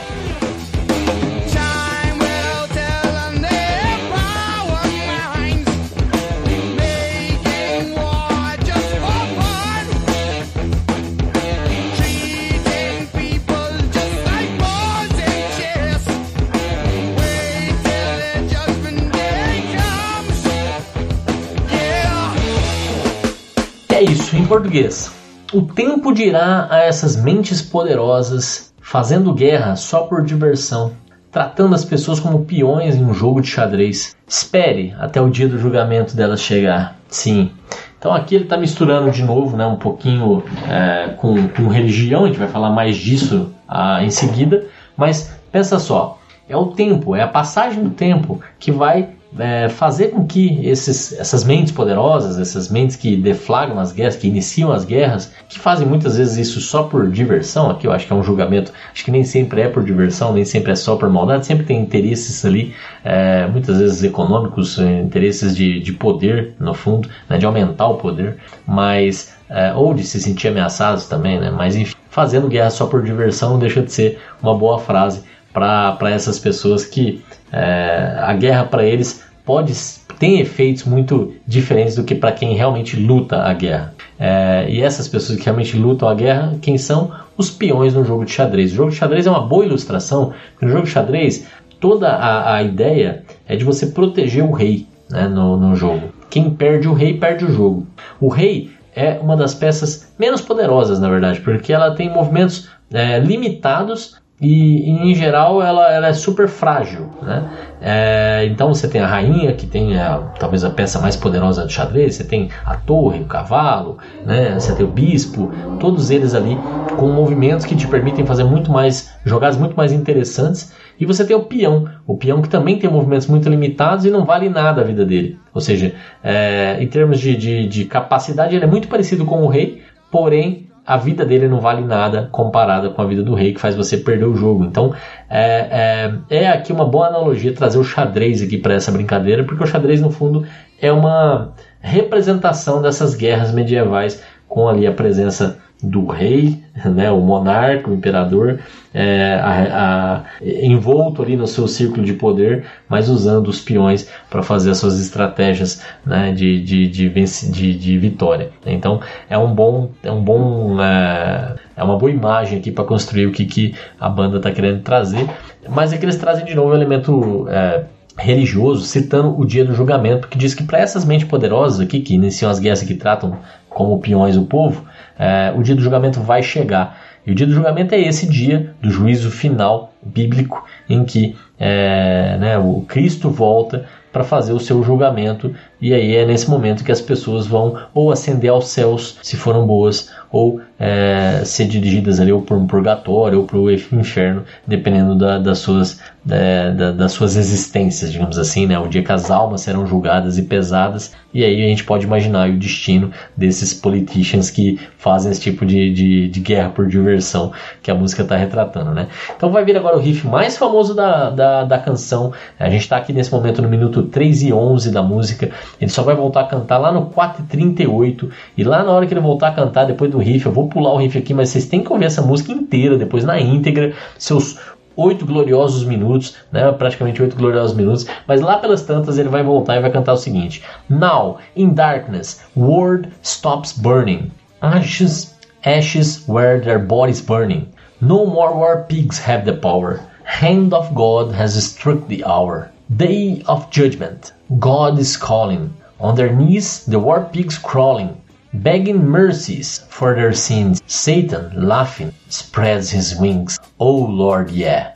Português. 24.45 25.11
O 25.53 25.61
tempo 25.61 26.13
dirá 26.13 26.67
a 26.69 26.79
essas 26.79 27.15
mentes 27.15 27.61
poderosas 27.61 28.73
fazendo 28.81 29.33
guerra 29.33 29.75
só 29.75 30.01
por 30.01 30.23
diversão, 30.23 30.93
tratando 31.31 31.75
as 31.75 31.83
pessoas 31.83 32.19
como 32.19 32.45
peões 32.45 32.95
em 32.95 33.03
um 33.03 33.13
jogo 33.13 33.41
de 33.41 33.47
xadrez. 33.47 34.15
Espere 34.27 34.93
até 34.99 35.19
o 35.19 35.29
dia 35.29 35.47
do 35.47 35.57
julgamento 35.57 36.15
delas 36.15 36.41
chegar. 36.41 36.95
Sim. 37.07 37.51
Então 37.97 38.13
aqui 38.13 38.35
ele 38.35 38.43
está 38.43 38.57
misturando 38.57 39.09
de 39.09 39.23
novo, 39.23 39.57
né, 39.57 39.65
um 39.65 39.77
pouquinho 39.77 40.43
é, 40.69 41.09
com, 41.17 41.47
com, 41.47 41.67
religião. 41.67 42.25
A 42.25 42.27
gente 42.27 42.37
vai 42.37 42.47
falar 42.47 42.69
mais 42.69 42.95
disso 42.95 43.51
ah, 43.67 44.03
em 44.03 44.09
seguida. 44.09 44.67
Mas 44.95 45.35
pensa 45.51 45.79
só, 45.79 46.19
é 46.47 46.55
o 46.55 46.67
tempo, 46.67 47.15
é 47.15 47.21
a 47.23 47.27
passagem 47.27 47.83
do 47.83 47.89
tempo 47.89 48.39
que 48.59 48.71
vai 48.71 49.09
é, 49.37 49.69
fazer 49.69 50.09
com 50.09 50.25
que 50.25 50.65
esses, 50.65 51.13
essas 51.13 51.43
mentes 51.43 51.71
poderosas, 51.71 52.39
essas 52.39 52.69
mentes 52.69 52.95
que 52.95 53.15
deflagram 53.15 53.79
as 53.79 53.91
guerras, 53.91 54.15
que 54.15 54.27
iniciam 54.27 54.71
as 54.71 54.85
guerras, 54.85 55.31
que 55.49 55.59
fazem 55.59 55.87
muitas 55.87 56.17
vezes 56.17 56.37
isso 56.37 56.61
só 56.61 56.83
por 56.83 57.09
diversão, 57.09 57.69
aqui 57.69 57.87
eu 57.87 57.91
acho 57.91 58.07
que 58.07 58.13
é 58.13 58.15
um 58.15 58.23
julgamento, 58.23 58.71
acho 58.91 59.03
que 59.03 59.11
nem 59.11 59.23
sempre 59.23 59.61
é 59.61 59.67
por 59.67 59.83
diversão, 59.83 60.33
nem 60.33 60.45
sempre 60.45 60.71
é 60.71 60.75
só 60.75 60.95
por 60.95 61.09
maldade, 61.09 61.45
sempre 61.45 61.65
tem 61.65 61.79
interesses 61.79 62.45
ali, 62.45 62.73
é, 63.03 63.47
muitas 63.47 63.79
vezes 63.79 64.03
econômicos, 64.03 64.77
interesses 64.77 65.55
de, 65.55 65.79
de 65.79 65.93
poder, 65.93 66.53
no 66.59 66.73
fundo, 66.73 67.09
né, 67.29 67.37
de 67.37 67.45
aumentar 67.45 67.87
o 67.87 67.95
poder, 67.95 68.37
mas 68.65 69.35
é, 69.49 69.73
ou 69.73 69.93
de 69.93 70.03
se 70.03 70.19
sentir 70.21 70.47
ameaçados 70.47 71.05
também, 71.07 71.39
né, 71.39 71.51
mas 71.51 71.75
enfim, 71.75 71.95
fazendo 72.09 72.47
guerra 72.47 72.69
só 72.69 72.85
por 72.85 73.03
diversão 73.03 73.51
não 73.51 73.59
deixa 73.59 73.81
de 73.81 73.91
ser 73.91 74.19
uma 74.41 74.55
boa 74.57 74.79
frase 74.79 75.23
para 75.53 76.11
essas 76.11 76.37
pessoas 76.37 76.85
que 76.85 77.23
é, 77.51 78.17
a 78.19 78.33
guerra 78.33 78.65
para 78.65 78.83
eles 78.83 79.24
pode 79.45 79.73
tem 80.19 80.39
efeitos 80.39 80.85
muito 80.85 81.33
diferentes 81.45 81.95
do 81.95 82.03
que 82.03 82.15
para 82.15 82.31
quem 82.31 82.55
realmente 82.55 82.95
luta 82.95 83.43
a 83.43 83.53
guerra. 83.53 83.93
É, 84.17 84.65
e 84.69 84.81
essas 84.81 85.07
pessoas 85.07 85.37
que 85.37 85.45
realmente 85.45 85.77
lutam 85.77 86.07
a 86.07 86.13
guerra, 86.13 86.57
quem 86.61 86.77
são? 86.77 87.11
Os 87.37 87.51
peões 87.51 87.93
no 87.93 88.05
jogo 88.05 88.23
de 88.23 88.31
xadrez. 88.31 88.71
O 88.71 88.75
jogo 88.75 88.91
de 88.91 88.95
xadrez 88.95 89.27
é 89.27 89.29
uma 89.29 89.45
boa 89.45 89.65
ilustração, 89.65 90.33
porque 90.51 90.65
no 90.65 90.71
jogo 90.71 90.85
de 90.85 90.91
xadrez 90.91 91.45
toda 91.79 92.09
a, 92.09 92.55
a 92.55 92.63
ideia 92.63 93.23
é 93.47 93.55
de 93.55 93.65
você 93.65 93.87
proteger 93.87 94.43
o 94.43 94.51
rei 94.51 94.87
né, 95.09 95.27
no, 95.27 95.57
no 95.57 95.75
jogo. 95.75 96.09
Quem 96.29 96.49
perde 96.49 96.87
o 96.87 96.93
rei, 96.93 97.17
perde 97.17 97.45
o 97.45 97.51
jogo. 97.51 97.85
O 98.19 98.29
rei 98.29 98.71
é 98.95 99.19
uma 99.19 99.35
das 99.35 99.53
peças 99.53 100.13
menos 100.17 100.41
poderosas, 100.41 100.99
na 100.99 101.09
verdade, 101.09 101.41
porque 101.41 101.73
ela 101.73 101.93
tem 101.93 102.09
movimentos 102.09 102.69
é, 102.91 103.19
limitados 103.19 104.15
e, 104.39 104.89
em 104.89 105.15
geral 105.15 105.63
ela, 105.63 105.89
ela 105.93 106.07
é 106.07 106.13
super 106.13 106.49
frágil, 106.49 107.09
né? 107.21 107.49
É, 107.81 108.45
então 108.51 108.73
você 108.73 108.87
tem 108.87 108.99
a 108.99 109.07
rainha 109.07 109.53
que 109.53 109.65
tem 109.65 109.97
a, 109.97 110.17
talvez 110.37 110.63
a 110.65 110.69
peça 110.69 110.99
mais 110.99 111.15
poderosa 111.15 111.63
do 111.63 111.71
xadrez, 111.71 112.15
você 112.15 112.23
tem 112.23 112.49
a 112.65 112.75
torre, 112.75 113.21
o 113.21 113.25
cavalo, 113.25 113.97
né? 114.25 114.59
Você 114.59 114.75
tem 114.75 114.85
o 114.85 114.89
bispo, 114.89 115.51
todos 115.79 116.11
eles 116.11 116.35
ali 116.35 116.57
com 116.97 117.07
movimentos 117.07 117.65
que 117.65 117.75
te 117.75 117.87
permitem 117.87 118.25
fazer 118.25 118.43
muito 118.43 118.71
mais 118.71 119.13
jogadas 119.23 119.57
muito 119.57 119.75
mais 119.75 119.93
interessantes. 119.93 120.73
E 120.99 121.05
você 121.05 121.25
tem 121.25 121.35
o 121.35 121.43
peão, 121.43 121.89
o 122.05 122.17
peão 122.17 122.41
que 122.41 122.49
também 122.49 122.77
tem 122.77 122.89
movimentos 122.89 123.27
muito 123.27 123.47
limitados 123.47 124.05
e 124.05 124.09
não 124.09 124.25
vale 124.25 124.49
nada 124.49 124.81
a 124.81 124.83
vida 124.83 125.05
dele. 125.05 125.39
Ou 125.53 125.61
seja, 125.61 125.93
é, 126.21 126.77
em 126.81 126.87
termos 126.87 127.19
de, 127.21 127.37
de, 127.37 127.67
de 127.67 127.85
capacidade 127.85 128.53
ele 128.53 128.65
é 128.65 128.67
muito 128.67 128.89
parecido 128.89 129.23
com 129.23 129.43
o 129.43 129.47
rei, 129.47 129.81
porém 130.11 130.67
a 130.85 130.97
vida 130.97 131.25
dele 131.25 131.47
não 131.47 131.59
vale 131.59 131.81
nada 131.81 132.29
comparada 132.31 132.89
com 132.89 133.01
a 133.01 133.05
vida 133.05 133.23
do 133.23 133.33
rei, 133.33 133.53
que 133.53 133.59
faz 133.59 133.75
você 133.75 133.97
perder 133.97 134.25
o 134.25 134.35
jogo. 134.35 134.63
Então, 134.63 134.93
é, 135.29 136.13
é, 136.29 136.43
é 136.43 136.47
aqui 136.49 136.71
uma 136.71 136.85
boa 136.85 137.07
analogia 137.07 137.53
trazer 137.53 137.79
o 137.79 137.83
xadrez 137.83 138.41
aqui 138.41 138.57
para 138.57 138.75
essa 138.75 138.91
brincadeira, 138.91 139.43
porque 139.43 139.63
o 139.63 139.67
xadrez, 139.67 139.99
no 139.99 140.11
fundo, 140.11 140.45
é 140.79 140.91
uma 140.91 141.53
representação 141.79 142.81
dessas 142.81 143.15
guerras 143.15 143.51
medievais 143.51 144.23
com 144.47 144.69
ali 144.69 144.85
a 144.85 144.91
presença 144.91 145.59
do 145.83 146.05
rei, 146.05 146.63
né, 146.85 147.11
o 147.11 147.19
monarca, 147.19 147.89
o 147.89 147.93
imperador, 147.93 148.59
é, 148.93 149.35
a, 149.35 150.15
a, 150.15 150.23
envolto 150.41 151.21
ali 151.21 151.35
no 151.35 151.45
seu 151.45 151.67
círculo 151.67 152.03
de 152.03 152.13
poder, 152.13 152.65
mas 152.87 153.09
usando 153.09 153.47
os 153.47 153.59
peões 153.59 154.09
para 154.29 154.41
fazer 154.41 154.71
as 154.71 154.77
suas 154.77 154.99
estratégias 154.99 155.83
né, 156.05 156.31
de, 156.31 156.61
de, 156.61 156.87
de, 156.87 157.09
de, 157.09 157.77
de, 157.77 157.97
vitória. 157.97 158.51
Então 158.65 159.01
é 159.29 159.37
um 159.37 159.53
bom, 159.53 159.91
é 160.01 160.11
um 160.11 160.23
bom, 160.23 160.81
é, 160.81 161.55
é 161.75 161.83
uma 161.83 161.97
boa 161.97 162.11
imagem 162.11 162.57
aqui 162.57 162.71
para 162.71 162.85
construir 162.85 163.27
o 163.27 163.31
que, 163.31 163.45
que 163.45 163.75
a 163.99 164.09
banda 164.09 164.37
está 164.37 164.51
querendo 164.51 164.81
trazer, 164.81 165.29
mas 165.69 165.93
é 165.93 165.97
que 165.97 166.05
eles 166.05 166.15
trazem 166.15 166.45
de 166.45 166.55
novo 166.55 166.71
o 166.71 166.75
elemento 166.75 167.47
é, 167.49 167.83
religioso, 168.17 168.85
citando 168.85 169.37
o 169.37 169.45
dia 169.45 169.65
do 169.65 169.73
julgamento, 169.73 170.27
que 170.27 170.37
diz 170.37 170.53
que 170.53 170.63
para 170.63 170.79
essas 170.79 171.03
mentes 171.03 171.27
poderosas 171.27 171.81
aqui, 171.81 171.99
que 171.99 172.13
iniciam 172.13 172.49
as 172.49 172.59
guerras 172.59 172.81
e 172.81 172.85
que 172.85 172.95
tratam 172.95 173.37
como 173.69 173.99
peões 173.99 174.37
o 174.37 174.45
povo, 174.45 174.85
é, 175.17 175.53
o 175.55 175.63
dia 175.63 175.75
do 175.75 175.81
julgamento 175.81 176.21
vai 176.21 176.43
chegar. 176.43 177.01
E 177.25 177.31
o 177.31 177.35
dia 177.35 177.47
do 177.47 177.53
julgamento 177.53 177.95
é 177.95 177.99
esse 177.99 178.27
dia 178.27 178.75
do 178.81 178.91
juízo 178.91 179.31
final 179.31 179.93
bíblico 180.03 180.63
em 180.87 181.03
que 181.03 181.35
é, 181.59 182.37
né, 182.39 182.57
o 182.57 182.81
Cristo 182.87 183.29
volta 183.29 183.85
para 184.11 184.23
fazer 184.23 184.53
o 184.53 184.59
seu 184.59 184.81
julgamento 184.83 185.53
e 185.81 185.93
aí 185.93 186.15
é 186.15 186.25
nesse 186.25 186.49
momento 186.49 186.83
que 186.85 186.91
as 186.91 187.01
pessoas 187.01 187.47
vão 187.47 187.77
ou 187.93 188.11
ascender 188.11 188.49
aos 188.49 188.69
céus 188.69 189.17
se 189.21 189.35
foram 189.35 189.65
boas 189.65 190.09
ou 190.31 190.61
é, 190.79 191.41
ser 191.45 191.65
dirigidas 191.65 192.19
ali 192.19 192.31
ou 192.31 192.41
para 192.41 192.55
um 192.55 192.67
purgatório 192.67 193.39
ou 193.39 193.45
para 193.45 193.57
o 193.57 193.71
inferno, 193.71 194.43
dependendo 194.67 195.15
da, 195.15 195.39
das, 195.39 195.59
suas, 195.59 195.99
da, 196.23 196.71
da, 196.71 196.91
das 196.91 197.11
suas 197.13 197.35
existências, 197.35 198.11
digamos 198.11 198.37
assim, 198.37 198.65
né? 198.65 198.77
O 198.77 198.87
dia 198.87 199.03
que 199.03 199.11
as 199.11 199.31
almas 199.31 199.61
serão 199.61 199.87
julgadas 199.87 200.37
e 200.37 200.43
pesadas, 200.43 201.13
e 201.33 201.43
aí 201.43 201.63
a 201.63 201.67
gente 201.67 201.83
pode 201.83 202.05
imaginar 202.05 202.49
o 202.49 202.57
destino 202.57 203.11
desses 203.35 203.73
politicians 203.73 204.49
que 204.49 204.79
fazem 204.97 205.31
esse 205.31 205.41
tipo 205.41 205.65
de, 205.65 205.93
de, 205.93 206.27
de 206.29 206.39
guerra 206.39 206.69
por 206.69 206.87
diversão 206.87 207.51
que 207.81 207.91
a 207.91 207.95
música 207.95 208.23
está 208.23 208.35
retratando, 208.35 208.91
né? 208.91 209.07
Então 209.35 209.51
vai 209.51 209.63
vir 209.63 209.77
agora 209.77 209.97
o 209.97 209.99
riff 209.99 210.27
mais 210.27 210.57
famoso 210.57 210.93
da, 210.93 211.29
da, 211.29 211.63
da 211.63 211.77
canção. 211.77 212.33
A 212.59 212.69
gente 212.69 212.81
está 212.81 212.97
aqui 212.97 213.13
nesse 213.13 213.31
momento 213.31 213.61
no 213.61 213.69
minuto 213.69 214.03
3 214.03 214.43
e 214.43 214.53
11 214.53 214.91
da 214.91 215.01
música. 215.01 215.51
Ele 215.79 215.91
só 215.91 216.03
vai 216.03 216.15
voltar 216.15 216.41
a 216.41 216.47
cantar 216.47 216.77
lá 216.77 216.91
no 216.91 217.07
4,38. 217.07 218.29
E 218.57 218.63
lá 218.63 218.83
na 218.83 218.91
hora 218.91 219.05
que 219.05 219.13
ele 219.13 219.21
voltar 219.21 219.49
a 219.49 219.51
cantar, 219.51 219.85
depois 219.85 220.11
do 220.11 220.17
riff, 220.17 220.45
eu 220.45 220.51
vou 220.51 220.64
pular 220.67 220.93
o 220.93 220.97
riff 220.97 221.17
aqui, 221.17 221.33
mas 221.33 221.49
vocês 221.49 221.65
têm 221.65 221.83
que 221.83 221.91
ouvir 221.91 222.05
essa 222.05 222.21
música 222.21 222.51
inteira, 222.51 222.97
depois 222.97 223.23
na 223.23 223.39
íntegra, 223.39 223.93
seus 224.17 224.57
oito 224.95 225.25
gloriosos 225.25 225.83
minutos, 225.83 226.35
né? 226.51 226.71
praticamente 226.71 227.21
oito 227.21 227.35
gloriosos 227.35 227.75
minutos, 227.75 228.05
mas 228.27 228.41
lá 228.41 228.57
pelas 228.57 228.83
tantas 228.83 229.17
ele 229.17 229.29
vai 229.29 229.43
voltar 229.43 229.75
e 229.75 229.81
vai 229.81 229.91
cantar 229.91 230.13
o 230.13 230.17
seguinte: 230.17 230.63
Now, 230.89 231.37
in 231.55 231.73
darkness, 231.73 232.41
world 232.55 233.09
stops 233.21 233.73
burning, 233.73 234.31
ashes, 234.61 235.35
ashes 235.63 236.23
where 236.27 236.61
their 236.61 236.79
bodies 236.79 237.21
burning. 237.21 237.67
No 238.01 238.25
more 238.25 238.53
war 238.53 238.85
pigs 238.87 239.19
have 239.25 239.45
the 239.45 239.53
power. 239.53 240.01
Hand 240.25 240.73
of 240.73 240.93
God 240.93 241.33
has 241.33 241.53
struck 241.63 242.07
the 242.07 242.23
hour. 242.25 242.69
Day 242.89 243.41
of 243.47 243.67
judgment. 243.71 244.33
God 244.59 244.99
is 244.99 245.17
calling. 245.17 245.73
On 245.99 246.15
their 246.15 246.31
knees, 246.31 246.85
the 246.85 246.99
war 246.99 247.29
pigs 247.31 247.57
crawling, 247.57 248.21
begging 248.63 249.05
mercies 249.07 249.79
for 249.89 250.15
their 250.15 250.33
sins. 250.33 250.81
Satan, 250.87 251.67
laughing, 251.67 252.13
spreads 252.29 252.89
his 252.89 253.15
wings. 253.15 253.59
Oh 253.79 254.05
Lord, 254.05 254.51
yeah. 254.51 254.93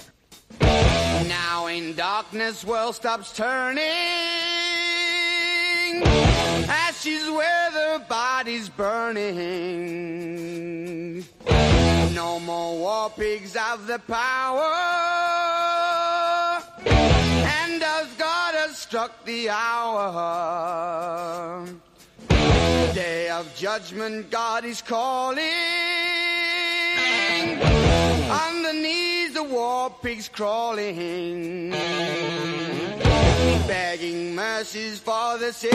Now 0.62 1.68
in 1.68 1.96
darkness, 1.96 2.64
world 2.66 2.96
stops 2.96 3.32
turning. 3.36 3.84
Ashes 6.68 7.30
where 7.30 7.72
the 7.72 8.02
body's 8.08 8.70
burning. 8.70 9.40
No 12.14 12.40
more 12.40 12.78
war 12.78 13.10
pigs 13.16 13.56
have 13.56 13.88
the 13.88 14.00
power. 14.00 14.74
And 16.86 17.82
as 17.82 18.08
God 18.18 18.56
has 18.56 18.78
struck 18.78 19.24
the 19.26 19.50
hour, 19.50 20.10
day 22.94 23.30
of 23.30 23.54
judgment, 23.56 24.30
God 24.30 24.66
is 24.66 24.82
calling. 24.82 25.44
Knees, 28.74 29.34
the 29.34 29.44
war 29.44 29.90
pigs 30.02 30.30
crawling, 30.30 31.72
begging 33.68 34.36
mercies 34.36 35.00
for 35.00 35.38
the 35.38 35.52
sins. 35.52 35.74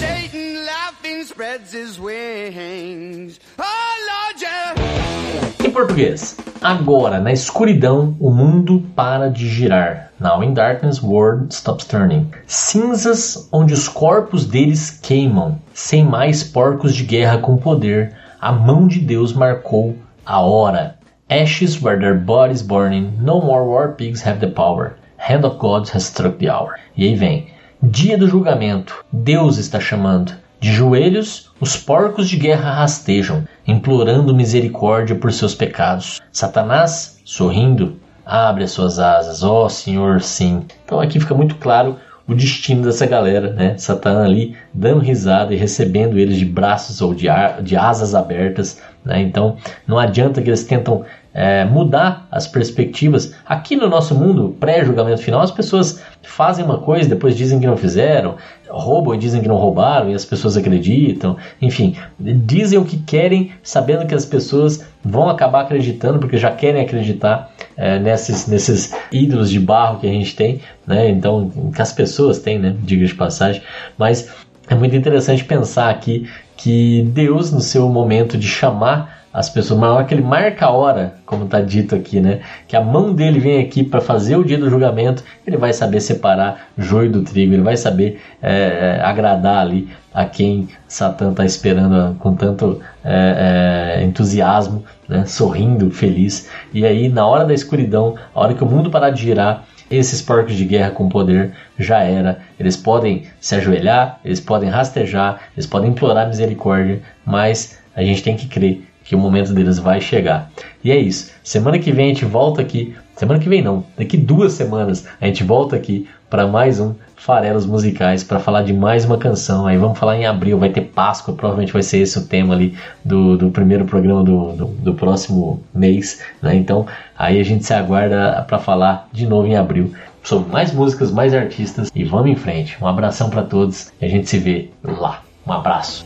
Satan 0.00 0.66
laughing 0.66 1.24
spreads 1.24 1.72
his 1.72 2.00
wings. 2.00 3.38
Oh 3.58 3.96
Lord, 4.10 4.42
yeah. 4.42 5.64
Em 5.64 5.70
português, 5.70 6.36
agora 6.64 7.20
na 7.20 7.30
escuridão 7.30 8.16
o 8.18 8.30
mundo 8.30 8.82
para 8.96 9.28
de 9.28 9.46
girar. 9.46 10.10
Now 10.18 10.42
in 10.42 10.54
darkness, 10.54 11.02
world 11.02 11.52
stops 11.52 11.84
turning. 11.84 12.30
Cinzas 12.46 13.50
onde 13.52 13.74
os 13.74 13.86
corpos 13.86 14.46
deles 14.46 14.88
queimam, 14.90 15.58
sem 15.74 16.02
mais 16.02 16.42
porcos 16.42 16.94
de 16.94 17.04
guerra 17.04 17.36
com 17.36 17.58
poder. 17.58 18.16
A 18.40 18.50
mão 18.50 18.88
de 18.88 19.00
Deus 19.00 19.34
marcou 19.34 19.94
a 20.24 20.40
hora. 20.40 20.96
Ashes 21.28 21.82
where 21.82 22.00
their 22.00 22.18
bodies 22.18 22.62
burning, 22.62 23.12
no 23.20 23.42
more 23.42 23.66
war 23.66 23.92
pigs 23.92 24.26
have 24.26 24.40
the 24.40 24.46
power. 24.46 24.94
Hand 25.18 25.44
of 25.44 25.58
God 25.58 25.90
has 25.90 26.04
struck 26.04 26.38
the 26.38 26.48
hour. 26.48 26.76
E 26.96 27.04
aí 27.04 27.14
vem, 27.14 27.48
dia 27.82 28.16
do 28.16 28.26
julgamento. 28.26 29.04
Deus 29.12 29.58
está 29.58 29.78
chamando. 29.78 30.32
De 30.64 30.72
joelhos, 30.72 31.50
os 31.60 31.76
porcos 31.76 32.26
de 32.26 32.38
guerra 32.38 32.72
rastejam, 32.72 33.44
implorando 33.66 34.34
misericórdia 34.34 35.14
por 35.14 35.30
seus 35.30 35.54
pecados. 35.54 36.22
Satanás, 36.32 37.20
sorrindo, 37.22 38.00
abre 38.24 38.64
as 38.64 38.70
suas 38.70 38.98
asas, 38.98 39.42
ó 39.42 39.68
Senhor, 39.68 40.22
sim. 40.22 40.64
Então 40.82 41.02
aqui 41.02 41.20
fica 41.20 41.34
muito 41.34 41.56
claro 41.56 41.98
o 42.26 42.34
destino 42.34 42.82
dessa 42.82 43.04
galera, 43.04 43.52
né? 43.52 43.76
Satã 43.76 44.24
ali 44.24 44.56
dando 44.72 45.00
risada 45.00 45.52
e 45.52 45.58
recebendo 45.58 46.18
eles 46.18 46.38
de 46.38 46.46
braços 46.46 47.02
ou 47.02 47.14
de, 47.14 47.28
ar, 47.28 47.62
de 47.62 47.76
asas 47.76 48.14
abertas, 48.14 48.80
né? 49.04 49.20
Então 49.20 49.58
não 49.86 49.98
adianta 49.98 50.40
que 50.40 50.48
eles 50.48 50.64
tentam 50.64 51.04
é, 51.34 51.64
mudar 51.64 52.28
as 52.30 52.46
perspectivas. 52.46 53.34
Aqui 53.44 53.74
no 53.74 53.88
nosso 53.88 54.14
mundo, 54.14 54.56
pré-julgamento 54.60 55.20
final, 55.20 55.40
as 55.40 55.50
pessoas 55.50 56.00
fazem 56.22 56.64
uma 56.64 56.78
coisa, 56.78 57.08
depois 57.08 57.36
dizem 57.36 57.58
que 57.58 57.66
não 57.66 57.76
fizeram, 57.76 58.36
roubam 58.70 59.14
e 59.14 59.18
dizem 59.18 59.42
que 59.42 59.48
não 59.48 59.56
roubaram 59.56 60.08
e 60.10 60.14
as 60.14 60.24
pessoas 60.24 60.56
acreditam. 60.56 61.36
Enfim, 61.60 61.96
dizem 62.18 62.78
o 62.78 62.84
que 62.84 62.98
querem, 62.98 63.52
sabendo 63.62 64.06
que 64.06 64.14
as 64.14 64.24
pessoas 64.24 64.86
vão 65.04 65.28
acabar 65.28 65.62
acreditando, 65.62 66.20
porque 66.20 66.38
já 66.38 66.52
querem 66.52 66.80
acreditar 66.80 67.52
é, 67.76 67.98
nesses, 67.98 68.46
nesses 68.46 68.94
ídolos 69.10 69.50
de 69.50 69.58
barro 69.58 69.98
que 69.98 70.06
a 70.06 70.12
gente 70.12 70.36
tem, 70.36 70.60
né? 70.86 71.10
Então, 71.10 71.50
que 71.74 71.82
as 71.82 71.92
pessoas 71.92 72.38
têm, 72.38 72.58
né? 72.58 72.74
Diga 72.80 73.04
de 73.04 73.14
passagem. 73.14 73.60
Mas 73.98 74.30
é 74.68 74.74
muito 74.74 74.94
interessante 74.94 75.44
pensar 75.44 75.90
aqui 75.90 76.28
que 76.56 77.02
Deus, 77.12 77.50
no 77.50 77.60
seu 77.60 77.88
momento 77.88 78.38
de 78.38 78.46
chamar 78.46 79.23
as 79.34 79.50
pessoas, 79.50 79.80
na 79.80 79.92
hora 79.92 80.04
que 80.04 80.14
ele 80.14 80.22
marca 80.22 80.66
a 80.66 80.70
hora, 80.70 81.14
como 81.26 81.46
está 81.46 81.60
dito 81.60 81.96
aqui, 81.96 82.20
né? 82.20 82.38
Que 82.68 82.76
a 82.76 82.80
mão 82.80 83.12
dele 83.12 83.40
vem 83.40 83.60
aqui 83.60 83.82
para 83.82 84.00
fazer 84.00 84.36
o 84.36 84.44
dia 84.44 84.56
do 84.56 84.70
julgamento, 84.70 85.24
ele 85.44 85.56
vai 85.56 85.72
saber 85.72 86.00
separar 86.00 86.68
joio 86.78 87.10
do 87.10 87.22
trigo, 87.22 87.52
ele 87.52 87.62
vai 87.62 87.76
saber 87.76 88.22
é, 88.40 89.00
agradar 89.02 89.58
ali 89.58 89.88
a 90.14 90.24
quem 90.24 90.68
Satã 90.86 91.32
está 91.32 91.44
esperando 91.44 92.14
com 92.20 92.36
tanto 92.36 92.80
é, 93.04 93.96
é, 93.98 94.04
entusiasmo, 94.04 94.84
né? 95.08 95.24
sorrindo, 95.26 95.90
feliz. 95.90 96.48
E 96.72 96.86
aí, 96.86 97.08
na 97.08 97.26
hora 97.26 97.44
da 97.44 97.52
escuridão, 97.52 98.14
a 98.32 98.40
hora 98.40 98.54
que 98.54 98.62
o 98.62 98.66
mundo 98.66 98.88
parar 98.88 99.10
de 99.10 99.20
girar, 99.20 99.64
esses 99.90 100.22
porcos 100.22 100.54
de 100.54 100.64
guerra 100.64 100.92
com 100.92 101.08
poder 101.08 101.52
já 101.76 102.04
era. 102.04 102.38
Eles 102.58 102.76
podem 102.76 103.24
se 103.40 103.56
ajoelhar, 103.56 104.20
eles 104.24 104.38
podem 104.38 104.70
rastejar, 104.70 105.40
eles 105.56 105.66
podem 105.66 105.90
implorar 105.90 106.28
misericórdia, 106.28 107.02
mas 107.26 107.80
a 107.96 108.02
gente 108.02 108.22
tem 108.22 108.36
que 108.36 108.46
crer 108.46 108.93
que 109.04 109.14
o 109.14 109.18
momento 109.18 109.52
deles 109.52 109.78
vai 109.78 110.00
chegar. 110.00 110.50
E 110.82 110.90
é 110.90 110.96
isso. 110.96 111.30
Semana 111.42 111.78
que 111.78 111.92
vem 111.92 112.06
a 112.06 112.08
gente 112.08 112.24
volta 112.24 112.60
aqui. 112.60 112.94
Semana 113.16 113.38
que 113.38 113.48
vem 113.48 113.62
não, 113.62 113.84
daqui 113.96 114.16
duas 114.16 114.54
semanas 114.54 115.06
a 115.20 115.26
gente 115.26 115.44
volta 115.44 115.76
aqui 115.76 116.08
para 116.28 116.48
mais 116.48 116.80
um 116.80 116.94
Farelos 117.14 117.64
Musicais 117.64 118.24
para 118.24 118.40
falar 118.40 118.62
de 118.62 118.72
mais 118.72 119.04
uma 119.04 119.16
canção. 119.16 119.66
Aí 119.66 119.76
vamos 119.78 119.98
falar 119.98 120.16
em 120.16 120.26
abril, 120.26 120.58
vai 120.58 120.68
ter 120.68 120.80
Páscoa, 120.80 121.32
provavelmente 121.32 121.72
vai 121.72 121.82
ser 121.82 121.98
esse 121.98 122.18
o 122.18 122.26
tema 122.26 122.54
ali 122.54 122.76
do, 123.04 123.36
do 123.36 123.50
primeiro 123.50 123.84
programa 123.84 124.24
do, 124.24 124.52
do, 124.52 124.64
do 124.66 124.94
próximo 124.94 125.62
mês. 125.72 126.20
Né? 126.42 126.56
Então 126.56 126.86
aí 127.16 127.38
a 127.38 127.44
gente 127.44 127.64
se 127.64 127.72
aguarda 127.72 128.44
para 128.48 128.58
falar 128.58 129.08
de 129.12 129.26
novo 129.26 129.46
em 129.46 129.56
abril 129.56 129.92
sobre 130.24 130.50
mais 130.50 130.72
músicas, 130.72 131.12
mais 131.12 131.32
artistas 131.32 131.90
e 131.94 132.02
vamos 132.02 132.30
em 132.30 132.36
frente. 132.36 132.76
Um 132.82 132.86
abração 132.86 133.30
para 133.30 133.42
todos 133.42 133.92
e 134.00 134.04
a 134.04 134.08
gente 134.08 134.28
se 134.28 134.38
vê 134.38 134.70
lá. 134.82 135.22
Um 135.46 135.52
abraço. 135.52 136.04